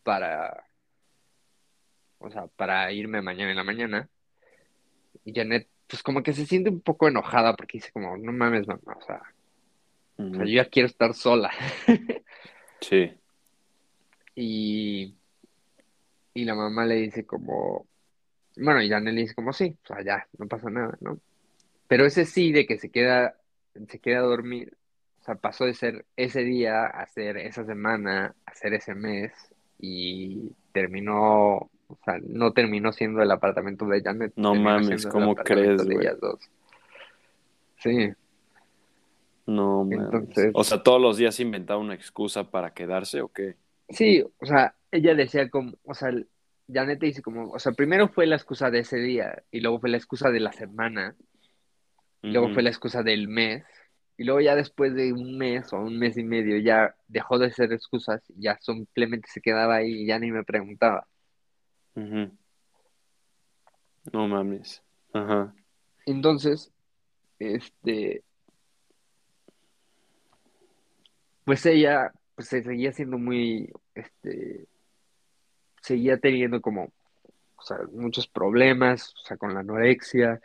para, 0.02 0.66
o 2.18 2.30
sea, 2.30 2.46
para 2.48 2.90
irme 2.92 3.22
mañana 3.22 3.50
en 3.50 3.56
la 3.56 3.64
mañana. 3.64 4.08
Y 5.24 5.32
Janet, 5.34 5.68
pues 5.88 6.02
como 6.02 6.22
que 6.22 6.32
se 6.32 6.46
siente 6.46 6.70
un 6.70 6.80
poco 6.80 7.08
enojada 7.08 7.54
porque 7.54 7.78
dice 7.78 7.92
como, 7.92 8.16
no 8.16 8.32
mames, 8.32 8.66
mamá, 8.66 8.96
o 8.96 9.02
sea, 9.02 9.22
o 10.18 10.22
sea, 10.22 10.26
Ujú. 10.26 10.44
yo 10.44 10.54
ya 10.54 10.64
quiero 10.66 10.86
estar 10.86 11.14
sola. 11.14 11.50
Sí. 12.78 13.10
Y, 14.34 15.14
y 16.34 16.44
la 16.44 16.54
mamá 16.54 16.84
le 16.84 16.96
dice 16.96 17.24
como, 17.24 17.86
bueno, 18.56 18.82
y 18.82 18.88
Janet 18.90 19.14
le 19.14 19.22
dice 19.22 19.34
como, 19.34 19.52
sí, 19.52 19.76
o 19.82 19.86
sea, 19.86 20.04
ya, 20.04 20.26
no 20.38 20.46
pasa 20.46 20.68
nada, 20.68 20.96
¿no? 21.00 21.18
Pero 21.88 22.04
ese 22.04 22.26
sí 22.26 22.52
de 22.52 22.66
que 22.66 22.78
se 22.78 22.90
queda, 22.90 23.36
se 23.88 23.98
queda 23.98 24.18
a 24.18 24.22
dormir, 24.22 24.76
o 25.20 25.24
sea, 25.24 25.36
pasó 25.36 25.64
de 25.64 25.74
ser 25.74 26.04
ese 26.16 26.42
día 26.42 26.84
a 26.84 27.06
ser 27.06 27.38
esa 27.38 27.64
semana, 27.64 28.34
a 28.44 28.54
ser 28.54 28.74
ese 28.74 28.94
mes, 28.94 29.32
y 29.78 30.52
terminó, 30.72 31.70
o 31.88 31.96
sea, 32.04 32.18
no 32.22 32.52
terminó 32.52 32.92
siendo 32.92 33.22
el 33.22 33.30
apartamento 33.30 33.86
de 33.86 34.02
Janet, 34.02 34.32
No 34.36 34.54
mames, 34.54 35.06
¿cómo 35.06 35.34
crees, 35.34 35.86
de 35.86 35.94
güey? 35.94 36.06
ellas 36.06 36.20
dos. 36.20 36.40
Sí, 37.78 38.10
No 39.46 39.84
mames. 39.84 40.00
entonces, 40.00 40.50
O 40.54 40.64
sea, 40.64 40.82
todos 40.82 41.00
los 41.00 41.16
días 41.16 41.38
inventaba 41.40 41.80
una 41.80 41.94
excusa 41.94 42.50
para 42.50 42.72
quedarse 42.74 43.20
o 43.20 43.28
qué. 43.28 43.56
sí, 43.88 44.22
o 44.38 44.46
sea, 44.46 44.74
ella 44.90 45.14
decía 45.14 45.48
como, 45.50 45.74
o 45.84 45.94
sea, 45.94 46.10
Janet 46.72 46.98
dice 47.00 47.22
como, 47.22 47.50
o 47.52 47.58
sea, 47.58 47.72
primero 47.72 48.08
fue 48.08 48.26
la 48.26 48.36
excusa 48.36 48.70
de 48.70 48.80
ese 48.80 48.98
día, 48.98 49.42
y 49.52 49.60
luego 49.60 49.78
fue 49.80 49.90
la 49.90 49.96
excusa 49.98 50.30
de 50.30 50.40
la 50.40 50.52
semana, 50.52 51.14
y 52.22 52.32
luego 52.32 52.48
fue 52.50 52.62
la 52.64 52.70
excusa 52.70 53.02
del 53.04 53.28
mes, 53.28 53.64
y 54.16 54.24
luego 54.24 54.40
ya 54.40 54.56
después 54.56 54.94
de 54.94 55.12
un 55.12 55.38
mes 55.38 55.72
o 55.72 55.76
un 55.78 55.98
mes 55.98 56.16
y 56.16 56.24
medio 56.24 56.58
ya 56.58 56.96
dejó 57.06 57.38
de 57.38 57.52
ser 57.52 57.72
excusas, 57.72 58.22
y 58.30 58.42
ya 58.42 58.58
simplemente 58.60 59.28
se 59.30 59.40
quedaba 59.40 59.76
ahí 59.76 60.02
y 60.02 60.06
ya 60.06 60.18
ni 60.18 60.32
me 60.32 60.42
preguntaba. 60.42 61.06
No 64.12 64.28
mames. 64.28 64.82
Ajá. 65.12 65.54
Entonces, 66.04 66.72
este, 67.38 68.22
pues 71.44 71.64
ella, 71.66 72.12
pues 72.34 72.48
se 72.48 72.62
seguía 72.62 72.92
siendo 72.92 73.18
muy, 73.18 73.72
este, 73.94 74.66
seguía 75.80 76.18
teniendo 76.18 76.60
como, 76.60 76.92
o 77.56 77.62
sea, 77.62 77.78
muchos 77.92 78.28
problemas, 78.28 79.14
o 79.14 79.26
sea, 79.26 79.36
con 79.36 79.54
la 79.54 79.60
anorexia, 79.60 80.40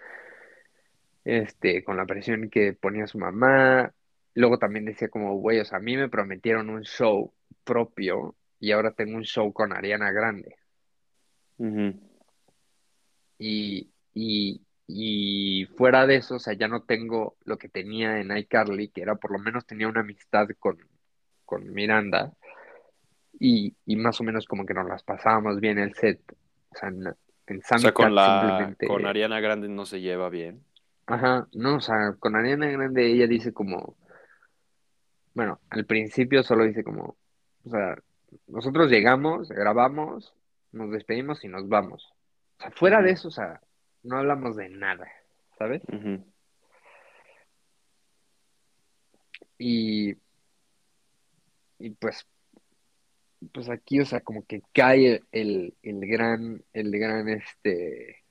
este, 1.26 1.84
con 1.84 1.98
la 1.98 2.06
presión 2.06 2.50
que 2.50 2.74
ponía 2.74 3.08
su 3.08 3.18
mamá. 3.20 3.94
Luego 4.34 4.58
también 4.58 4.86
decía 4.86 5.10
como, 5.10 5.36
güey, 5.36 5.60
o 5.60 5.66
sea, 5.66 5.80
a 5.80 5.82
mí 5.82 5.98
me 5.98 6.10
prometieron 6.10 6.70
un 6.70 6.84
show 6.84 7.34
propio 7.64 8.36
y 8.60 8.72
ahora 8.72 8.92
tengo 8.94 9.18
un 9.18 9.24
show 9.24 9.52
con 9.54 9.74
Ariana 9.74 10.12
Grande. 10.12 10.61
Y, 13.38 13.90
y, 14.14 14.62
y 14.88 15.66
fuera 15.78 16.06
de 16.08 16.18
eso, 16.18 16.36
o 16.36 16.40
sea, 16.40 16.54
ya 16.54 16.68
no 16.68 16.84
tengo 16.84 17.38
lo 17.46 17.58
que 17.58 17.70
tenía 17.70 18.20
en 18.20 18.36
iCarly, 18.36 18.90
que 18.90 19.02
era 19.02 19.16
por 19.16 19.32
lo 19.32 19.40
menos 19.40 19.66
tenía 19.66 19.88
una 19.88 20.02
amistad 20.02 20.48
con, 20.60 20.78
con 21.46 21.72
Miranda 21.74 22.34
y, 23.40 23.76
y 23.86 23.96
más 23.96 24.20
o 24.22 24.24
menos 24.24 24.46
como 24.46 24.66
que 24.66 24.74
nos 24.74 24.88
las 24.88 25.04
pasábamos 25.04 25.60
bien 25.60 25.80
el 25.80 25.94
set. 25.96 26.20
O 26.72 26.78
sea, 26.78 26.90
en, 26.90 27.08
en 27.48 27.62
O 27.74 27.78
sea, 27.78 27.92
Sammy 27.92 27.92
con 27.92 28.16
la, 28.16 28.76
con 28.86 28.88
simplemente, 28.88 28.88
Ariana 29.06 29.40
Grande 29.40 29.70
no 29.70 29.86
se 29.86 30.02
lleva 30.02 30.30
bien. 30.30 30.64
ajá, 31.06 31.48
no, 31.54 31.78
o 31.78 31.82
sea, 31.82 32.16
con 32.20 32.36
Ariana 32.36 32.68
Grande 32.70 33.08
ella 33.12 33.28
dice 33.28 33.54
como, 33.54 33.98
bueno, 35.34 35.60
al 35.70 35.86
principio 35.86 36.44
solo 36.44 36.64
dice 36.66 36.84
como, 36.84 37.18
o 37.66 37.70
sea, 37.70 37.98
nosotros 38.48 38.90
llegamos, 38.90 39.50
grabamos, 39.50 40.34
nos 40.72 40.92
despedimos 40.92 41.44
y 41.44 41.48
nos 41.48 41.68
vamos. 41.68 42.14
O 42.60 42.62
sea, 42.62 42.72
fuera 42.72 43.02
de 43.02 43.12
eso, 43.12 43.28
o 43.28 43.32
sea, 43.32 43.62
no 44.04 44.18
hablamos 44.18 44.56
de 44.56 44.70
nada, 44.70 45.08
¿sabes? 45.58 45.82
Y, 49.58 50.16
y 51.80 51.90
pues, 51.92 52.26
pues 53.54 53.70
aquí, 53.70 54.00
o 54.00 54.06
sea, 54.06 54.22
como 54.22 54.46
que 54.46 54.62
cae 54.74 55.24
el, 55.32 55.76
el 55.84 56.08
gran, 56.08 56.64
el 56.74 56.92
gran 56.92 57.30
este 57.30 58.24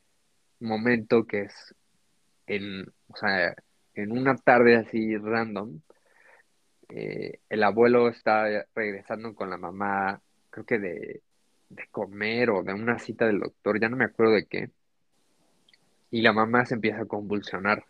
momento 0.60 1.26
que 1.26 1.42
es 1.42 1.74
en, 2.46 2.86
o 3.08 3.16
sea, 3.16 3.54
en 3.94 4.12
una 4.12 4.36
tarde 4.36 4.76
así 4.76 5.16
random, 5.16 5.80
eh, 6.88 7.38
el 7.48 7.62
abuelo 7.62 8.08
está 8.08 8.66
regresando 8.74 9.34
con 9.34 9.50
la 9.50 9.56
mamá, 9.56 10.20
creo 10.50 10.66
que 10.66 10.78
de, 10.78 11.22
de 11.70 11.86
comer 11.90 12.50
o 12.50 12.62
de 12.62 12.74
una 12.74 12.98
cita 12.98 13.26
del 13.26 13.40
doctor, 13.40 13.80
ya 13.80 13.88
no 13.88 13.96
me 13.96 14.04
acuerdo 14.04 14.34
de 14.34 14.44
qué. 14.44 14.70
Y 16.10 16.20
la 16.20 16.32
mamá 16.32 16.66
se 16.66 16.74
empieza 16.74 17.02
a 17.02 17.06
convulsionar. 17.06 17.84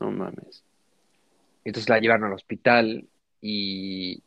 No 0.00 0.10
mames. 0.10 0.64
Entonces 1.64 1.88
la 1.88 2.00
llevan 2.00 2.24
al 2.24 2.32
hospital 2.32 3.06
y, 3.40 4.22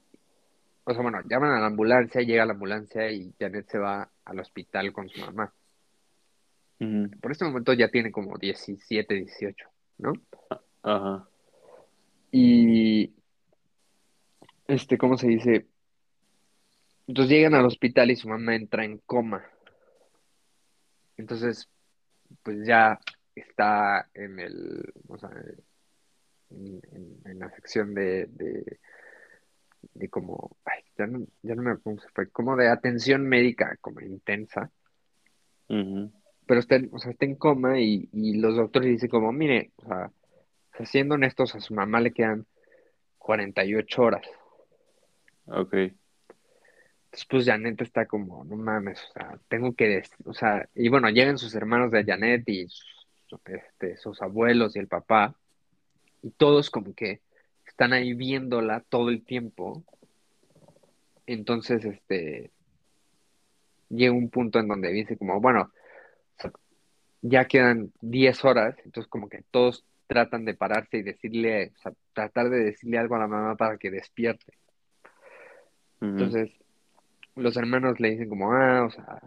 o 0.83 0.93
sea, 0.93 1.01
bueno, 1.01 1.19
llaman 1.27 1.51
a 1.51 1.59
la 1.59 1.67
ambulancia, 1.67 2.21
llega 2.21 2.45
la 2.45 2.53
ambulancia 2.53 3.11
y 3.11 3.33
Janet 3.39 3.67
se 3.69 3.79
va 3.79 4.09
al 4.23 4.39
hospital 4.39 4.93
con 4.93 5.09
su 5.09 5.19
mamá. 5.19 5.51
Por 7.21 7.31
este 7.31 7.45
momento 7.45 7.71
ya 7.73 7.87
tiene 7.87 8.11
como 8.11 8.37
17, 8.37 9.13
18, 9.13 9.67
¿no? 9.99 10.13
Ajá. 10.81 11.27
Y, 12.29 13.13
este, 14.67 14.97
¿cómo 14.97 15.17
se 15.17 15.27
dice? 15.27 15.67
Entonces 17.07 17.31
llegan 17.31 17.53
al 17.55 17.65
hospital 17.65 18.11
y 18.11 18.15
su 18.15 18.27
mamá 18.29 18.55
entra 18.55 18.85
en 18.85 18.97
coma. 18.99 19.43
Entonces, 21.17 21.69
pues 22.43 22.65
ya 22.65 22.99
está 23.35 24.09
en 24.13 24.39
el, 24.39 24.93
o 25.07 25.17
sea, 25.17 25.29
en, 26.49 26.81
en- 26.91 27.21
en 27.25 27.39
la 27.39 27.49
sección 27.51 27.93
de, 27.93 28.25
de, 28.27 28.79
de 29.93 30.09
como, 30.09 30.55
ay, 30.65 30.81
ya 30.97 31.07
no, 31.07 31.25
ya 31.41 31.55
no 31.55 31.61
me 31.63 31.71
acuerdo 31.71 31.83
cómo 31.83 31.99
se 32.01 32.09
fue, 32.09 32.29
como 32.29 32.55
de 32.55 32.67
atención 32.69 33.27
médica, 33.27 33.77
como 33.81 33.99
intensa. 34.01 34.71
Pero 36.45 36.59
está, 36.59 36.75
en- 36.75 36.89
o 36.91 36.99
sea, 36.99 37.11
está 37.11 37.25
en 37.25 37.35
coma 37.35 37.79
y, 37.79 38.09
y 38.11 38.37
los 38.39 38.55
doctores 38.55 38.89
dicen 38.89 39.09
como, 39.09 39.31
mire, 39.31 39.71
o 39.77 39.85
sea, 39.87 40.05
o 40.73 40.77
sea, 40.77 40.85
siendo 40.85 41.15
honestos, 41.15 41.53
a 41.55 41.59
su 41.59 41.73
mamá 41.73 41.99
le 42.01 42.11
quedan 42.11 42.45
48 43.17 44.01
horas. 44.01 44.25
Ok. 45.45 45.75
Entonces, 47.13 47.27
pues 47.29 47.45
Janet 47.45 47.79
está 47.79 48.07
como, 48.07 48.43
no 48.43 48.55
mames, 48.55 48.99
o 49.03 49.13
sea, 49.13 49.39
tengo 49.47 49.75
que, 49.75 50.01
o 50.25 50.33
sea, 50.33 50.67
y 50.73 50.89
bueno, 50.89 51.09
llegan 51.09 51.37
sus 51.37 51.53
hermanos 51.53 51.91
de 51.91 52.03
Janet 52.03 52.41
y 52.49 52.67
sus, 52.67 53.05
este, 53.45 53.97
sus 53.97 54.19
abuelos 54.23 54.75
y 54.75 54.79
el 54.79 54.87
papá, 54.87 55.35
y 56.23 56.31
todos 56.31 56.71
como 56.71 56.95
que 56.95 57.21
están 57.67 57.93
ahí 57.93 58.15
viéndola 58.15 58.79
todo 58.89 59.09
el 59.09 59.23
tiempo. 59.23 59.83
Entonces, 61.27 61.85
este, 61.85 62.49
llega 63.89 64.11
un 64.11 64.31
punto 64.31 64.57
en 64.57 64.67
donde 64.67 64.91
dice 64.91 65.15
como, 65.15 65.39
bueno, 65.39 65.71
ya 67.21 67.45
quedan 67.45 67.93
10 68.01 68.43
horas, 68.43 68.75
entonces 68.85 69.07
como 69.07 69.29
que 69.29 69.43
todos 69.51 69.85
tratan 70.07 70.45
de 70.45 70.55
pararse 70.55 70.97
y 70.97 71.03
decirle, 71.03 71.73
o 71.77 71.79
sea, 71.79 71.93
tratar 72.13 72.49
de 72.49 72.63
decirle 72.63 72.97
algo 72.97 73.13
a 73.17 73.19
la 73.19 73.27
mamá 73.27 73.55
para 73.55 73.77
que 73.77 73.91
despierte. 73.91 74.53
Entonces, 76.01 76.51
los 77.35 77.57
hermanos 77.57 77.99
le 77.99 78.11
dicen 78.11 78.29
como, 78.29 78.51
ah, 78.53 78.85
o 78.85 78.91
sea, 78.91 79.19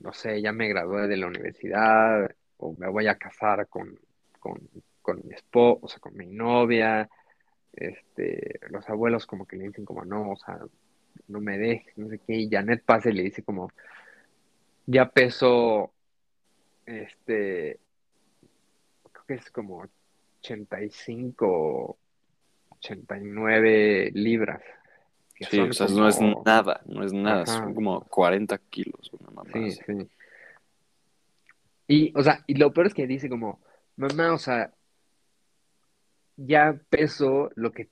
no 0.00 0.12
sé, 0.12 0.40
ya 0.42 0.52
me 0.52 0.68
gradué 0.68 1.06
de 1.08 1.16
la 1.16 1.26
universidad, 1.26 2.30
o 2.58 2.74
me 2.78 2.88
voy 2.88 3.06
a 3.06 3.16
casar 3.16 3.68
con, 3.68 3.98
con, 4.40 4.60
con 5.02 5.20
mi 5.26 5.34
esposo, 5.34 5.80
o 5.82 5.88
sea, 5.88 6.00
con 6.00 6.16
mi 6.16 6.26
novia. 6.26 7.08
Este, 7.72 8.58
los 8.70 8.88
abuelos 8.88 9.26
como 9.26 9.46
que 9.46 9.56
le 9.56 9.68
dicen 9.68 9.84
como, 9.84 10.04
no, 10.04 10.30
o 10.30 10.36
sea, 10.36 10.58
no 11.28 11.40
me 11.40 11.58
dejes, 11.58 11.96
no 11.98 12.08
sé 12.08 12.18
qué, 12.18 12.34
y 12.34 12.50
Janet 12.50 12.82
pasa 12.84 13.10
y 13.10 13.12
le 13.12 13.22
dice 13.24 13.42
como, 13.42 13.70
ya 14.86 15.10
peso, 15.10 15.92
este, 16.86 17.80
creo 19.12 19.24
que 19.26 19.34
es 19.34 19.50
como 19.50 19.84
85, 20.40 21.98
89 22.70 24.10
libras, 24.14 24.62
que 25.36 25.44
Sí, 25.44 25.56
son 25.56 25.70
o 25.70 25.72
sea, 25.72 25.86
no 25.88 26.08
es 26.08 26.20
nada, 26.44 26.80
no 26.86 27.04
es 27.04 27.12
nada, 27.12 27.42
Ajá. 27.42 27.52
son 27.64 27.74
como 27.74 28.00
40 28.00 28.58
kilos, 28.70 29.10
una 29.20 29.30
mamá 29.30 29.50
Sí, 29.52 29.64
así. 29.66 29.80
sí. 29.86 30.08
Y, 31.88 32.12
o 32.18 32.22
sea, 32.22 32.42
y 32.46 32.54
lo 32.54 32.72
peor 32.72 32.88
es 32.88 32.94
que 32.94 33.06
dice 33.06 33.28
como, 33.28 33.60
mamá, 33.96 34.32
o 34.34 34.38
sea, 34.38 34.72
ya 36.36 36.78
peso 36.90 37.50
lo 37.54 37.70
que, 37.72 37.88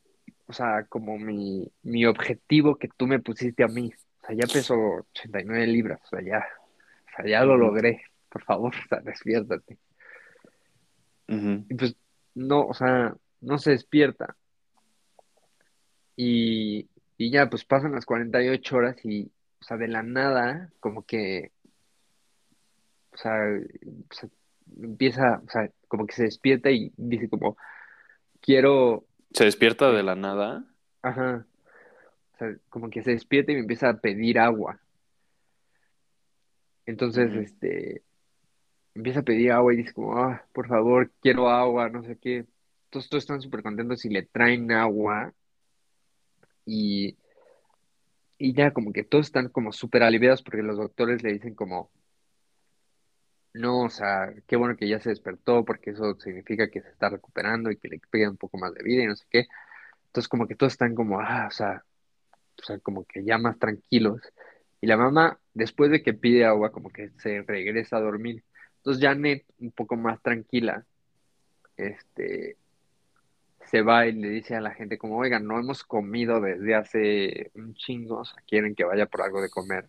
o 0.47 0.53
sea, 0.53 0.85
como 0.89 1.19
mi, 1.19 1.71
mi 1.83 2.05
objetivo 2.07 2.77
que 2.77 2.89
tú 2.89 3.07
me 3.07 3.21
pusiste 3.21 3.63
a 3.63 3.69
mí. 3.69 3.93
O 4.23 4.27
sea, 4.27 4.37
ya 4.37 4.47
peso 4.53 4.75
89 5.13 5.67
libras, 5.67 6.01
o 6.05 6.07
sea, 6.09 6.23
ya, 6.23 6.39
o 6.39 7.17
sea, 7.17 7.27
ya 7.27 7.45
lo 7.45 7.57
logré. 7.57 8.03
Por 8.29 8.43
favor, 8.43 8.75
o 8.85 8.89
sea, 8.89 9.01
despiértate. 9.01 9.79
Y 11.29 11.75
pues, 11.75 11.97
no, 12.35 12.67
o 12.67 12.75
sea, 12.75 13.15
no 13.41 13.59
se 13.59 13.71
despierta. 13.71 14.37
Y, 16.17 16.89
y 17.17 17.31
ya, 17.31 17.49
pues 17.49 17.65
pasan 17.65 17.93
las 17.93 18.07
48 18.07 18.77
horas 18.77 18.97
y, 19.05 19.31
o 19.61 19.65
sea, 19.65 19.77
de 19.77 19.89
la 19.89 20.03
nada, 20.03 20.73
como 20.81 21.05
que, 21.05 21.53
o 23.13 23.17
sea, 23.17 23.33
o 24.11 24.15
sea, 24.15 24.29
empieza, 24.83 25.43
o 25.47 25.51
sea, 25.51 25.71
como 25.89 26.07
que 26.07 26.15
se 26.15 26.25
despierta 26.25 26.71
y 26.71 26.93
dice 26.97 27.29
como, 27.29 27.57
quiero, 28.41 29.05
Se 29.33 29.45
despierta 29.45 29.91
de 29.91 30.03
la 30.03 30.17
nada. 30.17 30.65
ajá, 31.03 31.47
o 32.35 32.37
sea, 32.39 32.57
como 32.69 32.91
que 32.91 33.03
se 33.03 33.13
despierta 33.13 33.53
y 33.53 33.55
me 33.57 33.61
empieza 33.61 33.89
a 33.89 33.99
pedir 33.99 34.39
agua. 34.39 34.81
Entonces, 36.87 37.33
este, 37.35 38.03
empieza 38.95 39.21
a 39.21 39.25
pedir 39.25 39.53
agua 39.53 39.73
y 39.73 39.79
dice 39.79 39.93
como, 39.93 40.17
ah, 40.19 40.45
por 40.53 40.69
favor, 40.69 41.11
quiero 41.21 41.49
agua, 41.49 41.89
no 41.89 42.03
sé 42.03 42.19
qué. 42.19 42.45
Entonces 42.87 43.09
todos 43.11 43.25
están 43.25 43.41
súper 43.41 43.63
contentos 43.63 44.05
y 44.05 44.11
le 44.11 44.23
traen 44.23 44.71
agua 44.73 45.33
y, 46.67 47.17
y 48.39 48.55
ya 48.55 48.73
como 48.73 48.93
que 48.93 49.05
todos 49.05 49.27
están 49.27 49.49
como 49.49 49.73
súper 49.73 50.03
aliviados 50.03 50.43
porque 50.43 50.63
los 50.63 50.77
doctores 50.77 51.23
le 51.23 51.33
dicen 51.33 51.55
como, 51.55 51.91
no, 53.55 53.83
o 53.85 53.91
sea, 53.91 54.35
qué 54.47 54.57
bueno 54.57 54.77
que 54.77 54.89
ya 54.89 55.01
se 55.01 55.11
despertó 55.11 55.65
porque 55.65 55.91
eso 55.91 56.19
significa 56.21 56.69
que 56.71 56.83
se 56.83 56.89
está 56.89 57.09
recuperando 57.09 57.71
y 57.71 57.77
que 57.77 57.89
le 57.89 58.01
queda 58.01 58.31
un 58.31 58.37
poco 58.37 58.59
más 58.59 58.75
de 58.75 58.83
vida 58.83 59.05
y 59.05 59.07
no 59.07 59.17
sé 59.17 59.27
qué. 59.31 59.47
Entonces 60.07 60.29
como 60.29 60.47
que 60.49 60.57
todos 60.57 60.73
están 60.73 60.95
como, 60.95 61.21
ah, 61.21 61.47
o 61.49 61.51
sea, 61.53 61.85
o 62.61 62.63
sea, 62.65 62.79
como 62.81 63.05
que 63.05 63.25
ya 63.25 63.39
más 63.39 63.59
tranquilos. 63.59 64.21
Y 64.81 64.87
la 64.87 64.97
mamá, 64.97 65.39
después 65.55 65.91
de 65.91 66.03
que 66.03 66.15
pide 66.15 66.45
agua, 66.45 66.73
como 66.73 66.91
que 66.91 67.11
se 67.19 67.43
regresa 67.43 67.97
a 67.99 68.01
dormir. 68.01 68.45
Entonces 68.79 69.03
Janet, 69.03 69.45
un 69.59 69.73
poco 69.73 69.97
más 69.97 70.21
tranquila, 70.23 70.85
este, 71.77 72.57
se 73.71 73.83
va 73.83 74.07
y 74.07 74.13
le 74.13 74.29
dice 74.29 74.55
a 74.57 74.61
la 74.61 74.73
gente 74.73 74.99
como, 74.99 75.19
oigan, 75.19 75.47
no 75.47 75.59
hemos 75.59 75.85
comido 75.85 76.41
desde 76.41 76.75
hace 76.75 77.51
un 77.55 77.75
chingo, 77.75 78.19
o 78.19 78.25
sea, 78.25 78.43
quieren 78.47 78.75
que 78.75 78.85
vaya 78.85 79.07
por 79.07 79.23
algo 79.23 79.41
de 79.41 79.51
comer. 79.51 79.89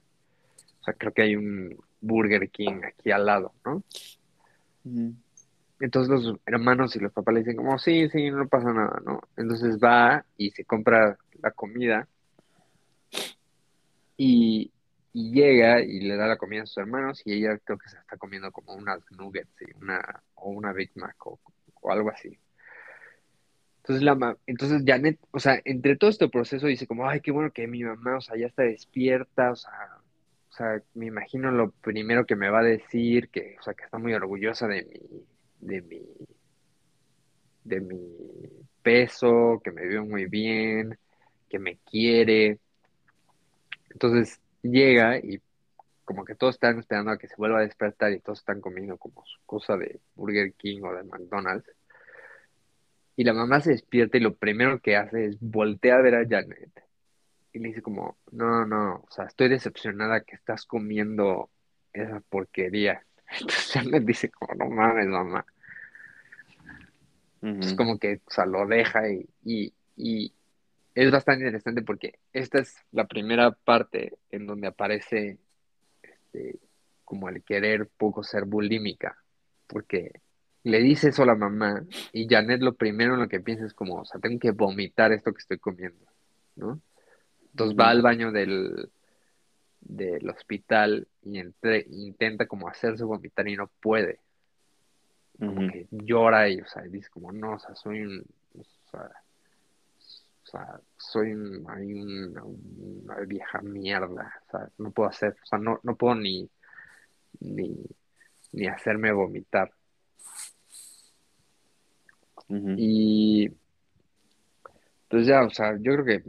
O 0.81 0.83
sea, 0.83 0.93
creo 0.93 1.13
que 1.13 1.23
hay 1.23 1.35
un 1.35 1.75
Burger 2.01 2.49
King 2.49 2.81
aquí 2.85 3.11
al 3.11 3.25
lado, 3.25 3.53
¿no? 3.65 3.83
Entonces 5.79 6.09
los 6.09 6.39
hermanos 6.45 6.95
y 6.95 6.99
los 6.99 7.11
papás 7.11 7.33
le 7.33 7.39
dicen 7.41 7.57
como, 7.57 7.77
sí, 7.79 8.07
sí, 8.09 8.29
no 8.29 8.47
pasa 8.47 8.71
nada, 8.71 9.01
¿no? 9.05 9.21
Entonces 9.35 9.77
va 9.77 10.25
y 10.37 10.51
se 10.51 10.63
compra 10.63 11.17
la 11.41 11.51
comida 11.51 12.07
y, 14.17 14.71
y 15.11 15.31
llega 15.31 15.81
y 15.81 16.01
le 16.01 16.15
da 16.15 16.27
la 16.27 16.37
comida 16.37 16.63
a 16.63 16.65
sus 16.65 16.77
hermanos 16.77 17.21
y 17.25 17.33
ella 17.33 17.57
creo 17.63 17.77
que 17.77 17.89
se 17.89 17.97
está 17.97 18.17
comiendo 18.17 18.51
como 18.51 18.73
unas 18.73 18.99
nuggets 19.11 19.61
y 19.61 19.75
una, 19.83 20.23
o 20.35 20.49
una 20.49 20.71
Big 20.71 20.91
Mac 20.95 21.15
o, 21.27 21.39
o 21.81 21.91
algo 21.91 22.09
así. 22.09 22.37
Entonces, 23.87 24.03
la 24.03 24.35
entonces 24.47 24.81
Janet, 24.83 25.19
o 25.29 25.39
sea, 25.39 25.61
entre 25.63 25.95
todo 25.95 26.09
este 26.09 26.27
proceso 26.27 26.65
dice 26.65 26.87
como, 26.87 27.07
ay, 27.07 27.21
qué 27.21 27.29
bueno 27.29 27.51
que 27.51 27.67
mi 27.67 27.83
mamá, 27.83 28.17
o 28.17 28.21
sea, 28.21 28.35
ya 28.35 28.47
está 28.47 28.63
despierta, 28.63 29.51
o 29.51 29.55
sea, 29.55 29.71
o 30.49 30.53
sea, 30.53 30.81
me 30.95 31.05
imagino 31.05 31.51
lo 31.51 31.69
primero 31.69 32.25
que 32.25 32.35
me 32.35 32.49
va 32.49 32.61
a 32.61 32.63
decir, 32.63 33.29
que, 33.29 33.55
o 33.59 33.61
sea, 33.61 33.75
que 33.75 33.83
está 33.83 33.99
muy 33.99 34.15
orgullosa 34.15 34.67
de 34.67 34.85
mi, 34.85 35.67
de 35.67 35.81
mi, 35.83 36.01
de 37.63 37.81
mi 37.81 37.99
peso, 38.81 39.61
que 39.63 39.71
me 39.71 39.85
veo 39.85 40.03
muy 40.03 40.25
bien, 40.25 40.97
que 41.47 41.59
me 41.59 41.77
quiere. 41.77 42.57
Entonces 43.91 44.39
llega 44.63 45.19
y 45.19 45.39
como 46.05 46.25
que 46.25 46.33
todos 46.33 46.55
están 46.55 46.79
esperando 46.79 47.11
a 47.11 47.19
que 47.19 47.27
se 47.27 47.35
vuelva 47.37 47.59
a 47.59 47.61
despertar 47.61 48.11
y 48.13 48.19
todos 48.19 48.39
están 48.39 48.61
comiendo 48.61 48.97
como 48.97 49.23
cosa 49.45 49.77
de 49.77 49.99
Burger 50.15 50.53
King 50.53 50.81
o 50.81 50.93
de 50.93 51.03
McDonald's. 51.03 51.69
Y 53.15 53.23
la 53.23 53.33
mamá 53.33 53.61
se 53.61 53.71
despierta 53.71 54.17
y 54.17 54.21
lo 54.21 54.35
primero 54.35 54.79
que 54.79 54.97
hace 54.97 55.25
es 55.25 55.37
voltear 55.39 55.99
a 55.99 56.03
ver 56.03 56.15
a 56.15 56.27
Janet 56.27 56.85
y 57.55 57.59
le 57.59 57.69
dice 57.69 57.81
como, 57.81 58.17
no, 58.33 58.65
no, 58.65 58.95
o 58.95 59.07
sea, 59.09 59.25
estoy 59.25 59.47
decepcionada 59.47 60.25
que 60.25 60.35
estás 60.35 60.65
comiendo 60.65 61.49
esa 61.93 62.19
porquería. 62.19 63.05
Entonces 63.31 63.71
Janet 63.71 64.03
dice 64.03 64.29
como, 64.29 64.53
no 64.55 64.69
mames, 64.69 65.07
mamá. 65.07 65.45
Es 67.41 67.75
como 67.75 67.99
que, 67.99 68.21
o 68.25 68.31
sea, 68.31 68.45
lo 68.47 68.65
deja 68.65 69.07
y, 69.07 69.29
y, 69.43 69.71
y 69.95 70.33
es 70.95 71.11
bastante 71.11 71.45
interesante 71.45 71.83
porque 71.83 72.17
esta 72.33 72.59
es 72.59 72.75
la 72.91 73.05
primera 73.05 73.51
parte 73.51 74.17
en 74.31 74.47
donde 74.47 74.67
aparece 74.67 75.37
este, 76.01 76.59
como 77.05 77.29
el 77.29 77.43
querer 77.43 77.87
poco 77.97 78.23
ser 78.23 78.45
bulímica, 78.45 79.15
porque 79.67 80.11
le 80.65 80.79
dice 80.79 81.09
eso 81.09 81.21
a 81.21 81.27
la 81.27 81.35
mamá 81.35 81.85
y 82.11 82.27
Janet 82.27 82.59
lo 82.61 82.73
primero 82.73 83.13
en 83.13 83.19
lo 83.19 83.29
que 83.29 83.39
piensa 83.39 83.65
es 83.65 83.73
como, 83.75 84.01
o 84.01 84.05
sea, 84.05 84.19
tengo 84.19 84.39
que 84.39 84.49
vomitar 84.49 85.11
esto 85.11 85.31
que 85.31 85.37
estoy 85.37 85.59
comiendo, 85.59 86.07
¿no? 86.55 86.81
Entonces 87.51 87.77
va 87.79 87.91
al 87.91 88.01
baño 88.01 88.31
del, 88.31 88.89
del 89.79 90.27
hospital 90.27 91.07
y 91.21 91.37
entre, 91.37 91.85
intenta 91.87 92.47
como 92.47 92.67
hacerse 92.67 93.03
vomitar 93.03 93.47
y 93.47 93.55
no 93.55 93.69
puede. 93.79 94.19
Como 95.37 95.71
que 95.71 95.87
llora 95.91 96.49
y, 96.49 96.59
o 96.59 96.65
sea, 96.65 96.81
dice 96.81 97.09
como, 97.11 97.31
no, 97.31 97.53
o 97.53 97.59
sea, 97.59 97.75
soy 97.75 98.01
un, 98.01 98.25
o 98.57 98.89
sea, 98.89 99.11
o 99.11 100.47
sea 100.47 100.81
soy 100.97 101.31
una, 101.33 101.75
una, 102.43 103.15
vieja 103.27 103.61
mierda, 103.61 104.41
o 104.47 104.49
sea, 104.49 104.69
no 104.79 104.89
puedo 104.89 105.09
hacer, 105.09 105.35
o 105.43 105.45
sea, 105.45 105.59
no, 105.59 105.79
no 105.83 105.95
puedo 105.95 106.15
ni, 106.15 106.49
ni, 107.39 107.85
ni 108.51 108.65
hacerme 108.65 109.11
vomitar. 109.11 109.71
Y 112.47 113.49
pues 115.09 115.25
ya, 115.25 115.43
o 115.43 115.49
sea, 115.49 115.77
yo 115.77 115.93
creo 115.93 116.05
que 116.05 116.23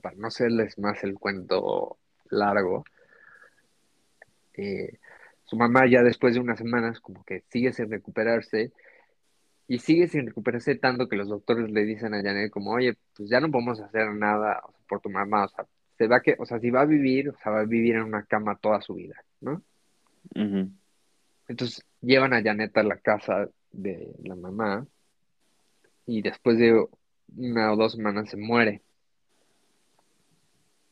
para 0.00 0.16
no 0.16 0.28
hacerles 0.28 0.78
más 0.78 1.02
el 1.04 1.14
cuento 1.14 1.98
largo, 2.30 2.84
eh, 4.54 4.98
su 5.44 5.56
mamá 5.56 5.86
ya 5.86 6.02
después 6.02 6.34
de 6.34 6.40
unas 6.40 6.58
semanas 6.58 7.00
como 7.00 7.24
que 7.24 7.44
sigue 7.50 7.72
sin 7.72 7.90
recuperarse 7.90 8.72
y 9.68 9.78
sigue 9.78 10.08
sin 10.08 10.26
recuperarse 10.26 10.74
tanto 10.76 11.08
que 11.08 11.16
los 11.16 11.28
doctores 11.28 11.70
le 11.70 11.84
dicen 11.84 12.14
a 12.14 12.22
Janet 12.22 12.50
como, 12.50 12.72
oye, 12.72 12.96
pues 13.16 13.28
ya 13.28 13.40
no 13.40 13.50
podemos 13.50 13.80
hacer 13.80 14.12
nada 14.12 14.62
por 14.88 15.00
tu 15.00 15.10
mamá, 15.10 15.44
o 15.44 15.48
sea, 15.48 15.66
se 15.98 16.06
va 16.06 16.20
que, 16.20 16.36
o 16.38 16.46
sea, 16.46 16.58
si 16.58 16.70
va 16.70 16.82
a 16.82 16.86
vivir, 16.86 17.28
o 17.30 17.36
sea, 17.36 17.52
va 17.52 17.60
a 17.60 17.64
vivir 17.64 17.96
en 17.96 18.02
una 18.02 18.24
cama 18.24 18.56
toda 18.56 18.80
su 18.80 18.94
vida, 18.94 19.22
¿no? 19.40 19.62
Entonces 21.48 21.84
llevan 22.00 22.32
a 22.34 22.42
Janet 22.42 22.76
a 22.76 22.82
la 22.82 22.96
casa 22.96 23.48
de 23.72 24.14
la 24.22 24.36
mamá 24.36 24.86
y 26.06 26.22
después 26.22 26.58
de 26.58 26.86
una 27.36 27.72
o 27.72 27.76
dos 27.76 27.92
semanas 27.92 28.30
se 28.30 28.36
muere. 28.36 28.82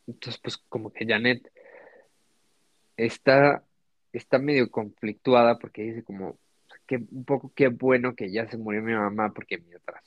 Entonces, 0.07 0.41
pues 0.43 0.59
como 0.69 0.93
que 0.93 1.07
Janet 1.07 1.51
está, 2.97 3.65
está 4.13 4.39
medio 4.39 4.71
conflictuada 4.71 5.59
porque 5.59 5.83
dice 5.83 6.03
como, 6.03 6.39
que 6.87 6.97
un 6.97 7.25
poco 7.25 7.53
qué 7.55 7.69
bueno 7.69 8.15
que 8.15 8.33
ya 8.33 8.49
se 8.49 8.57
murió 8.57 8.83
mi 8.83 8.95
mamá 8.95 9.33
porque 9.33 9.59
mientras 9.59 10.03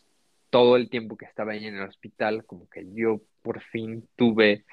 todo 0.50 0.76
el 0.76 0.90
tiempo 0.90 1.18
que 1.18 1.26
estaba 1.26 1.54
ahí 1.54 1.66
en 1.66 1.76
el 1.76 1.88
hospital, 1.88 2.46
como 2.46 2.70
que 2.70 2.86
yo 2.94 3.22
por 3.42 3.62
fin 3.62 4.08
tuve 4.16 4.66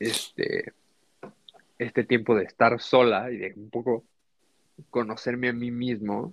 este, 0.00 0.72
este 1.78 2.04
tiempo 2.04 2.34
de 2.34 2.44
estar 2.44 2.80
sola 2.80 3.30
y 3.30 3.36
de 3.36 3.52
un 3.54 3.70
poco 3.70 4.04
conocerme 4.90 5.48
a 5.48 5.52
mí 5.52 5.70
mismo 5.70 6.32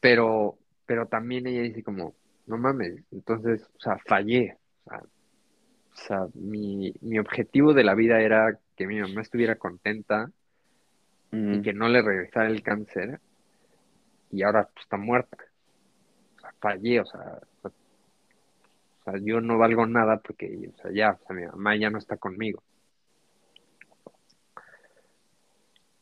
pero, 0.00 0.58
pero 0.86 1.06
también 1.06 1.46
ella 1.46 1.62
dice 1.62 1.82
como, 1.82 2.14
no 2.46 2.58
mames, 2.58 3.04
entonces, 3.12 3.68
o 3.76 3.80
sea, 3.80 3.98
fallé. 4.06 4.56
O 4.86 5.96
sea, 5.96 6.26
mi, 6.34 6.92
mi 7.00 7.18
objetivo 7.18 7.74
de 7.74 7.84
la 7.84 7.94
vida 7.94 8.20
era 8.20 8.58
que 8.76 8.86
mi 8.86 9.00
mamá 9.00 9.20
estuviera 9.20 9.56
contenta 9.56 10.30
y 11.32 11.62
que 11.62 11.72
no 11.72 11.88
le 11.88 12.02
regresara 12.02 12.48
el 12.48 12.62
cáncer 12.62 13.20
y 14.32 14.42
ahora 14.42 14.68
pues, 14.72 14.84
está 14.84 14.96
muerta. 14.96 15.36
O 16.36 16.40
sea, 16.40 16.54
fallé, 16.60 17.00
o 17.00 17.06
sea, 17.06 17.40
o 17.62 19.04
sea, 19.04 19.14
yo 19.22 19.40
no 19.40 19.58
valgo 19.58 19.86
nada 19.86 20.18
porque, 20.18 20.70
o 20.74 20.82
sea, 20.82 20.90
ya, 20.92 21.18
o 21.22 21.26
sea, 21.26 21.36
mi 21.36 21.46
mamá 21.46 21.76
ya 21.76 21.90
no 21.90 21.98
está 21.98 22.16
conmigo. 22.16 22.62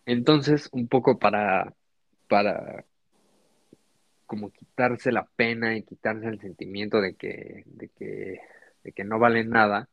Entonces, 0.07 0.69
un 0.73 0.89
poco 0.89 1.19
para, 1.19 1.75
para 2.29 2.85
como 4.29 4.51
quitarse 4.51 5.11
la 5.11 5.25
pena 5.25 5.75
y 5.75 5.83
quitarse 5.83 6.29
el 6.29 6.39
sentimiento 6.39 7.01
de 7.01 7.15
que, 7.15 7.65
de 7.65 7.89
que, 7.89 8.41
de 8.85 8.93
que 8.93 9.03
no 9.03 9.19
vale 9.19 9.43
nada, 9.43 9.89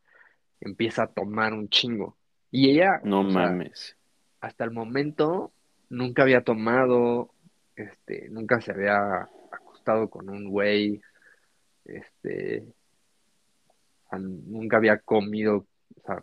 empieza 0.60 1.04
a 1.04 1.06
tomar 1.08 1.54
un 1.54 1.70
chingo. 1.70 2.18
Y 2.50 2.70
ella, 2.70 3.00
no 3.02 3.22
mames. 3.22 3.96
hasta 4.42 4.64
el 4.64 4.72
momento 4.72 5.52
nunca 5.88 6.22
había 6.22 6.42
tomado, 6.42 7.30
este, 7.76 8.28
nunca 8.28 8.60
se 8.60 8.72
había 8.72 9.22
acostado 9.50 10.10
con 10.10 10.28
un 10.28 10.50
güey, 10.50 11.00
este, 11.86 12.66
nunca 14.12 14.76
había 14.76 14.98
comido, 14.98 15.66
o 15.96 16.00
sea, 16.04 16.22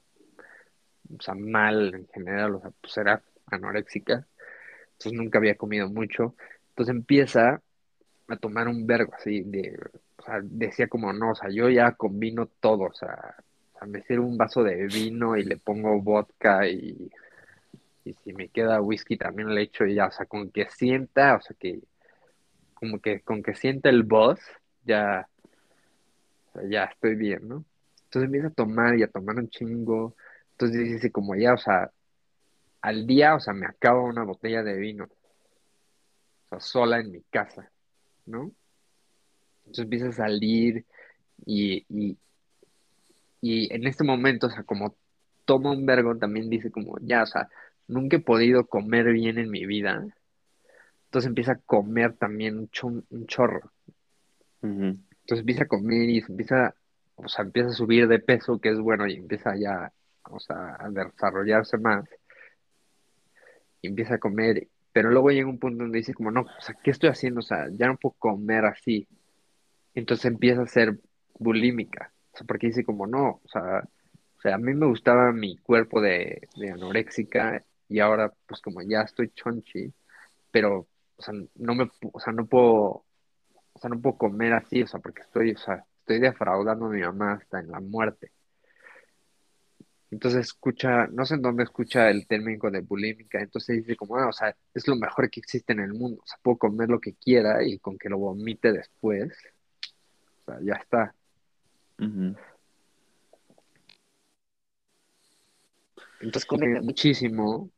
o 1.17 1.21
sea, 1.21 1.33
mal 1.33 1.95
en 1.95 2.07
general, 2.09 2.55
o 2.55 2.61
sea, 2.61 2.71
pues 2.79 2.95
era 2.95 3.23
anoréxica, 3.47 4.27
entonces 4.91 5.13
nunca 5.13 5.39
había 5.39 5.55
comido 5.55 5.89
mucho. 5.89 6.35
Entonces 6.69 6.95
empieza 6.95 7.61
a 8.33 8.37
tomar 8.37 8.67
un 8.67 8.85
vergo 8.87 9.13
así 9.15 9.41
de, 9.43 9.79
o 10.17 10.23
sea, 10.23 10.39
decía 10.43 10.87
como 10.87 11.13
no, 11.13 11.31
o 11.31 11.35
sea, 11.35 11.49
yo 11.49 11.69
ya 11.69 11.93
combino 11.93 12.47
todo, 12.47 12.83
o 12.85 12.93
sea, 12.93 13.35
me 13.87 14.01
sirvo 14.03 14.27
un 14.27 14.37
vaso 14.37 14.63
de 14.63 14.87
vino 14.87 15.35
y 15.37 15.43
le 15.43 15.57
pongo 15.57 16.01
vodka 16.01 16.67
y, 16.67 17.11
y 18.05 18.13
si 18.23 18.33
me 18.33 18.49
queda 18.49 18.81
whisky 18.81 19.17
también 19.17 19.53
le 19.53 19.61
echo 19.63 19.85
ya, 19.85 20.07
o 20.07 20.11
sea, 20.11 20.25
con 20.25 20.51
que 20.51 20.69
sienta, 20.69 21.35
o 21.35 21.41
sea, 21.41 21.55
que 21.59 21.79
como 22.73 22.99
que 22.99 23.21
con 23.21 23.43
que 23.43 23.55
sienta 23.55 23.89
el 23.89 24.03
boss, 24.03 24.39
ya, 24.85 25.27
ya 26.69 26.85
estoy 26.85 27.15
bien, 27.15 27.47
¿no? 27.47 27.65
Entonces 28.05 28.27
empieza 28.27 28.47
a 28.47 28.51
tomar 28.51 28.97
y 28.97 29.03
a 29.03 29.07
tomar 29.07 29.37
un 29.37 29.49
chingo, 29.49 30.15
entonces 30.51 30.83
dice 30.83 31.11
como 31.11 31.35
ya, 31.35 31.53
o 31.53 31.57
sea, 31.57 31.91
al 32.81 33.07
día, 33.07 33.35
o 33.35 33.39
sea, 33.39 33.53
me 33.53 33.65
acabo 33.65 34.05
una 34.05 34.23
botella 34.23 34.63
de 34.63 34.77
vino, 34.77 35.07
sola 36.59 36.99
en 36.99 37.11
mi 37.11 37.21
casa. 37.23 37.71
¿No? 38.25 38.51
Entonces 39.65 39.83
empieza 39.83 40.09
a 40.09 40.11
salir 40.11 40.85
y, 41.45 41.85
y, 41.89 42.17
y 43.41 43.73
en 43.73 43.87
este 43.87 44.03
momento, 44.03 44.47
o 44.47 44.49
sea, 44.49 44.63
como 44.63 44.95
toma 45.45 45.71
un 45.71 45.85
vergo, 45.85 46.17
también 46.17 46.49
dice 46.49 46.71
como, 46.71 46.97
ya, 47.01 47.23
o 47.23 47.25
sea, 47.25 47.49
nunca 47.87 48.17
he 48.17 48.21
podido 48.21 48.65
comer 48.67 49.11
bien 49.11 49.37
en 49.37 49.49
mi 49.49 49.65
vida. 49.65 50.05
Entonces 51.05 51.27
empieza 51.29 51.53
a 51.53 51.59
comer 51.59 52.13
también 52.13 52.57
un, 52.57 53.05
un 53.09 53.27
chorro. 53.27 53.71
Entonces 54.61 55.39
empieza 55.39 55.63
a 55.63 55.67
comer 55.67 56.09
y 56.09 56.19
empieza, 56.19 56.73
o 57.15 57.27
sea, 57.27 57.45
empieza 57.45 57.69
a 57.69 57.73
subir 57.73 58.07
de 58.07 58.19
peso, 58.19 58.59
que 58.59 58.69
es 58.69 58.79
bueno, 58.79 59.07
y 59.07 59.15
empieza 59.15 59.55
ya, 59.57 59.91
o 60.29 60.39
sea, 60.39 60.77
a 60.79 60.89
desarrollarse 60.89 61.77
más. 61.77 62.05
Y 63.81 63.87
empieza 63.87 64.15
a 64.15 64.19
comer 64.19 64.67
pero 64.93 65.09
luego 65.11 65.31
llega 65.31 65.49
un 65.49 65.59
punto 65.59 65.83
donde 65.83 65.99
dice 65.99 66.13
como, 66.13 66.31
no, 66.31 66.41
o 66.41 66.61
sea, 66.61 66.75
¿qué 66.83 66.91
estoy 66.91 67.09
haciendo? 67.09 67.39
O 67.39 67.43
sea, 67.43 67.67
ya 67.71 67.87
no 67.87 67.97
puedo 67.97 68.15
comer 68.19 68.65
así. 68.65 69.07
Entonces 69.95 70.25
empieza 70.25 70.61
a 70.61 70.67
ser 70.67 70.99
bulímica. 71.39 72.13
O 72.33 72.37
sea, 72.37 72.47
porque 72.47 72.67
dice 72.67 72.85
como, 72.85 73.07
no, 73.07 73.41
o 73.43 73.47
sea, 73.47 73.83
o 74.37 74.41
sea, 74.41 74.55
a 74.55 74.57
mí 74.57 74.73
me 74.73 74.87
gustaba 74.87 75.31
mi 75.33 75.57
cuerpo 75.57 76.01
de, 76.01 76.47
de 76.55 76.71
anoréxica 76.71 77.63
y 77.89 77.99
ahora 77.99 78.33
pues 78.47 78.61
como 78.61 78.81
ya 78.81 79.01
estoy 79.01 79.29
chonchi, 79.31 79.93
pero, 80.51 80.87
o 81.17 81.21
sea, 81.21 81.33
no 81.55 81.75
me, 81.75 81.89
o 82.13 82.19
sea, 82.19 82.33
no 82.33 82.45
puedo, 82.45 83.05
o 83.73 83.79
sea, 83.79 83.89
no 83.89 84.01
puedo 84.01 84.17
comer 84.17 84.53
así, 84.53 84.83
o 84.83 84.87
sea, 84.87 84.99
porque 84.99 85.21
estoy, 85.21 85.51
o 85.51 85.57
sea, 85.57 85.85
estoy 85.99 86.19
defraudando 86.19 86.85
a 86.85 86.89
mi 86.89 87.01
mamá 87.01 87.33
hasta 87.33 87.59
en 87.59 87.71
la 87.71 87.79
muerte. 87.79 88.31
Entonces 90.13 90.45
escucha, 90.45 91.07
no 91.07 91.25
sé 91.25 91.33
en 91.35 91.41
dónde 91.41 91.63
escucha 91.63 92.09
el 92.11 92.27
término 92.27 92.69
de 92.69 92.81
bulímica, 92.81 93.41
entonces 93.41 93.77
dice 93.77 93.95
como, 93.95 94.15
ah, 94.17 94.27
o 94.27 94.31
sea, 94.31 94.55
es 94.73 94.87
lo 94.87 94.95
mejor 94.95 95.27
que 95.29 95.39
existe 95.39 95.73
en 95.73 95.79
el 95.79 95.93
mundo, 95.93 96.21
o 96.23 96.27
sea, 96.27 96.37
puedo 96.43 96.57
comer 96.59 96.87
lo 96.89 96.99
que 96.99 97.13
quiera 97.15 97.63
y 97.63 97.79
con 97.79 97.97
que 97.97 98.09
lo 98.09 98.19
vomite 98.19 98.71
después, 98.71 99.33
o 100.41 100.51
sea, 100.51 100.59
ya 100.61 100.73
está. 100.75 101.15
Entonces 106.21 106.45
come 106.45 106.79
muchísimo 106.81 107.71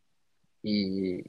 y, 0.62 1.22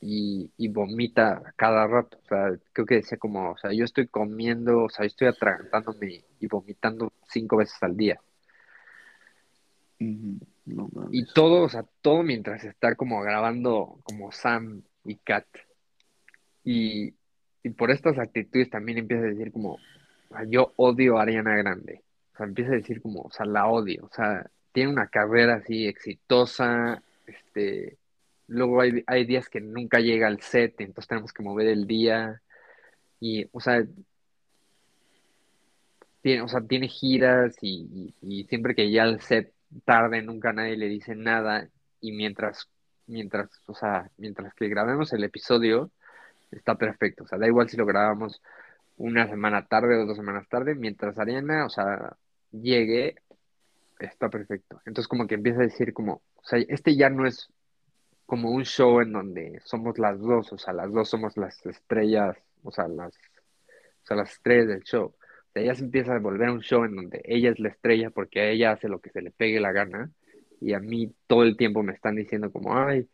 y, 0.00 0.50
y, 0.56 0.68
vomita 0.68 1.54
cada 1.56 1.86
rato, 1.86 2.18
o 2.24 2.28
sea, 2.28 2.58
creo 2.72 2.86
que 2.86 2.96
decía 2.96 3.18
como, 3.18 3.52
o 3.52 3.56
sea, 3.58 3.72
yo 3.72 3.84
estoy 3.84 4.08
comiendo, 4.08 4.84
o 4.84 4.90
sea, 4.90 5.04
yo 5.04 5.08
estoy 5.08 5.28
atragantándome 5.28 6.24
y 6.40 6.46
vomitando 6.48 7.12
cinco 7.28 7.58
veces 7.58 7.80
al 7.82 7.96
día 7.96 8.20
y 9.98 11.24
todo, 11.34 11.62
o 11.62 11.68
sea, 11.68 11.84
todo 12.02 12.22
mientras 12.22 12.64
está 12.64 12.94
como 12.94 13.20
grabando 13.20 13.98
como 14.04 14.30
Sam 14.30 14.82
y 15.04 15.16
Kat. 15.16 15.46
Y, 16.64 17.14
por 17.76 17.90
estas 17.90 18.18
actitudes 18.18 18.70
también 18.70 18.98
empieza 18.98 19.24
a 19.24 19.28
decir 19.28 19.52
como, 19.52 19.78
yo 20.48 20.72
odio 20.76 21.18
a 21.18 21.22
Ariana 21.22 21.56
Grande. 21.56 22.02
O 22.34 22.36
sea, 22.36 22.46
empieza 22.46 22.72
a 22.72 22.76
decir 22.76 23.02
como, 23.02 23.22
o 23.22 23.30
sea, 23.30 23.46
la 23.46 23.66
odio. 23.66 24.04
O 24.04 24.14
sea, 24.14 24.48
tiene 24.72 24.92
una 24.92 25.08
carrera 25.08 25.56
así 25.56 25.86
exitosa, 25.86 27.02
este, 27.26 27.98
luego 28.46 28.80
hay, 28.80 29.02
hay 29.06 29.26
días 29.26 29.48
que 29.48 29.60
nunca 29.60 30.00
llega 30.00 30.28
al 30.28 30.40
set, 30.40 30.80
entonces 30.80 31.08
tenemos 31.08 31.32
que 31.32 31.42
mover 31.42 31.66
el 31.68 31.86
día. 31.86 32.40
Y, 33.20 33.46
o 33.52 33.60
sea, 33.60 33.84
tiene, 36.22 36.42
o 36.42 36.48
sea, 36.48 36.60
tiene 36.60 36.88
giras 36.88 37.56
y, 37.62 38.14
y 38.22 38.44
siempre 38.44 38.74
que 38.74 38.90
ya 38.90 39.04
al 39.04 39.20
set 39.20 39.52
tarde, 39.84 40.22
nunca 40.22 40.52
nadie 40.52 40.76
le 40.76 40.88
dice 40.88 41.14
nada 41.14 41.68
y 42.00 42.12
mientras 42.12 42.68
mientras, 43.08 43.50
o 43.66 43.74
sea, 43.74 44.10
mientras 44.16 44.54
que 44.54 44.68
grabemos 44.68 45.12
el 45.12 45.24
episodio, 45.24 45.90
está 46.50 46.76
perfecto. 46.76 47.24
O 47.24 47.26
sea, 47.26 47.38
da 47.38 47.46
igual 47.46 47.68
si 47.68 47.76
lo 47.76 47.86
grabamos 47.86 48.40
una 48.96 49.28
semana 49.28 49.66
tarde 49.66 49.96
o 49.96 50.06
dos 50.06 50.16
semanas 50.16 50.48
tarde, 50.48 50.74
mientras 50.74 51.18
Ariana, 51.18 51.66
o 51.66 51.70
sea, 51.70 52.16
llegue, 52.52 53.16
está 53.98 54.28
perfecto. 54.28 54.80
Entonces 54.86 55.08
como 55.08 55.26
que 55.26 55.34
empieza 55.36 55.60
a 55.60 55.64
decir 55.64 55.92
como, 55.92 56.22
o 56.36 56.44
sea, 56.44 56.58
este 56.68 56.96
ya 56.96 57.10
no 57.10 57.26
es 57.26 57.48
como 58.26 58.50
un 58.50 58.64
show 58.64 59.00
en 59.00 59.12
donde 59.12 59.60
somos 59.64 59.98
las 59.98 60.18
dos, 60.20 60.52
o 60.52 60.58
sea, 60.58 60.74
las 60.74 60.92
dos 60.92 61.08
somos 61.08 61.36
las 61.36 61.64
estrellas, 61.66 62.36
o 62.62 62.70
sea, 62.70 62.86
las, 62.88 63.14
o 63.14 64.06
sea, 64.06 64.16
las 64.16 64.32
estrellas 64.32 64.68
del 64.68 64.82
show. 64.84 65.14
Sea, 65.58 65.64
ella 65.64 65.74
se 65.74 65.84
empieza 65.84 66.14
a 66.14 66.18
volver 66.18 66.50
un 66.50 66.60
show 66.60 66.84
en 66.84 66.96
donde 66.96 67.20
ella 67.24 67.50
es 67.50 67.58
la 67.58 67.68
estrella 67.68 68.10
porque 68.10 68.50
ella 68.50 68.72
hace 68.72 68.88
lo 68.88 69.00
que 69.00 69.10
se 69.10 69.22
le 69.22 69.30
pegue 69.30 69.60
la 69.60 69.72
gana 69.72 70.10
y 70.60 70.72
a 70.72 70.80
mí 70.80 71.14
todo 71.26 71.42
el 71.44 71.56
tiempo 71.56 71.82
me 71.82 71.92
están 71.92 72.16
diciendo 72.16 72.50
como, 72.52 72.76
ay, 72.76 73.08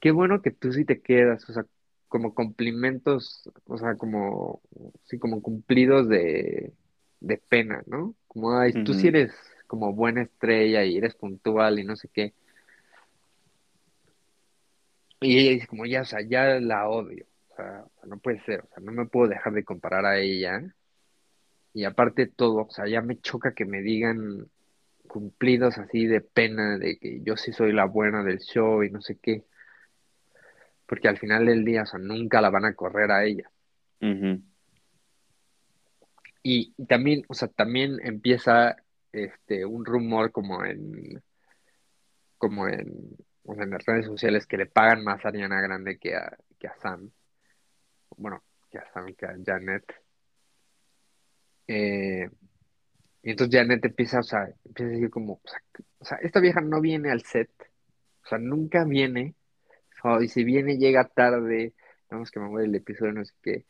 qué 0.00 0.10
bueno 0.10 0.42
que 0.42 0.50
tú 0.50 0.72
sí 0.72 0.84
te 0.84 1.00
quedas, 1.00 1.48
o 1.48 1.52
sea, 1.52 1.64
como 2.08 2.34
cumplimentos, 2.34 3.50
o 3.66 3.78
sea, 3.78 3.96
como, 3.96 4.62
sí, 5.04 5.18
como 5.18 5.42
cumplidos 5.42 6.08
de, 6.08 6.72
de 7.20 7.38
pena, 7.38 7.82
¿no? 7.86 8.14
Como, 8.28 8.56
ay, 8.58 8.72
tú 8.84 8.94
sí 8.94 9.08
eres 9.08 9.32
como 9.66 9.92
buena 9.92 10.22
estrella 10.22 10.84
y 10.84 10.96
eres 10.96 11.14
puntual 11.14 11.78
y 11.78 11.84
no 11.84 11.96
sé 11.96 12.08
qué. 12.08 12.32
Y 15.20 15.38
ella 15.38 15.50
dice 15.52 15.66
como, 15.66 15.86
ya, 15.86 16.02
o 16.02 16.04
sea, 16.04 16.20
ya 16.22 16.60
la 16.60 16.88
odio, 16.88 17.26
o 17.50 17.56
sea, 17.56 17.84
no 18.06 18.18
puede 18.18 18.40
ser, 18.44 18.60
o 18.60 18.68
sea, 18.68 18.78
no 18.82 18.92
me 18.92 19.06
puedo 19.06 19.28
dejar 19.28 19.52
de 19.54 19.64
comparar 19.64 20.04
a 20.06 20.18
ella. 20.18 20.62
Y 21.76 21.84
aparte 21.84 22.24
de 22.24 22.32
todo, 22.32 22.62
o 22.62 22.70
sea, 22.70 22.88
ya 22.88 23.02
me 23.02 23.20
choca 23.20 23.52
que 23.52 23.66
me 23.66 23.82
digan 23.82 24.48
cumplidos 25.06 25.76
así 25.76 26.06
de 26.06 26.22
pena, 26.22 26.78
de 26.78 26.98
que 26.98 27.20
yo 27.20 27.36
sí 27.36 27.52
soy 27.52 27.74
la 27.74 27.84
buena 27.84 28.22
del 28.22 28.38
show 28.38 28.82
y 28.82 28.90
no 28.90 29.02
sé 29.02 29.18
qué. 29.18 29.44
Porque 30.86 31.08
al 31.08 31.18
final 31.18 31.44
del 31.44 31.66
día, 31.66 31.82
o 31.82 31.86
sea, 31.86 31.98
nunca 31.98 32.40
la 32.40 32.48
van 32.48 32.64
a 32.64 32.72
correr 32.72 33.10
a 33.10 33.24
ella. 33.26 33.50
y, 36.42 36.72
también, 36.86 37.24
o 37.28 37.34
sea, 37.34 37.48
también 37.48 37.98
empieza 38.02 38.76
este 39.12 39.66
un 39.66 39.84
rumor 39.84 40.32
como 40.32 40.64
en 40.64 41.22
como 42.38 42.68
en, 42.68 43.18
en 43.44 43.70
las 43.70 43.84
redes 43.84 44.06
sociales 44.06 44.46
que 44.46 44.56
le 44.56 44.64
pagan 44.64 45.04
más 45.04 45.22
a 45.26 45.28
Ariana 45.28 45.60
Grande 45.60 45.98
que 45.98 46.16
a, 46.16 46.38
que 46.58 46.68
a 46.68 46.74
Sam. 46.76 47.10
Bueno, 48.16 48.42
que 48.70 48.78
a 48.78 48.86
Sam, 48.94 49.14
que 49.14 49.26
a 49.26 49.36
Janet. 49.44 50.05
Eh, 51.68 52.28
y 53.22 53.30
entonces 53.30 53.58
Janet 53.58 53.84
empieza, 53.84 54.20
o 54.20 54.22
sea, 54.22 54.48
empieza 54.64 54.88
a 54.88 54.92
decir 54.92 55.10
como, 55.10 55.40
o 55.98 56.04
sea, 56.04 56.18
esta 56.18 56.38
vieja 56.40 56.60
no 56.60 56.80
viene 56.80 57.10
al 57.10 57.22
set, 57.22 57.50
o 58.24 58.28
sea, 58.28 58.38
nunca 58.38 58.84
viene, 58.84 59.34
y 60.20 60.28
si 60.28 60.44
viene 60.44 60.78
llega 60.78 61.08
tarde, 61.08 61.74
vamos 62.08 62.30
que 62.30 62.38
me 62.38 62.48
muere 62.48 62.68
el 62.68 62.74
episodio, 62.76 63.12
no 63.12 63.24
sé 63.24 63.34
qué, 63.42 63.64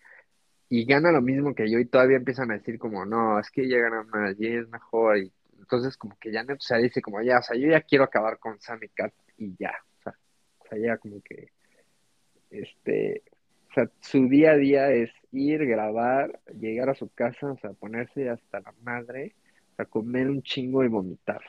y 0.68 0.84
gana 0.84 1.10
lo 1.10 1.22
mismo 1.22 1.54
que 1.54 1.70
yo, 1.70 1.78
y 1.78 1.86
todavía 1.86 2.18
empiezan 2.18 2.50
a 2.50 2.58
decir 2.58 2.78
como, 2.78 3.06
no, 3.06 3.40
es 3.40 3.50
que 3.50 3.62
ella 3.62 3.78
gana 3.78 4.02
más, 4.02 4.36
y 4.38 4.46
es 4.46 4.68
mejor, 4.68 5.18
y 5.18 5.32
entonces 5.58 5.96
como 5.96 6.18
que 6.20 6.32
Janet, 6.32 6.58
o 6.60 6.76
dice 6.76 7.00
como, 7.00 7.22
ya, 7.22 7.38
o 7.38 7.42
sea, 7.42 7.56
yo 7.56 7.68
ya 7.68 7.80
quiero 7.80 8.04
acabar 8.04 8.38
con 8.38 8.60
Sammy 8.60 8.88
Cat, 8.90 9.14
y 9.38 9.56
ya, 9.58 9.72
o 10.00 10.02
sea, 10.02 10.14
o 10.58 10.68
sea, 10.68 10.78
ya 10.78 10.98
como 10.98 11.22
que, 11.22 11.50
este, 12.50 13.22
o 13.70 13.72
sea, 13.72 13.90
su 14.00 14.28
día 14.28 14.50
a 14.50 14.56
día 14.56 14.90
es 14.90 15.10
ir, 15.36 15.66
grabar, 15.66 16.40
llegar 16.58 16.90
a 16.90 16.94
su 16.94 17.08
casa, 17.08 17.52
o 17.52 17.58
sea, 17.58 17.72
ponerse 17.72 18.28
hasta 18.28 18.60
la 18.60 18.74
madre, 18.82 19.34
a 19.78 19.84
comer 19.84 20.30
un 20.30 20.42
chingo 20.42 20.84
y 20.84 20.88
vomitar, 20.88 21.42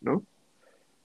¿no? 0.00 0.22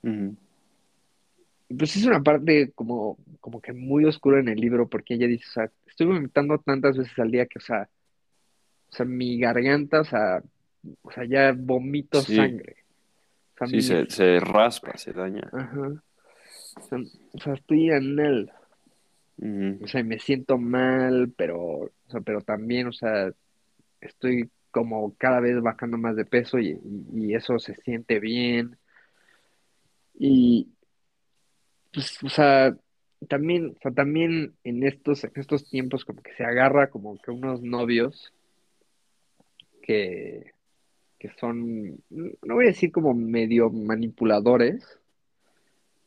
Y 0.04 1.74
pues 1.74 1.96
es 1.96 2.06
una 2.06 2.22
parte 2.22 2.72
como, 2.76 3.18
como 3.40 3.62
que 3.62 3.74
muy 3.74 4.06
oscura 4.06 4.40
en 4.40 4.50
el 4.50 4.60
libro 4.60 4.88
porque 4.88 5.14
ella 5.14 5.28
dice, 5.28 5.46
o 5.48 5.54
sea, 5.54 5.72
estoy 5.88 6.08
vomitando 6.08 6.58
tantas 6.60 6.98
veces 6.98 7.18
al 7.20 7.32
día 7.32 7.46
que, 7.46 7.60
o 7.60 7.62
sea, 7.62 7.90
o 8.92 8.96
sea, 8.96 9.06
mi 9.06 9.40
garganta, 9.40 10.02
o 10.02 10.06
sea, 10.06 10.44
o 11.02 11.12
sea, 11.12 11.24
ya 11.26 11.54
vomito 11.56 12.22
sangre. 12.22 12.76
sí, 13.68 13.82
se, 13.82 14.40
raspa, 14.40 14.98
se 14.98 15.14
daña. 15.14 15.50
Ajá. 15.54 16.04
O 17.34 17.40
sea, 17.40 17.54
estoy 17.54 17.90
en 17.90 18.20
él. 18.20 18.52
O 19.42 19.88
sea, 19.88 20.04
me 20.04 20.20
siento 20.20 20.58
mal, 20.60 21.34
pero, 21.36 21.58
o 21.58 21.92
sea, 22.10 22.22
pero 22.22 22.42
también, 22.42 22.88
o 22.88 22.94
sea, 22.94 23.32
estoy 24.00 24.52
como 24.70 25.16
cada 25.18 25.40
vez 25.40 25.60
bajando 25.62 25.98
más 25.98 26.16
de 26.16 26.26
peso 26.26 26.60
y, 26.60 26.80
eso 27.34 27.58
se 27.60 27.76
siente 27.76 28.20
bien. 28.20 28.78
Y, 30.14 30.70
pues, 31.92 32.24
o 32.24 32.30
sea, 32.30 32.76
también, 33.28 33.76
o 33.78 33.80
sea, 33.82 33.92
también 33.92 34.54
en 34.64 34.84
estos, 34.84 35.24
en 35.24 35.32
estos 35.36 35.68
tiempos 35.70 36.06
como 36.06 36.22
que 36.22 36.34
se 36.36 36.44
agarra 36.44 36.92
como 36.92 37.18
que 37.18 37.32
unos 37.32 37.62
novios 37.62 38.34
que, 39.82 40.54
que 41.18 41.30
son, 41.40 42.04
no 42.10 42.56
voy 42.56 42.66
a 42.66 42.68
decir 42.70 42.92
como 42.92 43.14
medio 43.16 43.70
manipuladores, 43.72 45.00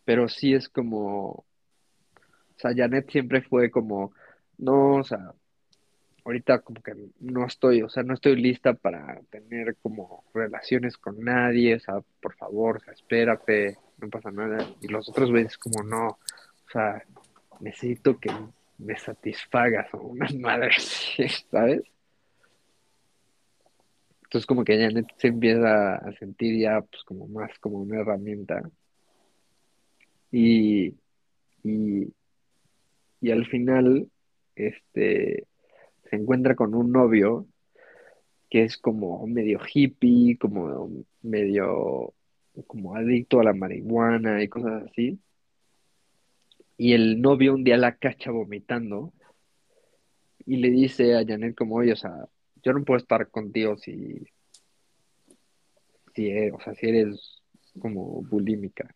pero 0.04 0.28
sí 0.28 0.54
es 0.54 0.68
como, 0.68 1.44
o 2.56 2.60
sea, 2.60 2.72
Janet 2.74 3.10
siempre 3.10 3.42
fue 3.42 3.70
como, 3.70 4.12
no, 4.58 4.96
o 4.96 5.04
sea, 5.04 5.34
ahorita 6.24 6.60
como 6.60 6.82
que 6.82 6.94
no 7.20 7.46
estoy, 7.46 7.82
o 7.82 7.88
sea, 7.88 8.02
no 8.02 8.14
estoy 8.14 8.36
lista 8.36 8.74
para 8.74 9.20
tener 9.30 9.76
como 9.82 10.24
relaciones 10.32 10.96
con 10.96 11.20
nadie, 11.20 11.76
o 11.76 11.80
sea, 11.80 11.94
por 12.20 12.34
favor, 12.34 12.76
o 12.76 12.80
sea, 12.80 12.94
espérate, 12.94 13.76
no 13.98 14.08
pasa 14.08 14.30
nada. 14.30 14.66
Y 14.80 14.88
los 14.88 15.08
otros 15.08 15.30
ves 15.30 15.58
como 15.58 15.82
no, 15.82 16.08
o 16.08 16.70
sea, 16.72 17.02
necesito 17.60 18.18
que 18.18 18.30
me 18.78 18.96
satisfagas 18.96 19.92
o 19.94 19.98
unas 19.98 20.34
madres, 20.38 21.14
¿sabes? 21.50 21.82
Entonces 24.24 24.46
como 24.46 24.64
que 24.64 24.78
ya 24.78 24.90
se 25.16 25.28
empieza 25.28 25.94
a 25.94 26.12
sentir 26.14 26.60
ya 26.60 26.80
pues 26.80 27.04
como 27.04 27.28
más 27.28 27.56
como 27.60 27.78
una 27.78 28.00
herramienta. 28.00 28.62
Y, 30.32 30.92
y, 31.62 32.12
y 33.24 33.30
al 33.30 33.46
final, 33.46 34.10
este, 34.54 35.46
se 36.10 36.16
encuentra 36.16 36.54
con 36.54 36.74
un 36.74 36.92
novio 36.92 37.46
que 38.50 38.64
es 38.64 38.76
como 38.76 39.26
medio 39.26 39.60
hippie, 39.64 40.36
como 40.36 40.90
medio 41.22 42.12
como 42.66 42.94
adicto 42.94 43.40
a 43.40 43.44
la 43.44 43.54
marihuana 43.54 44.42
y 44.42 44.48
cosas 44.48 44.84
así. 44.90 45.18
Y 46.76 46.92
el 46.92 47.22
novio 47.22 47.54
un 47.54 47.64
día 47.64 47.78
la 47.78 47.96
cacha 47.96 48.30
vomitando 48.30 49.14
y 50.44 50.58
le 50.58 50.68
dice 50.68 51.16
a 51.16 51.24
Janet 51.26 51.56
como, 51.56 51.76
oye, 51.76 51.92
o 51.92 51.96
sea, 51.96 52.28
yo 52.62 52.74
no 52.74 52.84
puedo 52.84 52.98
estar 52.98 53.30
contigo 53.30 53.78
si, 53.78 54.22
si, 56.14 56.28
e, 56.28 56.52
o 56.52 56.60
sea, 56.60 56.74
si 56.74 56.88
eres 56.88 57.42
como 57.80 58.20
bulímica. 58.20 58.94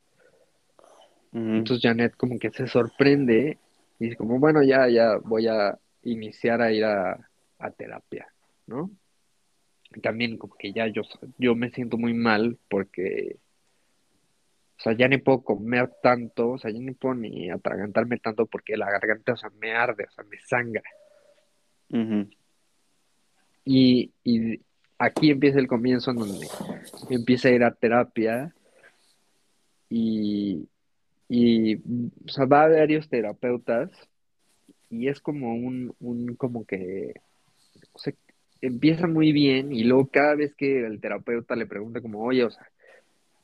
Entonces 1.32 1.80
Janet 1.80 2.14
como 2.14 2.38
que 2.38 2.50
se 2.50 2.66
sorprende 2.66 3.56
y 3.98 4.14
como, 4.14 4.38
bueno, 4.38 4.62
ya, 4.62 4.88
ya 4.88 5.16
voy 5.16 5.48
a 5.48 5.78
iniciar 6.02 6.62
a 6.62 6.72
ir 6.72 6.84
a, 6.84 7.18
terapia, 7.76 8.32
¿no? 8.66 8.90
También 10.02 10.36
como 10.36 10.54
que 10.54 10.72
ya 10.72 10.86
yo, 10.86 11.02
yo 11.38 11.54
me 11.54 11.70
siento 11.70 11.98
muy 11.98 12.14
mal 12.14 12.56
porque, 12.68 13.36
o 14.78 14.80
sea, 14.80 14.92
ya 14.92 15.08
ni 15.08 15.18
puedo 15.18 15.42
comer 15.42 15.90
tanto, 16.02 16.50
o 16.50 16.58
sea, 16.58 16.70
ya 16.70 16.78
ni 16.78 16.92
puedo 16.92 17.16
ni 17.16 17.50
atragantarme 17.50 18.18
tanto 18.18 18.46
porque 18.46 18.76
la 18.76 18.90
garganta, 18.90 19.32
o 19.32 19.36
sea, 19.36 19.50
me 19.60 19.72
arde, 19.72 20.04
o 20.04 20.10
sea, 20.12 20.24
me 20.24 20.38
sangra. 20.38 20.82
y, 23.64 24.12
y 24.22 24.60
aquí 24.98 25.30
empieza 25.30 25.58
el 25.58 25.66
comienzo 25.66 26.10
en 26.12 26.18
donde 26.18 26.46
empieza 27.10 27.48
a 27.48 27.52
ir 27.52 27.64
a 27.64 27.74
terapia 27.74 28.54
y, 29.90 30.68
y 31.28 31.76
o 31.76 32.28
sea, 32.28 32.46
va 32.46 32.64
a 32.64 32.68
varios 32.68 33.08
terapeutas 33.08 33.90
y 34.90 35.08
es 35.08 35.20
como 35.20 35.54
un, 35.54 35.94
un 36.00 36.34
como 36.36 36.64
que, 36.66 37.14
o 37.92 37.98
sea, 37.98 38.14
empieza 38.60 39.06
muy 39.06 39.32
bien 39.32 39.72
y 39.72 39.84
luego 39.84 40.08
cada 40.08 40.34
vez 40.34 40.54
que 40.54 40.86
el 40.86 41.00
terapeuta 41.00 41.56
le 41.56 41.66
pregunta 41.66 42.00
como, 42.00 42.22
oye, 42.24 42.44
o 42.44 42.50
sea, 42.50 42.66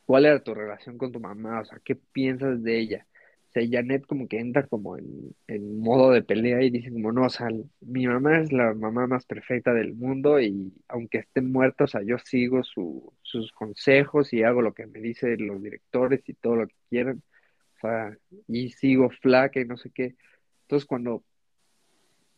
¿cuál 0.07 0.27
era 0.27 0.43
tu 0.43 0.55
relación 0.55 0.99
con 0.99 1.13
tu 1.13 1.21
mamá? 1.21 1.61
O 1.61 1.65
sea, 1.65 1.81
¿qué 1.85 1.97
piensas 1.97 2.63
de 2.63 2.79
ella? 2.81 3.07
O 3.51 3.53
sea, 3.53 3.63
Janet 3.71 4.07
como 4.07 4.27
que 4.29 4.41
entra 4.41 4.67
como 4.67 4.97
en, 4.99 5.35
en 5.47 5.79
modo 5.81 6.11
de 6.11 6.23
pelea 6.23 6.63
y 6.63 6.71
dice 6.71 6.91
como, 6.93 7.13
no, 7.13 7.27
o 7.27 7.31
sea, 7.31 7.49
mi 7.81 8.07
mamá 8.07 8.41
es 8.41 8.53
la 8.53 8.75
mamá 8.75 9.07
más 9.07 9.27
perfecta 9.27 9.73
del 9.73 9.95
mundo 9.95 10.41
y 10.41 10.73
aunque 10.89 11.19
esté 11.19 11.41
muerta, 11.43 11.85
o 11.85 11.87
sea, 11.87 12.03
yo 12.03 12.19
sigo 12.19 12.65
su, 12.65 13.13
sus 13.23 13.53
consejos 13.53 14.33
y 14.33 14.43
hago 14.43 14.63
lo 14.63 14.75
que 14.75 14.87
me 14.87 15.01
dicen 15.01 15.47
los 15.47 15.63
directores 15.63 16.23
y 16.29 16.35
todo 16.35 16.57
lo 16.57 16.67
que 16.69 16.75
quieran, 16.91 17.23
y 18.49 18.71
sigo 18.71 19.11
flaca 19.11 19.61
y 19.61 19.65
no 19.65 19.77
sé 19.77 19.91
qué. 19.91 20.15
Entonces, 20.63 20.87
cuando 20.87 21.25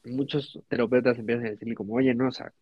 muchos 0.05 0.61
terapeutas 0.69 1.19
empiezan 1.19 1.47
a 1.47 1.51
decirle 1.51 1.75
como, 1.75 1.95
oye, 1.95 2.15
no, 2.15 2.29
o 2.29 2.33
sea, 2.33 2.53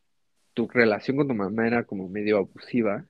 tu 0.54 0.68
relación 0.68 1.16
con 1.16 1.28
tu 1.28 1.34
mamá 1.34 1.66
era 1.66 1.84
como 1.84 2.08
medio 2.08 2.38
abusiva. 2.38 3.06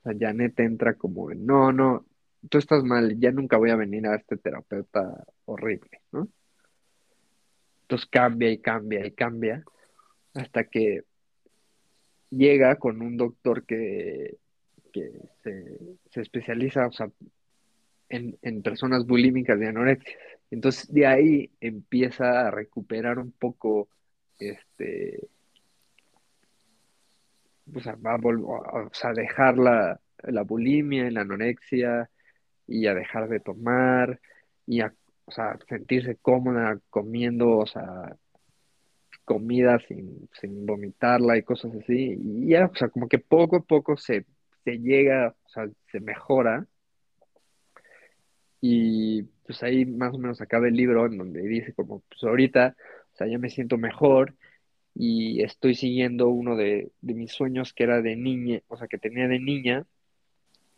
O 0.00 0.02
sea, 0.02 0.14
Janet 0.18 0.58
entra 0.60 0.94
como, 0.94 1.30
no, 1.34 1.72
no, 1.72 2.06
tú 2.48 2.58
estás 2.58 2.84
mal, 2.84 3.18
ya 3.18 3.30
nunca 3.32 3.56
voy 3.56 3.70
a 3.70 3.76
venir 3.76 4.06
a 4.06 4.16
este 4.16 4.36
terapeuta 4.36 5.24
horrible, 5.44 6.00
¿no? 6.12 6.28
Entonces 7.82 8.06
cambia 8.10 8.50
y 8.50 8.58
cambia 8.58 9.06
y 9.06 9.12
cambia 9.12 9.64
hasta 10.34 10.64
que 10.64 11.04
llega 12.30 12.76
con 12.76 13.00
un 13.00 13.16
doctor 13.16 13.64
que, 13.64 14.36
que 14.92 15.10
se, 15.42 15.78
se 16.10 16.20
especializa, 16.20 16.86
o 16.86 16.92
sea, 16.92 17.10
en, 18.08 18.38
en 18.42 18.62
personas 18.62 19.06
bulímicas 19.06 19.58
de 19.58 19.68
anorexia. 19.68 20.16
Entonces 20.50 20.92
de 20.92 21.06
ahí 21.06 21.50
empieza 21.60 22.46
a 22.46 22.50
recuperar 22.50 23.18
un 23.18 23.32
poco, 23.32 23.88
este, 24.38 25.28
o 27.74 27.80
sea, 27.80 27.96
a, 28.02 29.12
dejar 29.12 29.58
la, 29.58 30.00
la 30.22 30.42
bulimia 30.42 31.10
la 31.10 31.22
anorexia 31.22 32.10
y 32.66 32.86
a 32.86 32.94
dejar 32.94 33.28
de 33.28 33.40
tomar 33.40 34.20
y 34.66 34.80
a, 34.80 34.94
o 35.26 35.30
sea, 35.30 35.58
sentirse 35.68 36.16
cómoda 36.16 36.78
comiendo, 36.90 37.58
o 37.58 37.66
sea, 37.66 38.16
comida 39.24 39.78
sin, 39.86 40.28
sin 40.40 40.64
vomitarla 40.66 41.36
y 41.36 41.42
cosas 41.42 41.74
así. 41.74 42.18
Y 42.18 42.48
ya, 42.48 42.66
o 42.66 42.74
sea, 42.74 42.88
como 42.88 43.08
que 43.08 43.18
poco 43.18 43.56
a 43.56 43.62
poco 43.62 43.96
se, 43.96 44.24
se 44.64 44.78
llega, 44.78 45.34
o 45.44 45.48
sea, 45.50 45.68
se 45.92 46.00
mejora 46.00 46.66
y 48.60 49.22
pues 49.46 49.62
ahí 49.62 49.86
más 49.86 50.14
o 50.14 50.18
menos 50.18 50.40
acaba 50.40 50.68
el 50.68 50.74
libro 50.76 51.06
en 51.06 51.18
donde 51.18 51.42
dice 51.42 51.74
como, 51.74 52.00
pues 52.08 52.22
ahorita, 52.24 52.76
o 53.14 53.16
sea, 53.16 53.26
ya 53.28 53.38
me 53.38 53.50
siento 53.50 53.78
mejor 53.78 54.36
y 54.94 55.42
estoy 55.42 55.74
siguiendo 55.76 56.28
uno 56.28 56.56
de, 56.56 56.92
de 57.02 57.14
mis 57.14 57.32
sueños 57.32 57.72
que 57.74 57.84
era 57.84 58.02
de 58.02 58.16
niña, 58.16 58.62
o 58.68 58.76
sea, 58.78 58.88
que 58.88 58.98
tenía 58.98 59.28
de 59.28 59.40
niña, 59.40 59.86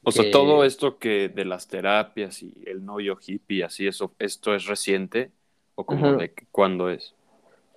O 0.03 0.12
sea, 0.12 0.31
todo 0.31 0.64
esto 0.64 0.99
que 0.99 1.28
de 1.28 1.45
las 1.45 1.68
terapias 1.68 2.43
y 2.43 2.55
el 2.66 2.85
novio 2.85 3.18
hippie, 3.24 3.64
así 3.64 3.87
eso, 3.87 4.14
¿esto 4.18 4.55
es 4.55 4.64
reciente? 4.66 5.33
¿O 5.74 5.87
como 5.87 6.14
ajá, 6.14 6.14
de 6.14 6.35
cuándo 6.51 6.89
es? 6.91 7.14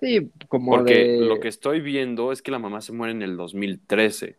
sí, 0.00 0.30
como 0.48 0.68
Porque 0.68 1.14
lo 1.18 1.40
que 1.40 1.48
estoy 1.48 1.80
viendo 1.80 2.32
es 2.32 2.42
que 2.42 2.50
la 2.50 2.58
mamá 2.58 2.80
se 2.80 2.92
muere 2.92 3.12
en 3.12 3.22
el 3.22 3.36
2013. 3.36 4.36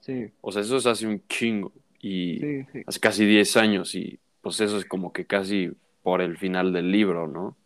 sí, 0.00 0.32
O 0.40 0.52
sea, 0.52 0.62
eso 0.62 0.76
es 0.78 0.86
hace 0.86 1.06
un 1.06 1.26
chingo. 1.28 1.72
Y 2.00 2.40
sí, 2.40 2.64
sí, 2.72 2.84
hace 2.86 3.00
casi 3.00 3.24
10 3.26 3.56
años. 3.56 3.94
Y 3.94 4.20
pues 4.44 4.60
eso 4.60 4.78
es 4.78 4.86
como 4.86 5.12
que 5.12 5.26
casi 5.26 5.72
por 6.04 6.22
el 6.22 6.38
final 6.38 6.72
del 6.72 6.92
libro, 6.92 7.28
¿no? 7.28 7.58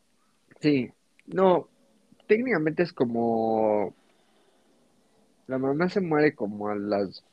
sí, 0.60 0.90
no, 1.26 1.68
técnicamente 2.26 2.82
es 2.82 2.92
como, 2.92 3.96
la 5.46 5.58
mamá 5.58 5.88
se 5.88 6.00
muere 6.00 6.34
como 6.34 6.68
a 6.68 6.76
las 6.76 7.24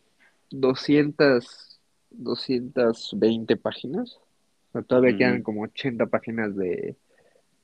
doscientas 0.51 1.81
doscientas 2.11 3.11
veinte 3.17 3.57
páginas, 3.57 4.17
o 4.69 4.73
sea, 4.73 4.83
todavía 4.83 5.15
quedan 5.15 5.43
como 5.43 5.63
80 5.63 6.07
páginas 6.07 6.55
de, 6.55 6.97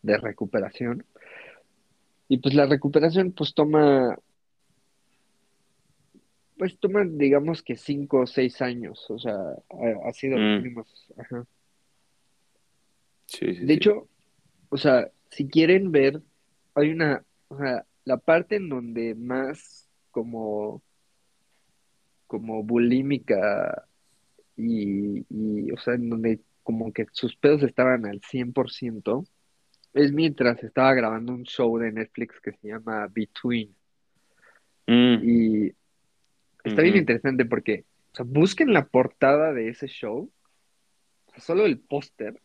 de 0.03 0.17
recuperación. 0.17 1.05
Y 2.27 2.37
pues 2.39 2.55
la 2.55 2.65
recuperación 2.65 3.31
pues 3.33 3.53
toma, 3.53 4.17
pues 6.57 6.79
toma 6.79 7.03
digamos 7.05 7.61
que 7.63 7.75
5 7.75 8.21
o 8.21 8.27
6 8.27 8.61
años, 8.61 9.05
o 9.09 9.19
sea, 9.19 9.33
ha, 9.35 10.09
ha 10.09 10.13
sido 10.13 10.39
los 10.39 10.55
Mm, 10.57 10.57
últimos, 10.57 10.87
ajá. 11.17 11.45
Sí, 13.31 13.55
sí, 13.55 13.65
De 13.65 13.73
hecho, 13.73 14.07
o 14.69 14.77
sea, 14.77 15.09
si 15.29 15.47
quieren 15.47 15.91
ver, 15.91 16.21
hay 16.75 16.91
una, 16.91 17.23
o 17.47 17.57
sea, 17.57 17.85
la 18.05 18.17
parte 18.17 18.57
en 18.57 18.69
donde 18.69 19.15
más 19.15 19.89
como, 20.11 20.81
como 22.27 22.63
bulímica 22.63 23.85
y, 24.57 25.25
y, 25.29 25.71
o 25.71 25.77
sea, 25.77 25.95
en 25.95 26.09
donde 26.09 26.39
como 26.63 26.91
que 26.93 27.05
sus 27.11 27.35
pedos 27.35 27.63
estaban 27.63 28.05
al 28.05 28.21
100%, 28.21 29.25
es 29.93 30.11
mientras 30.11 30.63
estaba 30.63 30.93
grabando 30.93 31.33
un 31.33 31.43
show 31.43 31.77
de 31.77 31.91
Netflix 31.91 32.39
que 32.39 32.51
se 32.53 32.67
llama 32.67 33.07
Between. 33.07 33.75
Mm, 34.87 35.15
Y 35.23 35.75
está 36.63 36.81
bien 36.81 36.97
interesante 36.97 37.45
porque, 37.45 37.85
o 38.13 38.15
sea, 38.15 38.25
busquen 38.25 38.73
la 38.73 38.85
portada 38.85 39.53
de 39.53 39.69
ese 39.69 39.87
show, 39.87 40.31
o 41.25 41.31
sea, 41.31 41.41
solo 41.41 41.65
el 41.65 41.79
póster, 41.79 42.39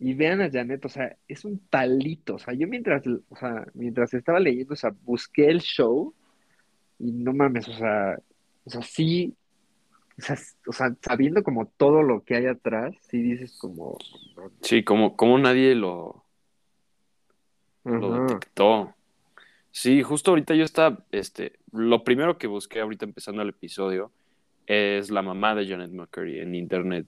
y 0.00 0.14
vean 0.14 0.40
a 0.40 0.50
Janet, 0.50 0.84
o 0.84 0.88
sea, 0.88 1.16
es 1.26 1.44
un 1.44 1.58
palito. 1.58 2.36
O 2.36 2.38
sea, 2.38 2.54
yo 2.54 2.68
mientras, 2.68 3.02
o 3.06 3.36
sea, 3.36 3.66
mientras 3.74 4.14
estaba 4.14 4.38
leyendo, 4.40 4.74
o 4.74 4.76
sea, 4.76 4.94
busqué 5.04 5.48
el 5.48 5.60
show 5.60 6.14
y 6.98 7.10
no 7.12 7.32
mames, 7.32 7.66
o 7.68 7.72
sea, 7.72 8.18
o 8.64 8.70
sea, 8.70 8.82
sí, 8.82 9.34
o 10.18 10.22
sea, 10.22 10.34
s- 10.36 10.56
o 10.66 10.72
sea, 10.72 10.94
sabiendo 11.02 11.42
como 11.42 11.66
todo 11.66 12.02
lo 12.02 12.22
que 12.24 12.36
hay 12.36 12.46
atrás, 12.46 12.94
sí 13.08 13.20
dices 13.22 13.56
como, 13.58 13.98
Sí, 14.62 14.82
como, 14.84 15.16
como 15.16 15.38
nadie 15.38 15.74
lo, 15.74 16.24
lo 17.84 18.12
detectó. 18.28 18.94
Sí, 19.70 20.02
justo 20.02 20.30
ahorita 20.30 20.54
yo 20.54 20.64
estaba, 20.64 21.04
este, 21.12 21.52
lo 21.72 22.02
primero 22.04 22.38
que 22.38 22.46
busqué 22.46 22.80
ahorita 22.80 23.04
empezando 23.04 23.42
el 23.42 23.50
episodio 23.50 24.10
es 24.66 25.10
la 25.10 25.22
mamá 25.22 25.54
de 25.54 25.66
Janet 25.66 25.90
McCurry 25.92 26.40
en 26.40 26.54
internet. 26.54 27.06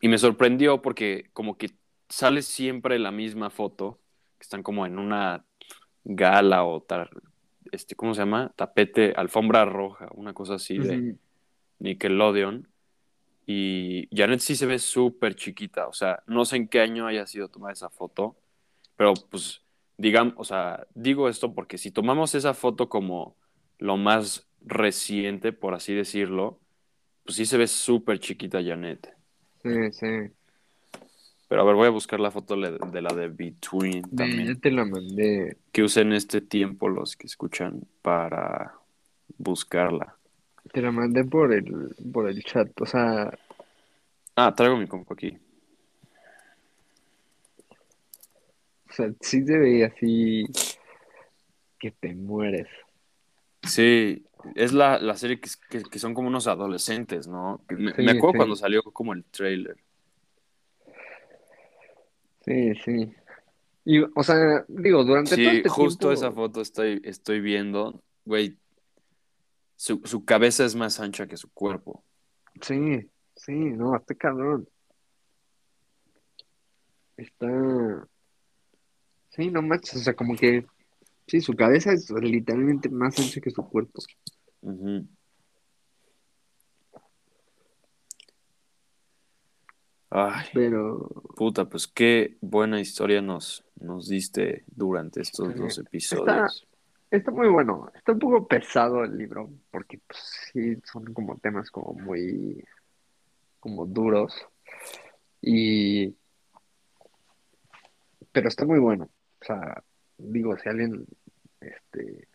Y 0.00 0.08
me 0.08 0.18
sorprendió 0.18 0.82
porque 0.82 1.30
como 1.32 1.56
que 1.58 1.70
sale 2.08 2.42
siempre 2.42 2.98
la 2.98 3.10
misma 3.10 3.50
foto, 3.50 4.00
que 4.38 4.44
están 4.44 4.62
como 4.62 4.86
en 4.86 4.98
una 4.98 5.44
gala 6.04 6.64
o 6.64 6.82
tar- 6.82 7.10
este, 7.72 7.96
¿cómo 7.96 8.14
se 8.14 8.20
llama? 8.22 8.52
Tapete, 8.56 9.12
alfombra 9.16 9.64
roja, 9.64 10.08
una 10.14 10.34
cosa 10.34 10.54
así 10.56 10.78
de 10.78 11.06
Nickelodeon. 11.80 12.68
Y 13.46 14.08
Janet 14.16 14.40
sí 14.40 14.56
se 14.56 14.66
ve 14.66 14.78
súper 14.78 15.36
chiquita, 15.36 15.88
o 15.88 15.92
sea, 15.92 16.22
no 16.26 16.44
sé 16.44 16.56
en 16.56 16.68
qué 16.68 16.80
año 16.80 17.06
haya 17.06 17.26
sido 17.26 17.48
tomada 17.48 17.72
esa 17.74 17.90
foto, 17.90 18.36
pero 18.96 19.14
pues 19.30 19.62
digamos, 19.98 20.34
o 20.38 20.44
sea, 20.44 20.86
digo 20.94 21.28
esto 21.28 21.54
porque 21.54 21.78
si 21.78 21.90
tomamos 21.92 22.34
esa 22.36 22.54
foto 22.54 22.88
como 22.88 23.36
lo 23.78 23.96
más 23.98 24.48
reciente, 24.62 25.52
por 25.52 25.74
así 25.74 25.94
decirlo, 25.94 26.60
pues 27.24 27.36
sí 27.38 27.46
se 27.46 27.58
ve 27.58 27.68
súper 27.68 28.20
chiquita 28.20 28.62
Janet. 28.64 29.15
Sí, 29.62 29.92
sí. 29.92 30.06
Pero 31.48 31.62
a 31.62 31.64
ver, 31.64 31.74
voy 31.76 31.86
a 31.86 31.90
buscar 31.90 32.18
la 32.18 32.30
foto 32.32 32.56
de, 32.56 33.02
la 33.02 33.14
de 33.14 33.28
Between 33.28 34.02
Ve, 34.02 34.08
ya 34.10 34.16
también. 34.16 34.60
te 34.60 34.70
la 34.70 34.84
mandé. 34.84 35.56
Que 35.72 35.82
usen 35.84 36.12
este 36.12 36.40
tiempo 36.40 36.88
los 36.88 37.16
que 37.16 37.26
escuchan 37.28 37.82
para 38.02 38.74
buscarla. 39.38 40.16
Te 40.72 40.82
la 40.82 40.90
mandé 40.90 41.24
por 41.24 41.52
el, 41.52 41.94
por 42.12 42.28
el 42.28 42.42
chat. 42.42 42.68
O 42.80 42.86
sea, 42.86 43.30
Ah, 44.34 44.52
traigo 44.54 44.76
mi 44.76 44.86
compu 44.86 45.14
aquí. 45.14 45.38
o 48.88 48.92
sea, 48.92 49.10
sí 49.20 49.44
se 49.44 49.58
ve 49.58 49.84
así 49.84 50.44
que 51.78 51.90
te 51.90 52.14
mueres. 52.14 52.68
Sí, 53.62 54.25
es 54.54 54.72
la, 54.72 54.98
la 54.98 55.16
serie 55.16 55.40
que, 55.40 55.50
que- 55.68 55.82
que 55.82 55.98
son 55.98 56.14
como 56.14 56.28
unos 56.28 56.46
adolescentes, 56.46 57.26
¿no? 57.26 57.60
Me, 57.68 57.92
Sí, 57.94 58.08
acuerdo 58.08 58.36
cuando 58.38 58.56
salió 58.56 58.82
como 58.82 59.12
el 59.12 59.24
trailer. 59.24 59.76
sí, 62.44 62.74
sí. 62.84 63.12
Y, 63.84 64.00
o 64.02 64.22
sea, 64.22 64.64
digo, 64.68 65.04
durante 65.04 65.36
todo 65.36 65.50
Sí, 65.50 65.56
este 65.58 65.68
justo 65.68 66.12
esa 66.12 66.32
foto 66.32 66.60
estoy, 66.60 67.00
estoy 67.04 67.40
viendo. 67.40 68.02
Güey, 68.24 68.56
su, 69.76 70.00
su 70.04 70.24
cabeza 70.24 70.64
es 70.64 70.74
más 70.74 70.98
ancha 71.00 71.26
que 71.26 71.36
su 71.36 71.50
cuerpo. 71.50 72.02
sí, 72.62 73.08
sí, 73.34 73.52
no, 73.52 73.94
está 73.96 74.14
cabrón. 74.14 74.68
Está, 77.16 77.46
sí, 79.30 79.50
no 79.50 79.62
manches, 79.62 79.96
o 79.96 80.04
sea, 80.04 80.14
como 80.14 80.36
que, 80.36 80.66
sí, 81.26 81.40
su 81.40 81.54
cabeza 81.54 81.92
es 81.92 82.10
literalmente 82.10 82.88
más 82.88 83.18
ancha 83.18 83.40
que 83.40 83.50
su 83.50 83.62
cuerpo. 83.68 84.00
Ay, 90.10 90.46
Pero, 90.54 91.08
puta, 91.36 91.68
pues 91.68 91.86
qué 91.86 92.36
buena 92.40 92.80
historia 92.80 93.20
nos, 93.20 93.64
nos 93.80 94.08
diste 94.08 94.64
durante 94.68 95.20
estos 95.20 95.52
sí, 95.52 95.58
dos 95.58 95.78
está, 95.78 95.82
episodios. 95.82 96.66
está 97.10 97.30
muy 97.30 97.48
bueno. 97.48 97.90
Está 97.94 98.12
un 98.12 98.18
poco 98.20 98.46
pesado 98.46 99.04
el 99.04 99.18
libro, 99.18 99.50
porque, 99.70 100.00
pues, 100.06 100.50
sí, 100.52 100.76
son 100.84 101.12
como 101.12 101.36
temas 101.38 101.70
como 101.70 101.92
muy, 101.94 102.64
como 103.60 103.84
duros. 103.84 104.46
Y, 105.42 106.14
pero 108.32 108.48
está 108.48 108.64
muy 108.64 108.78
bueno. 108.78 109.10
O 109.40 109.44
sea, 109.44 109.82
digo, 110.18 110.56
si 110.58 110.68
alguien, 110.68 111.06
este, 111.60 112.28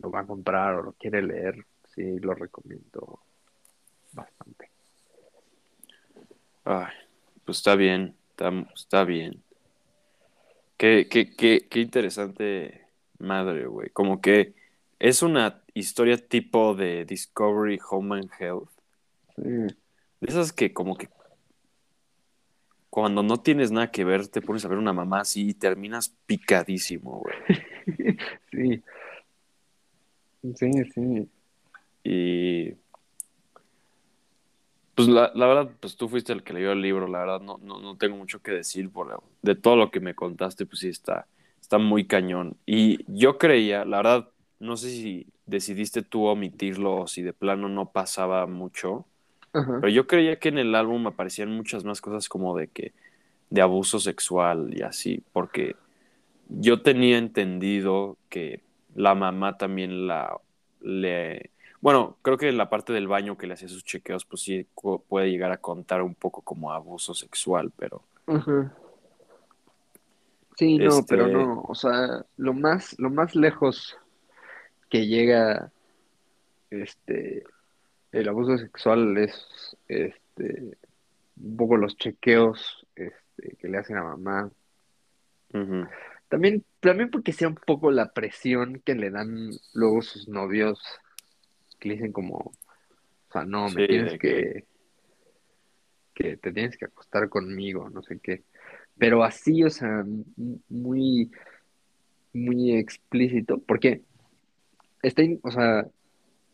lo 0.00 0.10
va 0.10 0.20
a 0.20 0.26
comprar 0.26 0.74
o 0.74 0.82
lo 0.82 0.92
quiere 0.92 1.22
leer, 1.22 1.64
sí, 1.94 2.18
lo 2.18 2.34
recomiendo 2.34 3.20
bastante. 4.12 4.70
Ay, 6.64 6.92
pues 7.44 7.58
está 7.58 7.74
bien, 7.76 8.16
está, 8.30 8.50
está 8.74 9.04
bien. 9.04 9.42
Qué, 10.76 11.08
qué, 11.10 11.34
qué, 11.34 11.68
qué 11.68 11.80
interesante 11.80 12.86
madre, 13.18 13.66
güey. 13.66 13.90
Como 13.90 14.20
que 14.20 14.54
es 14.98 15.22
una 15.22 15.62
historia 15.74 16.16
tipo 16.16 16.74
de 16.74 17.04
Discovery 17.04 17.78
Home 17.90 18.16
and 18.16 18.30
Health, 18.38 18.70
Sí, 19.36 19.42
De 19.42 19.74
esas 20.20 20.52
que 20.52 20.72
como 20.72 20.96
que 20.96 21.08
cuando 22.94 23.24
no 23.24 23.38
tienes 23.38 23.72
nada 23.72 23.90
que 23.90 24.04
ver, 24.04 24.28
te 24.28 24.40
pones 24.40 24.64
a 24.64 24.68
ver 24.68 24.78
una 24.78 24.92
mamá 24.92 25.22
así 25.22 25.48
y 25.48 25.54
terminas 25.54 26.16
picadísimo, 26.26 27.20
güey. 27.24 27.34
sí. 28.52 28.82
Sí, 30.54 30.70
sí. 30.94 31.28
Y 32.04 32.74
pues 34.94 35.08
la, 35.08 35.32
la, 35.34 35.46
verdad, 35.48 35.72
pues 35.80 35.96
tú 35.96 36.08
fuiste 36.08 36.32
el 36.32 36.44
que 36.44 36.52
leyó 36.52 36.70
el 36.70 36.82
libro, 36.82 37.08
la 37.08 37.18
verdad 37.18 37.40
no, 37.40 37.58
no, 37.60 37.80
no 37.80 37.96
tengo 37.96 38.16
mucho 38.16 38.40
que 38.40 38.52
decir 38.52 38.88
por 38.90 39.24
de 39.42 39.56
todo 39.56 39.74
lo 39.74 39.90
que 39.90 39.98
me 39.98 40.14
contaste, 40.14 40.64
pues 40.64 40.78
sí 40.78 40.88
está, 40.88 41.26
está 41.60 41.78
muy 41.78 42.06
cañón. 42.06 42.56
Y 42.64 43.00
yo 43.12 43.38
creía, 43.38 43.84
la 43.84 43.96
verdad, 43.96 44.28
no 44.60 44.76
sé 44.76 44.90
si 44.90 45.26
decidiste 45.46 46.02
tú 46.02 46.26
omitirlo 46.26 46.94
o 46.94 47.06
si 47.08 47.22
de 47.22 47.32
plano 47.32 47.68
no 47.68 47.90
pasaba 47.90 48.46
mucho, 48.46 49.08
pero 49.54 49.88
yo 49.88 50.06
creía 50.06 50.38
que 50.38 50.48
en 50.48 50.58
el 50.58 50.74
álbum 50.74 51.06
aparecían 51.06 51.50
muchas 51.50 51.84
más 51.84 52.00
cosas 52.00 52.28
como 52.28 52.56
de 52.56 52.66
que, 52.68 52.92
de 53.50 53.60
abuso 53.60 54.00
sexual 54.00 54.76
y 54.76 54.82
así, 54.82 55.22
porque 55.32 55.76
yo 56.48 56.82
tenía 56.82 57.18
entendido 57.18 58.16
que 58.28 58.62
la 58.96 59.14
mamá 59.14 59.56
también 59.56 60.08
la, 60.08 60.36
le, 60.80 61.50
bueno, 61.80 62.16
creo 62.22 62.36
que 62.36 62.50
la 62.50 62.68
parte 62.68 62.92
del 62.92 63.06
baño 63.06 63.36
que 63.36 63.46
le 63.46 63.54
hacía 63.54 63.68
sus 63.68 63.84
chequeos, 63.84 64.24
pues 64.24 64.42
sí 64.42 64.66
puede 65.08 65.30
llegar 65.30 65.52
a 65.52 65.58
contar 65.58 66.02
un 66.02 66.14
poco 66.14 66.40
como 66.40 66.72
abuso 66.72 67.14
sexual, 67.14 67.70
pero. 67.76 68.02
Sí, 70.56 70.78
no, 70.78 70.98
este 70.98 71.04
pero 71.08 71.28
no. 71.28 71.62
O 71.68 71.74
sea, 71.74 72.24
lo 72.36 72.54
más, 72.54 72.98
lo 72.98 73.10
más 73.10 73.34
lejos 73.34 73.98
que 74.88 75.06
llega 75.06 75.70
este 76.70 77.44
el 78.14 78.28
abuso 78.28 78.56
sexual 78.58 79.16
es 79.18 79.76
este 79.88 80.76
un 81.36 81.56
poco 81.56 81.76
los 81.76 81.96
chequeos 81.96 82.86
este, 82.94 83.56
que 83.56 83.68
le 83.68 83.78
hacen 83.78 83.96
a 83.96 84.04
mamá. 84.04 84.50
También, 86.28 86.64
también 86.80 87.10
porque 87.10 87.32
sea 87.32 87.48
un 87.48 87.54
poco 87.54 87.90
la 87.90 88.12
presión 88.12 88.80
que 88.84 88.94
le 88.94 89.10
dan 89.10 89.50
luego 89.72 90.02
sus 90.02 90.28
novios 90.28 90.80
que 91.78 91.88
le 91.88 91.94
dicen 91.96 92.12
como, 92.12 92.36
o 92.38 93.32
sea, 93.32 93.44
no, 93.44 93.68
me 93.68 93.86
tienes 93.86 94.18
que, 94.18 94.64
que 96.12 96.36
te 96.36 96.52
tienes 96.52 96.76
que 96.76 96.86
acostar 96.86 97.28
conmigo, 97.28 97.90
no 97.90 98.02
sé 98.02 98.18
qué. 98.20 98.42
Pero 98.96 99.22
así, 99.22 99.62
o 99.64 99.70
sea, 99.70 100.04
muy, 100.68 101.30
muy 102.32 102.76
explícito, 102.76 103.58
porque 103.58 104.02
está, 105.02 105.22
o 105.42 105.50
sea, 105.50 105.86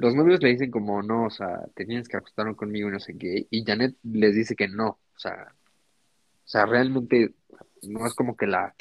los 0.01 0.15
novios 0.15 0.43
le 0.43 0.49
dicen 0.49 0.71
como, 0.71 1.03
no, 1.03 1.27
o 1.27 1.31
sea, 1.31 1.67
te 1.75 1.85
tienes 1.85 2.09
que 2.09 2.17
acostar 2.17 2.57
conmigo 2.57 2.89
y 2.89 2.93
no 2.93 3.01
sé 3.01 3.19
qué, 3.19 3.47
y 3.51 3.65
Janet 3.65 3.97
les 4.03 4.35
dice 4.35 4.57
que 4.57 4.67
no, 4.67 4.89
o 4.89 5.19
sea, 5.19 5.53
o 5.53 6.49
sea, 6.49 6.65
realmente 6.65 7.35
no 7.83 8.07
es 8.07 8.15
como 8.15 8.35
que 8.35 8.47
la, 8.47 8.75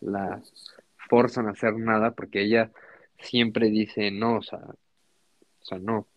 la 0.00 0.42
forzan 1.08 1.46
a 1.46 1.52
hacer 1.52 1.76
nada, 1.76 2.10
porque 2.10 2.42
ella 2.42 2.72
siempre 3.20 3.68
dice 3.70 4.10
no, 4.10 4.38
o 4.38 4.42
sea, 4.42 4.58
o 4.58 5.64
sea, 5.64 5.78
no. 5.78 6.08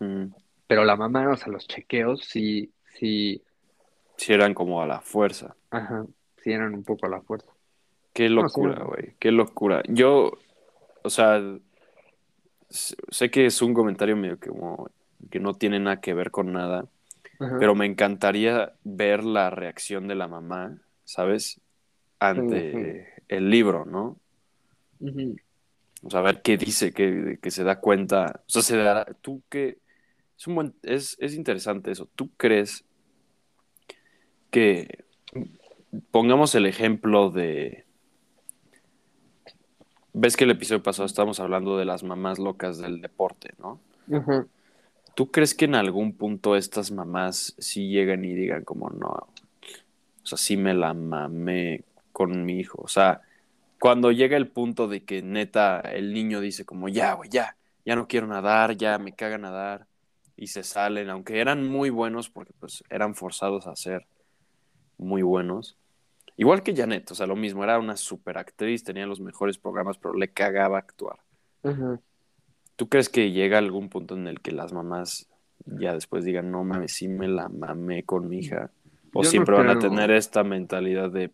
Mm. 0.00 0.34
Pero 0.66 0.84
la 0.84 0.96
mamá, 0.96 1.30
o 1.30 1.36
sea, 1.36 1.50
los 1.50 1.66
chequeos 1.66 2.26
sí, 2.26 2.70
sí. 2.98 3.42
Sí 4.16 4.34
eran 4.34 4.52
como 4.52 4.82
a 4.82 4.86
la 4.86 5.00
fuerza. 5.00 5.56
Ajá, 5.70 6.04
sí 6.42 6.52
eran 6.52 6.74
un 6.74 6.84
poco 6.84 7.06
a 7.06 7.08
la 7.08 7.22
fuerza. 7.22 7.50
Qué 8.12 8.28
locura, 8.28 8.84
güey, 8.84 9.14
qué 9.18 9.32
locura. 9.32 9.82
Yo, 9.88 10.32
o 11.02 11.10
sea, 11.10 11.40
sé 12.72 13.30
que 13.30 13.46
es 13.46 13.62
un 13.62 13.74
comentario 13.74 14.16
medio 14.16 14.38
que, 14.38 14.50
como, 14.50 14.90
que 15.30 15.40
no 15.40 15.54
tiene 15.54 15.78
nada 15.78 16.00
que 16.00 16.14
ver 16.14 16.30
con 16.30 16.52
nada, 16.52 16.86
pero 17.58 17.74
me 17.74 17.86
encantaría 17.86 18.72
ver 18.84 19.24
la 19.24 19.50
reacción 19.50 20.06
de 20.06 20.14
la 20.14 20.28
mamá, 20.28 20.78
¿sabes? 21.04 21.60
Ante 22.20 23.08
el 23.28 23.50
libro, 23.50 23.84
¿no? 23.84 24.16
O 26.04 26.10
sea, 26.10 26.20
a 26.20 26.22
ver 26.22 26.42
qué 26.42 26.56
dice, 26.56 26.92
que, 26.92 27.38
se 27.50 27.64
da 27.64 27.80
cuenta. 27.80 28.42
O 28.46 28.50
sea, 28.50 28.62
se 28.62 28.76
da, 28.76 29.04
tú 29.20 29.42
qué 29.48 29.78
es 30.38 30.46
un 30.46 30.54
buen, 30.54 30.74
es, 30.82 31.16
es 31.20 31.34
interesante 31.34 31.90
eso. 31.90 32.08
¿Tú 32.14 32.30
crees 32.36 32.84
que 34.50 35.04
pongamos 36.10 36.54
el 36.54 36.66
ejemplo 36.66 37.30
de 37.30 37.86
ves 40.12 40.36
que 40.36 40.44
el 40.44 40.50
episodio 40.50 40.82
pasado 40.82 41.06
estábamos 41.06 41.40
hablando 41.40 41.78
de 41.78 41.84
las 41.84 42.02
mamás 42.02 42.38
locas 42.38 42.78
del 42.78 43.00
deporte, 43.00 43.54
¿no? 43.58 43.80
¿Tú 45.14 45.30
crees 45.30 45.54
que 45.54 45.66
en 45.66 45.74
algún 45.74 46.14
punto 46.14 46.56
estas 46.56 46.90
mamás 46.90 47.54
sí 47.58 47.88
llegan 47.88 48.24
y 48.24 48.32
digan 48.34 48.64
como 48.64 48.90
no, 48.90 49.08
o 49.08 50.26
sea, 50.26 50.38
sí 50.38 50.56
me 50.56 50.74
la 50.74 50.94
mamé 50.94 51.84
con 52.12 52.44
mi 52.44 52.58
hijo? 52.58 52.80
O 52.82 52.88
sea, 52.88 53.20
cuando 53.78 54.12
llega 54.12 54.36
el 54.36 54.48
punto 54.48 54.88
de 54.88 55.04
que 55.04 55.22
neta 55.22 55.80
el 55.80 56.14
niño 56.14 56.40
dice 56.40 56.64
como, 56.64 56.88
ya, 56.88 57.14
güey, 57.14 57.28
ya, 57.30 57.56
ya 57.84 57.96
no 57.96 58.06
quiero 58.08 58.26
nadar, 58.26 58.76
ya 58.76 58.98
me 58.98 59.12
caga 59.12 59.38
nadar, 59.38 59.86
y 60.36 60.48
se 60.48 60.62
salen, 60.62 61.10
aunque 61.10 61.40
eran 61.40 61.68
muy 61.68 61.90
buenos 61.90 62.28
porque 62.30 62.52
pues 62.58 62.82
eran 62.88 63.14
forzados 63.14 63.66
a 63.66 63.76
ser 63.76 64.06
muy 64.98 65.22
buenos. 65.22 65.76
Igual 66.36 66.62
que 66.62 66.74
Janet, 66.74 67.10
o 67.10 67.14
sea, 67.14 67.26
lo 67.26 67.36
mismo, 67.36 67.62
era 67.62 67.78
una 67.78 67.96
super 67.96 68.38
actriz, 68.38 68.84
tenía 68.84 69.06
los 69.06 69.20
mejores 69.20 69.58
programas, 69.58 69.98
pero 69.98 70.14
le 70.14 70.28
cagaba 70.28 70.78
actuar. 70.78 71.18
¿Tú 72.76 72.88
crees 72.88 73.08
que 73.08 73.30
llega 73.30 73.58
algún 73.58 73.88
punto 73.88 74.16
en 74.16 74.26
el 74.26 74.40
que 74.40 74.52
las 74.52 74.72
mamás 74.72 75.28
ya 75.66 75.94
después 75.94 76.24
digan, 76.24 76.50
no 76.50 76.64
mames, 76.64 76.94
sí 76.94 77.08
me 77.08 77.28
la 77.28 77.48
mamé 77.48 78.04
con 78.04 78.28
mi 78.28 78.38
hija? 78.38 78.70
O 79.12 79.22
siempre 79.24 79.54
van 79.54 79.70
a 79.70 79.78
tener 79.78 80.10
esta 80.10 80.42
mentalidad 80.42 81.10
de, 81.10 81.30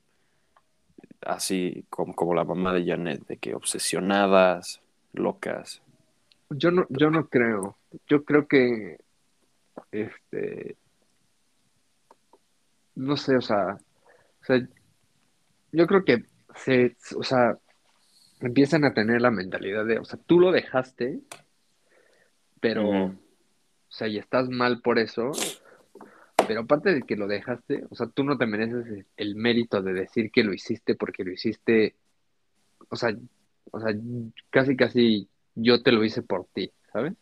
así 1.22 1.84
como, 1.88 2.14
como 2.14 2.34
la 2.34 2.44
mamá 2.44 2.74
de 2.74 2.84
Janet, 2.84 3.26
de 3.26 3.36
que 3.36 3.54
obsesionadas, 3.54 4.80
locas. 5.12 5.80
Yo 6.50 6.70
no, 6.70 6.86
yo 6.88 7.10
no 7.10 7.28
creo. 7.28 7.76
Yo 8.08 8.24
creo 8.24 8.48
que 8.48 8.98
este 9.92 10.76
no 12.98 13.16
sé, 13.16 13.36
o 13.36 13.40
sea, 13.40 13.78
o 14.42 14.44
sea, 14.44 14.68
yo 15.72 15.86
creo 15.86 16.04
que 16.04 16.24
se, 16.54 16.96
o 17.16 17.22
sea, 17.22 17.56
empiezan 18.40 18.84
a 18.84 18.94
tener 18.94 19.20
la 19.20 19.30
mentalidad 19.30 19.84
de, 19.84 19.98
o 19.98 20.04
sea, 20.04 20.18
tú 20.26 20.40
lo 20.40 20.52
dejaste, 20.52 21.20
pero, 22.60 23.06
o 23.06 23.14
sea, 23.88 24.08
y 24.08 24.18
estás 24.18 24.48
mal 24.48 24.80
por 24.80 24.98
eso, 24.98 25.32
pero 26.46 26.60
aparte 26.60 26.94
de 26.94 27.02
que 27.02 27.16
lo 27.16 27.26
dejaste, 27.26 27.84
o 27.90 27.94
sea, 27.94 28.06
tú 28.08 28.24
no 28.24 28.38
te 28.38 28.46
mereces 28.46 29.06
el 29.16 29.34
mérito 29.36 29.82
de 29.82 29.92
decir 29.92 30.30
que 30.30 30.44
lo 30.44 30.52
hiciste 30.52 30.94
porque 30.94 31.24
lo 31.24 31.32
hiciste, 31.32 31.94
o 32.88 32.96
sea, 32.96 33.16
o 33.70 33.80
sea, 33.80 33.94
casi 34.50 34.76
casi 34.76 35.28
yo 35.54 35.82
te 35.82 35.92
lo 35.92 36.04
hice 36.04 36.22
por 36.22 36.46
ti, 36.46 36.70
¿sabes? 36.92 37.14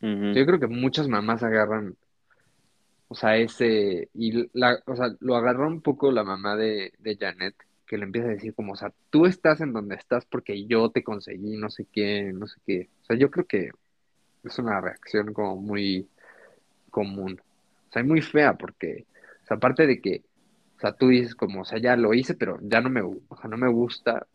Yo 0.00 0.44
creo 0.44 0.60
que 0.60 0.66
muchas 0.66 1.08
mamás 1.08 1.42
agarran, 1.42 1.96
o 3.08 3.14
sea, 3.14 3.36
ese, 3.36 4.08
y 4.14 4.48
la, 4.58 4.82
o 4.86 4.96
sea, 4.96 5.14
lo 5.20 5.36
agarró 5.36 5.68
un 5.68 5.80
poco 5.82 6.10
la 6.12 6.24
mamá 6.24 6.56
de, 6.56 6.92
de 6.98 7.16
Janet, 7.16 7.54
que 7.86 7.98
le 7.98 8.04
empieza 8.04 8.28
a 8.28 8.32
decir 8.32 8.54
como, 8.54 8.72
o 8.72 8.76
sea, 8.76 8.92
tú 9.10 9.26
estás 9.26 9.60
en 9.60 9.72
donde 9.72 9.96
estás 9.96 10.24
porque 10.26 10.66
yo 10.66 10.90
te 10.90 11.04
conseguí, 11.04 11.56
no 11.56 11.70
sé 11.70 11.86
qué, 11.92 12.32
no 12.32 12.46
sé 12.46 12.60
qué. 12.66 12.88
O 13.02 13.04
sea, 13.06 13.16
yo 13.16 13.30
creo 13.30 13.46
que 13.46 13.70
es 14.44 14.58
una 14.58 14.80
reacción 14.80 15.32
como 15.34 15.56
muy 15.56 16.08
común 16.90 17.40
sea, 17.94 18.02
es 18.02 18.08
muy 18.08 18.20
fea 18.20 18.54
porque, 18.54 19.06
o 19.44 19.46
sea, 19.46 19.56
aparte 19.56 19.86
de 19.86 20.00
que, 20.00 20.22
o 20.76 20.80
sea, 20.80 20.92
tú 20.92 21.08
dices 21.08 21.34
como, 21.34 21.62
o 21.62 21.64
sea, 21.64 21.78
ya 21.78 21.96
lo 21.96 22.12
hice, 22.14 22.34
pero 22.34 22.58
ya 22.62 22.80
no 22.80 22.90
me, 22.90 23.02
o 23.02 23.36
sea, 23.40 23.48
no 23.48 23.56
me 23.56 23.68
gusta, 23.68 24.26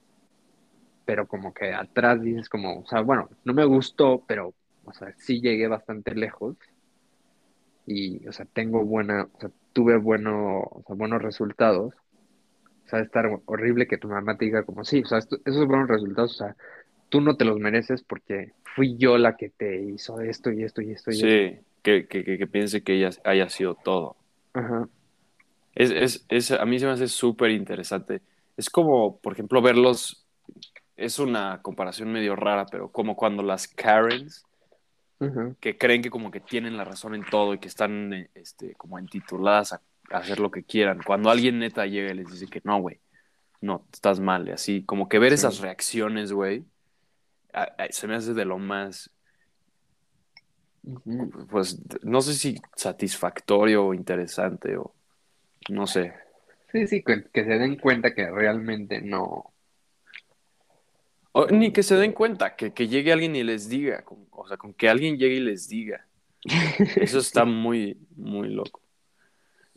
pero 1.06 1.28
como 1.28 1.54
que 1.54 1.74
atrás 1.74 2.22
dices 2.22 2.50
como, 2.50 2.80
o 2.80 2.86
sea, 2.88 3.02
bueno, 3.02 3.30
no 3.44 3.54
me 3.54 3.66
gustó, 3.66 4.24
pero, 4.28 4.54
o 4.86 4.94
sea, 4.94 5.14
sí 5.18 5.42
llegué 5.42 5.68
bastante 5.68 6.16
lejos 6.16 6.56
y, 7.90 8.28
o 8.28 8.32
sea, 8.32 8.46
tengo 8.46 8.86
buena, 8.86 9.28
o 9.34 9.40
sea, 9.40 9.50
tuve 9.74 9.98
bueno, 9.98 10.60
o 10.62 10.84
sea, 10.86 10.96
buenos 10.96 11.22
resultados. 11.22 11.94
O 12.86 12.90
sea, 12.90 13.00
estar 13.00 13.30
horrible 13.46 13.88
que 13.88 13.98
tu 13.98 14.08
mamá 14.08 14.38
te 14.38 14.46
diga 14.46 14.64
como, 14.64 14.84
sí, 14.84 15.02
o 15.04 15.06
sea, 15.06 15.20
esos 15.20 15.68
buenos 15.68 15.88
resultados, 15.88 16.34
o 16.34 16.46
sea, 16.46 16.56
tú 17.10 17.22
no 17.22 17.36
te 17.36 17.46
los 17.46 17.60
mereces 17.60 18.04
porque 18.04 18.54
fui 18.76 18.98
yo 18.98 19.18
la 19.18 19.36
que 19.36 19.50
te 19.50 19.82
hizo 19.82 20.22
esto 20.22 20.52
y 20.52 20.64
esto 20.64 20.82
y 20.82 20.92
esto 20.92 21.12
y 21.12 21.16
sí 21.16 21.60
que, 21.82 22.08
que, 22.08 22.48
piense 22.48 22.84
que 22.84 22.96
ella 22.96 23.10
haya 23.24 23.50
sido 23.50 23.76
todo. 23.76 24.16
Es, 25.76 25.92
es, 25.92 26.26
es, 26.30 26.52
a 26.52 26.66
mí 26.66 26.80
se 26.80 26.86
me 26.86 26.92
hace 26.92 27.08
súper 27.08 27.52
interesante. 27.52 28.22
Es 28.58 28.70
como, 28.70 29.18
por 29.18 29.34
ejemplo, 29.34 29.62
verlos, 29.62 30.26
es 30.98 31.20
una 31.20 31.62
comparación 31.62 32.12
medio 32.12 32.36
rara, 32.36 32.66
pero 32.66 32.90
como 32.90 33.16
cuando 33.16 33.44
las 33.44 33.68
Karens, 33.68 34.46
que 35.60 35.78
creen 35.78 36.02
que 36.02 36.10
como 36.10 36.32
que 36.32 36.40
tienen 36.40 36.78
la 36.78 36.86
razón 36.86 37.14
en 37.14 37.26
todo 37.26 37.54
y 37.54 37.60
que 37.60 37.68
están 37.68 38.30
este, 38.36 38.74
como 38.76 38.98
intituladas 39.00 39.74
a, 39.74 39.82
hacer 40.12 40.40
lo 40.40 40.50
que 40.50 40.64
quieran. 40.64 41.02
Cuando 41.06 41.30
alguien 41.30 41.60
neta 41.60 41.86
llega 41.86 42.12
y 42.12 42.16
les 42.16 42.32
dice 42.32 42.48
que 42.48 42.62
no, 42.64 42.80
güey, 42.80 43.00
no, 43.62 43.86
estás 43.94 44.20
mal, 44.20 44.48
y 44.48 44.52
así, 44.52 44.84
como 44.84 45.08
que 45.10 45.20
ver 45.20 45.34
esas 45.34 45.60
reacciones, 45.60 46.32
güey, 46.32 46.64
se 47.90 48.08
me 48.08 48.16
hace 48.16 48.34
de 48.34 48.46
lo 48.46 48.58
más 48.58 49.12
pues 51.50 51.78
no 52.04 52.22
sé 52.22 52.34
si 52.34 52.62
satisfactorio 52.76 53.86
o 53.86 53.94
interesante 53.94 54.78
o 54.78 54.94
no 55.70 55.88
sé. 55.88 56.14
Sí, 56.72 56.88
sí, 56.88 57.04
que, 57.04 57.26
que 57.32 57.44
se 57.44 57.58
den 57.58 57.78
cuenta 57.78 58.14
que 58.14 58.30
realmente 58.30 59.02
no. 59.02 59.49
O 61.32 61.48
ni 61.48 61.72
que 61.72 61.84
se 61.84 61.96
den 61.96 62.12
cuenta, 62.14 62.56
que, 62.56 62.74
que 62.74 62.88
llegue 62.88 63.12
alguien 63.14 63.36
y 63.36 63.44
les 63.44 63.70
diga, 63.70 64.04
con- 64.04 64.28
o 64.32 64.48
sea, 64.48 64.58
con 64.58 64.74
que 64.74 64.90
alguien 64.90 65.18
llegue 65.18 65.36
y 65.36 65.40
les 65.42 65.68
diga. 65.68 66.06
Eso 66.96 67.20
está 67.20 67.46
muy, 67.46 67.98
muy 68.16 68.50
loco. 68.50 68.82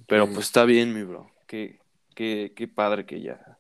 Pero 0.06 0.26
pues 0.26 0.46
está 0.46 0.64
bien, 0.64 0.94
mi 0.94 1.02
bro. 1.02 1.30
Qué, 1.46 1.78
qué, 2.14 2.52
qué 2.56 2.68
padre 2.68 3.04
que 3.06 3.20
ya 3.20 3.58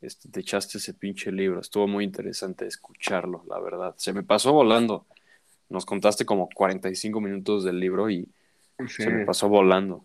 este, 0.00 0.28
te 0.28 0.40
echaste 0.40 0.78
ese 0.78 0.94
pinche 0.94 1.30
libro. 1.32 1.60
Estuvo 1.60 1.86
muy 1.86 2.04
interesante 2.04 2.66
escucharlo, 2.66 3.44
la 3.48 3.60
verdad. 3.60 3.94
Se 3.98 4.12
me 4.12 4.22
pasó 4.22 4.52
volando. 4.52 5.06
Nos 5.68 5.84
contaste 5.86 6.24
como 6.24 6.48
45 6.54 7.20
minutos 7.20 7.64
del 7.64 7.78
libro 7.80 8.10
y 8.10 8.28
Sí. 8.86 9.02
se 9.02 9.10
me 9.10 9.24
pasó 9.26 9.48
volando. 9.48 10.04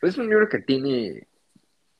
Es 0.00 0.16
un 0.16 0.28
libro 0.30 0.48
que 0.48 0.60
tiene, 0.60 1.28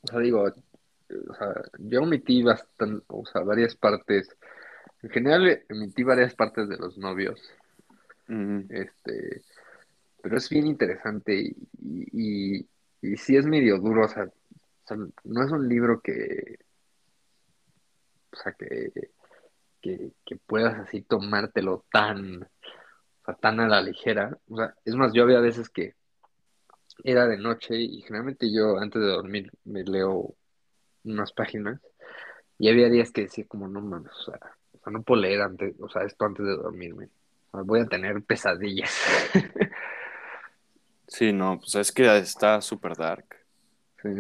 o 0.01 0.07
sea, 0.07 0.19
digo, 0.21 0.43
o 0.45 1.35
sea, 1.35 1.55
yo 1.79 2.03
omití 2.03 2.43
bastante, 2.43 3.05
o 3.09 3.27
sea, 3.27 3.43
varias 3.43 3.75
partes. 3.77 4.29
En 5.03 5.11
general, 5.11 5.63
emití 5.69 6.03
varias 6.03 6.35
partes 6.35 6.69
de 6.69 6.77
los 6.77 6.99
novios. 6.99 7.41
Este, 8.69 9.43
pero 10.23 10.37
es 10.37 10.49
bien 10.49 10.67
interesante 10.67 11.35
y, 11.35 11.57
y, 11.81 12.59
y, 12.59 12.69
y 13.03 13.17
sí 13.17 13.37
es 13.37 13.45
medio 13.45 13.79
duro, 13.79 14.05
o 14.05 14.09
sea, 14.09 14.25
o 14.25 14.87
sea, 14.87 14.97
no 15.25 15.45
es 15.45 15.51
un 15.51 15.69
libro 15.69 16.01
que, 16.01 16.59
o 18.33 18.37
sea, 18.37 18.53
que, 18.53 18.93
que, 19.81 20.13
que 20.25 20.37
puedas 20.37 20.79
así 20.79 21.03
tomártelo 21.03 21.85
tan, 21.91 22.43
o 22.43 23.25
sea, 23.25 23.35
tan 23.35 23.61
a 23.61 23.69
la 23.69 23.83
ligera. 23.83 24.39
O 24.49 24.57
sea, 24.57 24.75
es 24.85 24.95
más, 24.95 25.13
yo 25.13 25.25
había 25.25 25.41
veces 25.41 25.69
que 25.69 25.95
era 27.03 27.27
de 27.27 27.39
noche 27.39 27.77
y 27.77 28.03
generalmente 28.03 28.53
yo 28.53 28.79
antes 28.79 29.01
de 29.01 29.09
dormir 29.09 29.51
me 29.65 29.83
leo 29.83 30.35
unas 31.05 31.33
páginas 31.33 31.81
y 32.59 32.69
había 32.69 32.89
días 32.89 33.11
que 33.11 33.23
decía 33.23 33.47
como, 33.49 33.69
no 33.69 33.81
mames, 33.81 34.13
o 34.13 34.31
sea, 34.31 34.39
o 34.81 34.85
sea, 34.85 34.93
no 34.93 35.03
puedo 35.03 35.21
leer 35.23 35.43
antes, 35.43 35.75
o 35.81 35.89
sea, 35.89 36.03
esto 36.03 36.25
antes 36.25 36.45
de 36.47 36.53
dormirme. 36.57 37.09
O 37.51 37.59
sea, 37.59 37.63
voy 37.63 37.81
a 37.81 37.87
tener 37.87 38.23
pesadillas. 38.23 38.93
Sí, 41.07 41.33
no, 41.33 41.59
pues 41.59 41.75
es 41.75 41.91
que 41.91 42.17
está 42.19 42.61
súper 42.61 42.95
dark. 42.97 43.25
Sí. 44.01 44.11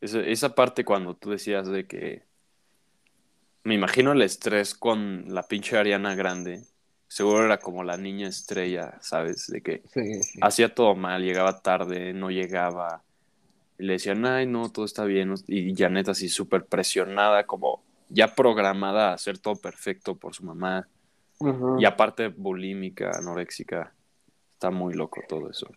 Esa, 0.00 0.20
esa 0.20 0.54
parte 0.54 0.84
cuando 0.84 1.16
tú 1.16 1.30
decías 1.30 1.66
de 1.66 1.88
que 1.88 2.22
me 3.64 3.74
imagino 3.74 4.12
el 4.12 4.22
estrés 4.22 4.74
con 4.74 5.24
la 5.34 5.42
pinche 5.48 5.76
Ariana 5.76 6.14
Grande, 6.14 6.62
seguro 7.08 7.44
era 7.44 7.58
como 7.58 7.82
la 7.82 7.96
niña 7.96 8.28
estrella, 8.28 8.96
¿sabes? 9.00 9.48
De 9.48 9.60
que 9.60 9.82
Sí, 9.92 10.22
sí. 10.22 10.38
hacía 10.40 10.72
todo 10.72 10.94
mal, 10.94 11.22
llegaba 11.24 11.60
tarde, 11.62 12.12
no 12.14 12.30
llegaba, 12.30 13.02
y 13.76 13.84
le 13.84 13.94
decían, 13.94 14.24
ay, 14.24 14.46
no, 14.46 14.70
todo 14.70 14.84
está 14.84 15.04
bien, 15.04 15.34
y 15.48 15.74
Janet 15.74 16.08
así 16.08 16.28
súper 16.28 16.64
presionada, 16.66 17.44
como 17.44 17.82
ya 18.08 18.34
programada 18.34 19.10
a 19.10 19.14
hacer 19.14 19.38
todo 19.38 19.56
perfecto 19.56 20.16
por 20.16 20.34
su 20.34 20.44
mamá, 20.44 20.88
y 21.78 21.84
aparte 21.84 22.28
bulímica, 22.28 23.12
anoréxica, 23.16 23.92
está 24.54 24.70
muy 24.70 24.94
loco 24.94 25.20
todo 25.28 25.50
eso. 25.50 25.68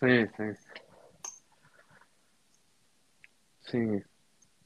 Sí, 0.00 0.26
sí. 0.36 0.44
Sí. 3.60 4.02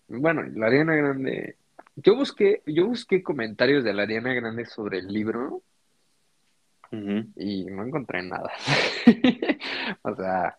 Bueno, 0.08 0.42
la 0.54 0.66
Ariana 0.66 0.94
Grande. 0.94 1.56
Yo 1.96 2.14
busqué, 2.14 2.62
yo 2.66 2.86
busqué 2.86 3.22
comentarios 3.22 3.82
de 3.82 3.92
la 3.92 4.02
Ariana 4.02 4.32
Grande 4.34 4.64
sobre 4.66 4.98
el 4.98 5.08
libro 5.08 5.62
y 7.36 7.64
no 7.64 7.84
encontré 7.84 8.22
nada. 8.22 8.52
O 10.02 10.14
sea, 10.14 10.56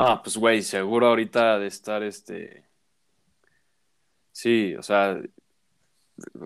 Ah, 0.00 0.20
pues 0.22 0.36
güey, 0.36 0.62
seguro 0.62 1.08
ahorita 1.08 1.58
de 1.58 1.66
estar 1.66 2.04
este. 2.04 2.64
Sí, 4.30 4.76
o 4.76 4.82
sea, 4.82 5.20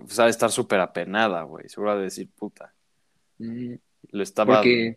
sea, 0.06 0.24
de 0.26 0.30
estar 0.30 0.50
súper 0.50 0.80
apenada, 0.80 1.42
güey. 1.44 1.68
Seguro 1.68 1.96
de 1.96 2.04
decir, 2.04 2.30
puta. 2.34 2.74
mm, 3.38 3.76
Le 4.12 4.22
estaba 4.22 4.60
porque 4.64 4.96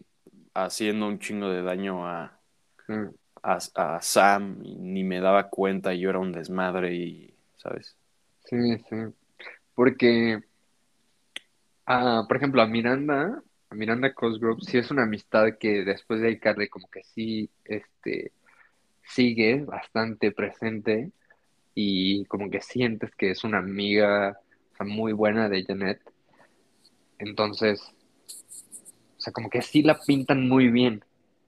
haciendo 0.54 1.08
un 1.08 1.20
chingo 1.20 1.50
de 1.50 1.62
daño 1.64 2.08
a, 2.08 2.40
mm, 2.88 3.16
a, 3.44 3.58
a 3.76 4.02
Sam 4.02 4.60
y 4.64 4.76
ni 4.78 5.04
me 5.04 5.20
daba 5.22 5.50
cuenta 5.50 5.94
y 5.94 6.00
yo 6.02 6.10
era 6.10 6.20
un 6.20 6.32
desmadre 6.32 6.94
y, 6.96 7.34
¿sabes? 7.58 7.98
sí, 8.46 8.78
sí. 8.90 8.96
Porque, 9.76 10.42
ah, 11.86 12.24
por 12.28 12.38
ejemplo, 12.38 12.62
a 12.62 12.68
Miranda, 12.68 13.44
a 13.70 13.76
Miranda 13.76 14.14
Cosgrove, 14.14 14.62
sí 14.62 14.78
es 14.78 14.92
una 14.92 15.04
amistad 15.04 15.58
que 15.60 15.84
después 15.84 16.22
de 16.22 16.32
iCarly 16.32 16.70
como 16.70 16.88
que 16.90 17.04
sí, 17.04 17.50
este, 17.66 18.34
sigue 19.04 19.64
bastante 19.66 20.32
presente 20.34 21.12
y 21.76 22.26
como 22.28 22.50
que 22.50 22.62
sientes 22.62 23.16
que 23.16 23.32
es 23.32 23.44
una 23.44 23.60
amiga, 23.60 24.40
o 24.76 24.78
sea, 24.78 24.86
muy 24.86 25.14
buena 25.14 25.48
de 25.48 25.64
Janet. 25.64 26.02
Entonces, 27.18 27.82
o 29.18 29.22
sea, 29.22 29.32
como 29.32 29.50
que 29.50 29.62
sí 29.62 29.82
la 29.82 29.98
pintan 30.00 30.50
muy 30.50 30.70
bien. 30.70 31.04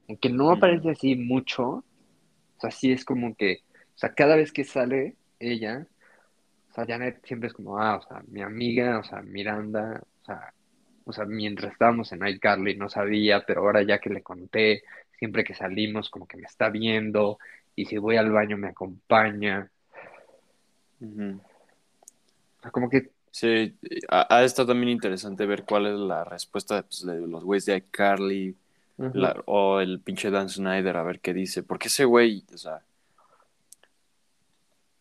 Aunque 0.07 0.30
no 0.30 0.51
aparece 0.51 0.91
así 0.91 1.15
mucho, 1.15 1.67
o 1.67 2.59
sea, 2.61 2.71
sí 2.71 2.91
es 2.91 3.03
como 3.03 3.36
que, 3.36 3.59
o 3.95 3.97
sea, 3.97 4.13
cada 4.13 4.38
vez 4.38 4.53
que 4.53 4.63
sale 4.63 5.15
ella, 5.39 5.86
o 6.71 6.73
sea, 6.73 6.86
Janet 6.86 7.25
siempre 7.25 7.47
es 7.47 7.53
como, 7.53 7.78
ah, 7.78 7.97
o 7.97 8.07
sea, 8.07 8.23
mi 8.28 8.41
amiga, 8.41 8.99
o 8.99 9.03
sea, 9.03 9.21
Miranda, 9.21 10.01
o 10.21 10.25
sea, 10.25 10.53
o 11.03 11.13
sea, 11.13 11.25
mientras 11.25 11.73
estábamos 11.73 12.11
en 12.13 12.25
iCarly 12.25 12.78
no 12.78 12.89
sabía, 12.89 13.45
pero 13.45 13.61
ahora 13.61 13.84
ya 13.84 13.99
que 13.99 14.09
le 14.09 14.21
conté, 14.21 14.84
siempre 15.19 15.43
que 15.43 15.53
salimos 15.53 16.09
como 16.09 16.28
que 16.28 16.38
me 16.38 16.43
está 16.43 16.69
viendo 16.69 17.39
y 17.75 17.86
si 17.86 17.97
voy 17.97 18.17
al 18.17 18.32
baño 18.32 18.57
me 18.57 18.69
acompaña. 18.69 19.69
O 21.01 21.39
sea, 22.61 22.71
como 22.71 22.89
que, 22.89 23.09
Sí, 23.39 23.75
ha, 24.09 24.35
ha 24.35 24.43
estado 24.43 24.69
también 24.69 24.89
interesante 24.89 25.45
ver 25.45 25.63
cuál 25.63 25.85
es 25.85 25.93
la 25.99 26.23
respuesta 26.23 26.81
pues, 26.81 27.05
de 27.05 27.19
los 27.27 27.43
güeyes 27.43 27.65
de 27.65 27.77
iCarly 27.77 28.55
la- 29.13 29.43
o 29.45 29.79
el 29.79 29.99
pinche 29.99 30.31
Dan 30.31 30.49
Snyder, 30.49 30.97
a 30.97 31.03
ver 31.03 31.19
qué 31.19 31.35
dice. 31.35 31.61
Porque 31.61 31.88
ese 31.88 32.05
güey, 32.05 32.43
o 32.51 32.57
sea, 32.57 32.81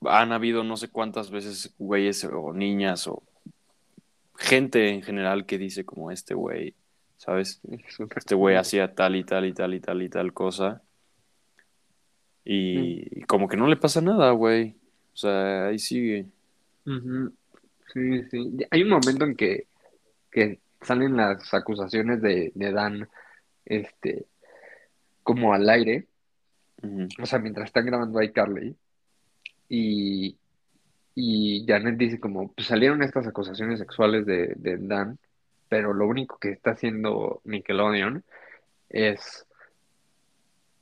han 0.02 0.32
habido 0.32 0.64
no 0.64 0.76
sé 0.76 0.88
cuántas 0.88 1.30
veces 1.30 1.74
güeyes 1.78 2.24
o 2.24 2.52
niñas 2.52 3.06
o 3.06 3.22
gente 4.36 4.90
en 4.90 5.02
general 5.02 5.46
que 5.46 5.56
dice 5.56 5.86
como 5.86 6.10
este 6.10 6.34
güey, 6.34 6.74
¿sabes? 7.16 7.62
Este 8.14 8.34
güey 8.34 8.56
hacía 8.56 8.94
tal 8.94 9.16
y 9.16 9.24
tal 9.24 9.46
y 9.46 9.54
tal 9.54 9.72
y 9.72 9.80
tal 9.80 10.02
y 10.02 10.08
tal 10.10 10.34
cosa. 10.34 10.82
Y, 12.44 13.20
y 13.20 13.22
como 13.22 13.48
que 13.48 13.56
no 13.56 13.66
le 13.66 13.76
pasa 13.76 14.02
nada, 14.02 14.30
güey. 14.32 14.76
O 15.14 15.16
sea, 15.16 15.68
ahí 15.68 15.78
sigue. 15.78 16.26
Ujú. 16.84 17.32
Sí, 17.96 18.22
sí. 18.24 18.56
Hay 18.70 18.82
un 18.82 18.90
momento 18.90 19.24
en 19.24 19.34
que, 19.34 19.68
que 20.30 20.60
salen 20.82 21.16
las 21.16 21.54
acusaciones 21.54 22.20
de, 22.20 22.52
de 22.54 22.70
Dan, 22.70 23.08
este, 23.64 24.26
como 25.22 25.54
al 25.54 25.66
aire, 25.70 26.06
o 27.18 27.24
sea, 27.24 27.38
mientras 27.38 27.68
están 27.68 27.86
grabando 27.86 28.20
iCarly, 28.20 28.76
y, 29.70 30.36
y 31.14 31.64
Janet 31.66 31.96
dice 31.96 32.20
como, 32.20 32.52
pues 32.52 32.66
salieron 32.66 33.02
estas 33.02 33.26
acusaciones 33.26 33.78
sexuales 33.78 34.26
de, 34.26 34.52
de 34.56 34.76
Dan, 34.76 35.18
pero 35.70 35.94
lo 35.94 36.06
único 36.06 36.36
que 36.38 36.50
está 36.50 36.72
haciendo 36.72 37.40
Nickelodeon 37.44 38.24
es 38.90 39.46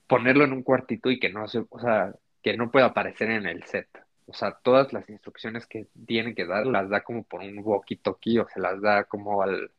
ponerlo 0.08 0.42
en 0.42 0.52
un 0.52 0.64
cuartito 0.64 1.12
y 1.12 1.20
que 1.20 1.30
no 1.30 1.46
se, 1.46 1.64
o 1.70 1.78
sea, 1.78 2.12
que 2.42 2.56
no 2.56 2.72
pueda 2.72 2.86
aparecer 2.86 3.30
en 3.30 3.46
el 3.46 3.62
set. 3.62 3.86
O 4.26 4.32
sea, 4.32 4.52
todas 4.52 4.92
las 4.92 5.08
instrucciones 5.10 5.66
que 5.66 5.86
tiene 6.06 6.34
que 6.34 6.46
dar 6.46 6.66
las 6.66 6.88
da 6.88 7.02
como 7.02 7.24
por 7.24 7.40
un 7.40 7.58
walkie-talkie 7.58 8.40
o 8.40 8.48
se 8.48 8.60
las 8.60 8.80
da 8.80 9.04
como 9.04 9.42
al, 9.42 9.70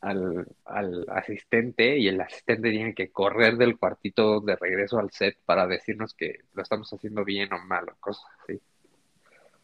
al, 0.00 0.46
al 0.64 1.06
asistente 1.08 1.96
y 1.98 2.08
el 2.08 2.20
asistente 2.20 2.70
tiene 2.70 2.94
que 2.94 3.10
correr 3.10 3.56
del 3.56 3.78
cuartito 3.78 4.40
de 4.40 4.56
regreso 4.56 4.98
al 4.98 5.10
set 5.12 5.38
para 5.44 5.66
decirnos 5.66 6.14
que 6.14 6.40
lo 6.52 6.62
estamos 6.62 6.92
haciendo 6.92 7.24
bien 7.24 7.52
o 7.52 7.58
mal 7.58 7.88
o 7.88 7.96
cosas 8.00 8.26
así. 8.42 8.60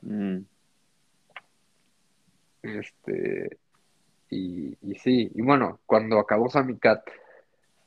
Mm. 0.02 0.38
Este, 2.62 3.58
y, 4.30 4.76
y 4.82 4.94
sí, 4.96 5.30
y 5.34 5.42
bueno, 5.42 5.80
cuando 5.86 6.18
acabó 6.18 6.48
Sammy 6.48 6.78
Cat, 6.78 7.02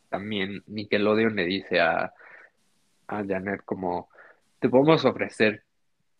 también 0.10 0.64
Nickelodeon 0.68 1.36
le 1.36 1.46
dice 1.46 1.80
a, 1.80 2.14
a 3.08 3.26
Janet 3.26 3.64
como, 3.66 4.10
te 4.60 4.70
podemos 4.70 5.06
ofrecer 5.06 5.64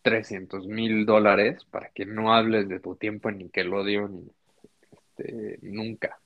300 0.04 0.66
mil 0.66 1.06
dólares 1.06 1.64
para 1.70 1.88
que 1.88 2.04
no 2.04 2.34
hables 2.34 2.68
de 2.68 2.78
tu 2.78 2.94
tiempo 2.94 3.30
en 3.30 3.38
Nickelodeon 3.38 4.30
este, 4.92 5.58
nunca. 5.62 6.18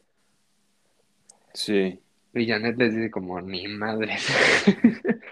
Sí. 1.55 2.01
Y 2.35 2.47
Janet 2.47 2.77
les 2.77 2.95
dice 2.95 3.11
como, 3.11 3.41
ni 3.41 3.69
madres. 3.69 4.27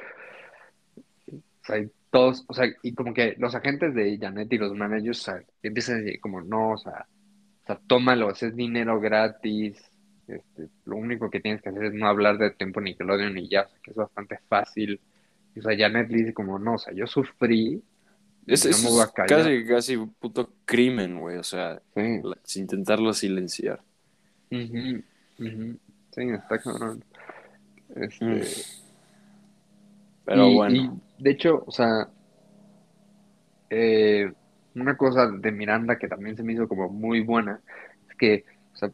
O 1.29 1.67
sea, 1.67 1.81
y 1.81 1.91
todos, 2.13 2.45
o 2.47 2.55
sea, 2.55 2.69
y 2.81 2.95
como 2.95 3.13
que 3.13 3.35
los 3.39 3.57
agentes 3.57 3.93
de 3.93 4.17
Janet 4.21 4.53
y 4.53 4.59
los 4.59 4.73
managers, 4.73 5.19
o 5.23 5.25
sea, 5.25 5.43
empiezan 5.65 5.97
a 5.97 5.99
decir 5.99 6.21
como, 6.21 6.41
no, 6.41 6.75
o 6.75 6.79
sea, 6.79 7.07
o 7.65 7.67
sea, 7.67 7.81
tómalo, 7.89 8.31
es 8.31 8.55
dinero 8.55 9.01
gratis, 9.01 9.83
Este, 10.29 10.69
lo 10.85 10.97
único 10.97 11.29
que 11.29 11.41
tienes 11.41 11.61
que 11.63 11.71
hacer 11.71 11.87
es 11.87 11.95
no 11.95 12.07
hablar 12.07 12.39
de 12.39 12.53
tiempo 12.53 12.81
Nickelodeon 12.81 13.37
y 13.37 13.49
ya, 13.49 13.67
que 13.83 13.91
es 13.91 13.97
bastante 13.97 14.39
fácil. 14.49 15.01
O 15.57 15.61
sea, 15.61 15.77
Janet 15.77 16.09
le 16.09 16.19
dice 16.19 16.35
como, 16.35 16.57
no, 16.61 16.75
o 16.75 16.79
sea, 16.79 16.95
yo 16.95 17.09
sufrí, 17.09 17.83
Es, 18.47 18.65
es 18.65 18.87
casi, 19.27 19.65
casi 19.67 19.97
un 19.97 20.13
puto 20.15 20.51
crimen, 20.65 21.19
güey. 21.19 21.37
O 21.37 21.43
sea, 21.43 21.81
Sí. 21.95 22.21
la- 22.23 22.39
intentarlo 22.55 23.13
silenciar. 23.13 23.83
Ujú, 24.51 25.03
ujú. 25.41 25.79
Sí, 26.13 26.23
está 26.31 26.59
cabrón. 26.59 27.05
Este, 27.95 28.25
Mm. 28.25 28.41
Pero 30.25 30.49
y- 30.49 30.55
bueno. 30.55 31.01
y, 31.19 31.23
de 31.23 31.31
hecho, 31.31 31.65
o 31.67 31.71
sea, 31.71 32.09
eh, 33.71 34.33
una 34.75 34.97
cosa 34.97 35.29
de 35.29 35.53
Miranda 35.53 35.99
que 35.99 36.09
también 36.09 36.37
se 36.37 36.43
me 36.43 36.53
hizo 36.53 36.69
como 36.69 36.89
muy 36.89 37.21
buena 37.21 37.61
es 38.09 38.17
que, 38.17 38.45
o 38.75 38.77
sea, 38.77 38.91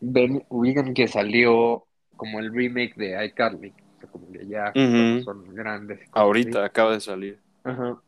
ven, 0.00 0.44
ubican 0.48 0.94
que 0.94 1.08
salió 1.08 1.84
como 2.16 2.38
el 2.38 2.52
remake 2.54 2.94
de 2.96 3.26
iCarly, 3.26 3.70
o 3.70 4.00
sea, 4.00 4.08
como 4.10 4.30
que 4.32 4.46
ya 4.46 4.72
Ujú. 4.74 5.22
son 5.24 5.54
grandes. 5.54 6.00
Ahorita 6.12 6.60
así. 6.60 6.66
acaba 6.66 6.92
de 6.92 7.00
salir. 7.00 7.38
Ajá. 7.64 7.98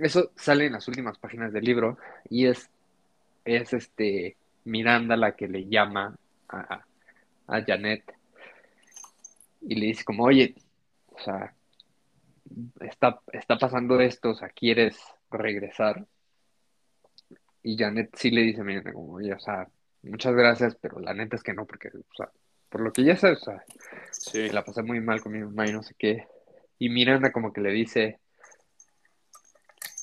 Eso 0.00 0.30
sale 0.36 0.66
en 0.66 0.72
las 0.72 0.86
últimas 0.88 1.18
páginas 1.18 1.52
del 1.52 1.64
libro 1.64 1.98
y 2.28 2.46
es, 2.46 2.70
es 3.44 3.72
este 3.72 4.36
Miranda 4.64 5.16
la 5.16 5.32
que 5.34 5.48
le 5.48 5.66
llama 5.66 6.16
a, 6.48 6.84
a 7.46 7.62
Janet 7.64 8.04
y 9.62 9.74
le 9.74 9.86
dice 9.86 10.04
como, 10.04 10.24
oye, 10.24 10.54
o 11.08 11.18
sea, 11.20 11.52
está, 12.80 13.20
está 13.32 13.58
pasando 13.58 14.00
esto, 14.00 14.30
o 14.30 14.34
sea, 14.34 14.48
¿quieres 14.50 14.96
regresar? 15.30 16.06
Y 17.62 17.76
Janet 17.76 18.10
sí 18.14 18.30
le 18.30 18.42
dice, 18.42 18.62
mira, 18.62 18.92
como, 18.92 19.14
oye, 19.14 19.32
o 19.32 19.40
sea, 19.40 19.68
muchas 20.02 20.34
gracias, 20.34 20.76
pero 20.80 21.00
la 21.00 21.12
neta 21.12 21.36
es 21.36 21.42
que 21.42 21.52
no, 21.54 21.66
porque, 21.66 21.88
o 21.88 22.14
sea, 22.16 22.30
por 22.68 22.80
lo 22.82 22.92
que 22.92 23.02
ya 23.04 23.16
sabes, 23.16 23.42
o 23.42 23.44
sea, 23.46 23.64
Sí. 24.12 24.48
la 24.50 24.64
pasé 24.64 24.82
muy 24.82 25.00
mal 25.00 25.20
con 25.20 25.32
mi 25.32 25.40
mamá 25.40 25.66
y 25.66 25.72
no 25.72 25.82
sé 25.82 25.94
qué. 25.98 26.26
Y 26.78 26.88
Miranda 26.88 27.32
como 27.32 27.52
que 27.52 27.60
le 27.60 27.70
dice, 27.72 28.18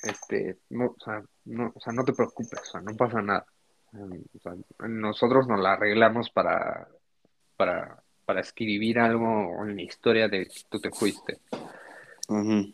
este, 0.06 0.58
no, 0.70 0.96
o 0.98 1.04
sea, 1.04 1.24
no, 1.46 1.72
o 1.76 1.80
sea, 1.80 1.94
no 1.94 2.04
te 2.04 2.14
preocupes, 2.14 2.60
o 2.60 2.66
sea, 2.66 2.82
no 2.82 2.96
pasa 2.96 3.22
nada. 3.22 3.46
O 3.94 4.40
sea, 4.40 4.54
nosotros 4.88 5.48
nos 5.48 5.60
la 5.60 5.74
arreglamos 5.74 6.30
para, 6.30 6.88
para, 7.56 8.04
para 8.26 8.42
escribir 8.42 9.00
algo 9.00 9.66
en 9.66 9.76
la 9.76 9.82
historia 9.82 10.28
de 10.28 10.50
tú 10.70 10.80
te 10.80 10.92
fuiste. 10.92 11.40
Ujú. 12.28 12.74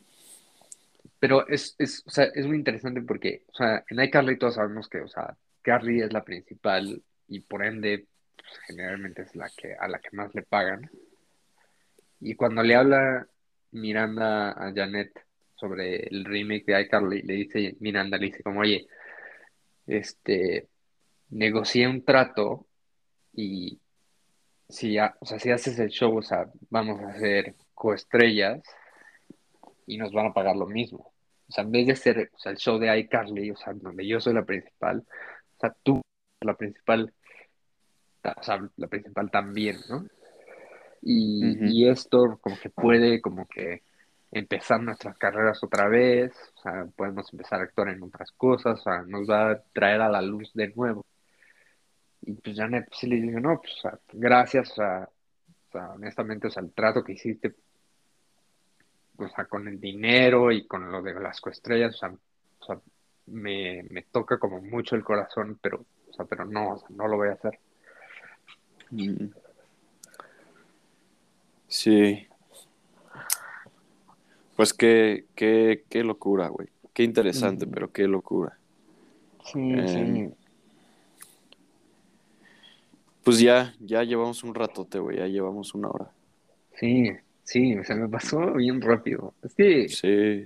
Pero 1.19 1.47
es, 1.47 1.75
es, 1.77 2.03
o 2.07 2.09
sea, 2.09 2.25
es 2.34 2.47
muy 2.47 2.57
interesante 2.57 3.01
porque, 3.01 3.43
o 3.49 3.53
sea, 3.53 3.84
en 3.88 4.01
iCarly 4.01 4.38
todos 4.38 4.55
sabemos 4.55 4.89
que, 4.89 5.01
o 5.01 5.07
sea, 5.07 5.38
Carly 5.61 6.01
es 6.01 6.11
la 6.11 6.23
principal 6.23 7.01
y 7.27 7.39
por 7.41 7.63
ende, 7.63 8.07
pues, 8.36 8.59
generalmente 8.65 9.21
es 9.21 9.36
la 9.36 9.49
que, 9.55 9.75
a 9.75 9.88
la 9.88 9.99
que 9.99 10.15
más 10.15 10.34
le 10.34 10.41
pagan. 10.41 10.89
Y 12.19 12.36
cuando 12.36 12.63
le 12.63 12.75
habla 12.75 13.27
Miranda 13.71 14.51
a 14.51 14.73
Janet 14.73 15.11
sobre 15.62 16.07
el 16.07 16.26
remake 16.26 16.66
de 16.66 16.82
iCarly, 16.82 17.22
le 17.22 17.34
dice, 17.36 17.76
Miranda 17.80 18.18
le 18.18 18.26
dice 18.26 18.41
como, 18.41 18.62
oye, 18.62 18.88
este, 19.86 20.68
negocié 21.30 21.88
un 21.88 22.03
trato 22.03 22.66
y 23.34 23.80
si, 24.68 24.97
ha- 24.97 25.16
o 25.20 25.26
sea, 25.26 25.38
si 25.38 25.51
haces 25.51 25.78
el 25.78 25.89
show, 25.89 26.18
o 26.18 26.24
sea, 26.24 26.49
vamos 26.72 26.99
a 27.01 27.09
hacer 27.09 27.53
coestrellas 27.76 28.62
y 29.86 29.97
nos 29.97 30.12
van 30.12 30.28
a 30.28 30.34
pagar 30.34 30.55
lo 30.55 30.66
mismo. 30.66 31.14
O 31.47 31.51
sea, 31.51 31.64
en 31.64 31.72
vez 31.72 31.86
de 31.86 31.95
ser, 31.95 32.32
o 32.34 32.39
sea, 32.39 32.51
el 32.53 32.57
show 32.57 32.80
de 32.80 32.97
iCarly, 32.99 33.51
o 33.51 33.55
sea, 33.55 33.74
donde 33.74 34.07
yo 34.07 34.20
soy 34.20 34.34
la 34.34 34.45
principal, 34.45 35.05
o 35.57 35.59
sea, 35.59 35.76
tú 35.84 36.01
la 36.41 36.55
principal, 36.55 37.14
o 38.24 38.43
sea, 38.43 38.68
la 38.78 38.88
principal 38.88 39.30
también, 39.30 39.78
¿no? 39.89 40.07
Y, 41.03 41.57
y 41.72 41.89
esto 41.89 42.39
como 42.41 42.57
que 42.59 42.70
puede 42.70 43.22
como 43.22 43.47
que 43.47 43.84
empezar 44.32 44.82
nuestras 44.82 45.17
carreras 45.17 45.63
otra 45.63 45.88
vez, 45.88 46.34
o 46.55 46.61
sea, 46.61 46.86
podemos 46.95 47.32
empezar 47.34 47.59
a 47.59 47.63
actuar 47.63 47.89
en 47.89 48.03
otras 48.03 48.32
cosas, 48.32 48.79
o 48.79 48.84
sea, 48.84 49.03
nos 49.03 49.29
va 49.29 49.51
a 49.51 49.61
traer 49.73 50.01
a 50.01 50.09
la 50.09 50.21
luz 50.21 50.51
de 50.53 50.69
nuevo. 50.69 51.05
Y 52.21 52.34
pues 52.34 52.57
pues, 52.57 52.86
sí 52.93 53.07
le 53.07 53.17
dice, 53.17 53.41
no, 53.41 53.61
pues 53.61 53.95
gracias, 54.13 54.71
o 54.71 54.75
sea, 54.75 55.09
o 55.67 55.71
sea, 55.71 55.91
honestamente, 55.91 56.47
o 56.47 56.51
sea, 56.51 56.63
el 56.63 56.71
trato 56.71 57.03
que 57.03 57.13
hiciste, 57.13 57.55
o 59.17 59.27
sea, 59.27 59.45
con 59.45 59.67
el 59.67 59.79
dinero 59.79 60.51
y 60.51 60.65
con 60.67 60.91
lo 60.91 61.01
de 61.01 61.13
las 61.19 61.41
coestrellas, 61.41 61.95
o 61.95 62.65
sea, 62.65 62.79
me, 63.27 63.84
me 63.89 64.03
toca 64.03 64.38
como 64.38 64.61
mucho 64.61 64.95
el 64.95 65.03
corazón, 65.03 65.59
pero, 65.61 65.86
o 66.09 66.13
sea, 66.13 66.25
pero 66.25 66.45
no, 66.45 66.73
o 66.73 66.79
sea, 66.79 66.89
no 66.91 67.07
lo 67.07 67.17
voy 67.17 67.29
a 67.29 67.34
hacer. 67.34 67.59
Mm. 68.91 69.29
Sí. 71.67 72.27
Pues 74.56 74.74
qué, 74.74 75.26
qué, 75.36 75.86
qué 75.89 76.04
locura, 76.04 76.49
güey. 76.49 76.68
Qué 76.93 77.04
interesante, 77.04 77.66
pero 77.68 77.91
qué 77.91 78.08
locura. 78.08 78.58
Sí, 79.45 79.60
Em, 79.60 80.34
Pues 83.24 83.39
ya, 83.39 83.74
ya 83.80 84.04
llevamos 84.04 84.43
un 84.43 84.54
ratote, 84.56 84.99
güey. 84.99 85.18
Ya 85.18 85.28
llevamos 85.28 85.74
una 85.76 85.89
hora. 85.89 86.12
sí, 86.80 87.12
sí, 87.43 87.76
se 87.84 87.95
me 87.95 88.08
pasó 88.10 88.54
bien 88.54 88.82
rápido. 88.82 89.34
Es 89.43 89.54
que, 89.56 89.89
Sí. 89.89 90.45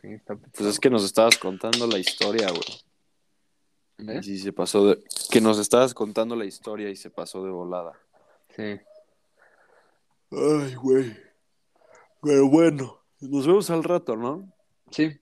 sí, 0.00 0.08
está 0.08 0.36
Pues 0.36 0.68
es 0.68 0.78
que 0.80 0.90
nos 0.90 1.04
estabas 1.04 1.36
contando 1.38 1.86
la 1.86 1.98
historia, 1.98 2.48
güey. 2.48 4.08
¿Eh? 4.16 4.18
Y 4.20 4.22
sí 4.24 4.38
se 4.38 4.52
pasó 4.52 4.86
de... 4.88 5.02
Que 5.30 5.40
nos 5.40 5.58
estabas 5.58 5.94
contando 5.94 6.34
la 6.36 6.44
historia 6.44 6.88
y 6.90 6.96
se 6.96 7.10
pasó 7.10 7.44
de 7.44 7.50
volada. 7.50 7.92
Sí. 8.56 8.80
Ay, 10.30 10.74
güey. 10.76 11.16
Pero 12.22 12.48
bueno, 12.48 13.00
nos 13.22 13.46
vemos 13.46 13.70
al 13.70 13.84
rato, 13.84 14.16
¿no? 14.16 14.48
Sí. 14.90 15.18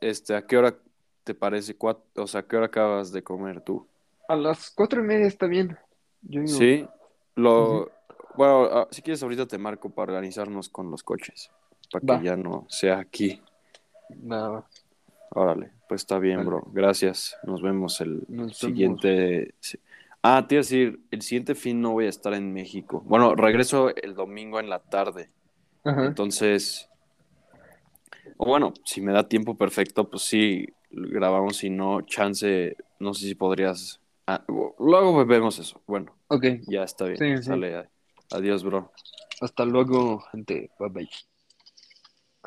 Este, 0.00 0.34
¿a 0.34 0.46
qué 0.46 0.56
hora 0.56 0.76
te 1.24 1.34
parece? 1.34 1.76
O 1.78 2.26
sea, 2.26 2.40
¿a 2.40 2.46
qué 2.46 2.56
hora 2.56 2.66
acabas 2.66 3.12
de 3.12 3.22
comer 3.22 3.60
tú? 3.60 3.86
A 4.28 4.36
las 4.36 4.70
cuatro 4.70 5.00
y 5.00 5.04
media 5.04 5.26
está 5.26 5.46
bien. 5.46 5.76
Yo 6.22 6.40
digo, 6.40 6.58
Sí. 6.58 6.86
Lo... 7.36 7.90
Bueno, 8.36 8.64
ah, 8.64 8.88
si 8.90 9.02
quieres 9.02 9.22
ahorita 9.22 9.46
te 9.46 9.58
marco 9.58 9.90
para 9.90 10.12
organizarnos 10.12 10.68
con 10.68 10.90
los 10.90 11.02
coches. 11.02 11.50
Para 11.92 12.04
Va. 12.14 12.18
que 12.18 12.24
ya 12.26 12.36
no 12.36 12.66
sea 12.68 12.98
aquí. 12.98 13.40
nada. 14.08 14.66
Órale, 15.30 15.72
pues 15.88 16.02
está 16.02 16.18
bien, 16.18 16.38
Vale. 16.38 16.48
bro. 16.48 16.62
Gracias. 16.72 17.36
Nos 17.44 17.60
vemos 17.62 18.00
el 18.00 18.24
Nos 18.28 18.56
siguiente. 18.56 19.54
Ah, 20.22 20.46
te 20.48 20.54
iba 20.54 20.60
a 20.60 20.62
decir, 20.62 21.00
el 21.10 21.22
siguiente 21.22 21.54
fin 21.54 21.80
no 21.80 21.92
voy 21.92 22.06
a 22.06 22.08
estar 22.08 22.32
en 22.34 22.52
México. 22.52 23.02
Bueno, 23.04 23.34
regreso 23.34 23.94
el 23.94 24.14
domingo 24.14 24.58
en 24.60 24.68
la 24.70 24.78
tarde. 24.78 25.28
Ajá. 25.84 26.06
Entonces, 26.06 26.88
o 28.36 28.46
bueno, 28.46 28.72
si 28.84 29.00
me 29.00 29.12
da 29.12 29.28
tiempo 29.28 29.56
perfecto, 29.56 30.08
pues 30.08 30.22
sí, 30.22 30.66
grabamos. 30.90 31.56
Si 31.58 31.70
no, 31.70 32.02
chance, 32.02 32.76
no 32.98 33.14
sé 33.14 33.26
si 33.26 33.34
podrías. 33.34 34.00
ah, 34.26 34.44
luego 34.78 35.24
vemos 35.26 35.58
eso. 35.58 35.80
Bueno, 35.86 36.16
Ok. 36.28 36.44
ya 36.66 36.84
está 36.84 37.04
bien. 37.06 37.18
Sí, 37.18 37.36
sí. 37.38 37.42
Sale. 37.48 37.88
Adiós, 38.30 38.64
bro. 38.64 38.90
Hasta 39.40 39.64
luego, 39.64 40.20
gente. 40.32 40.70
Bye 40.78 40.88
bye. 40.88 41.33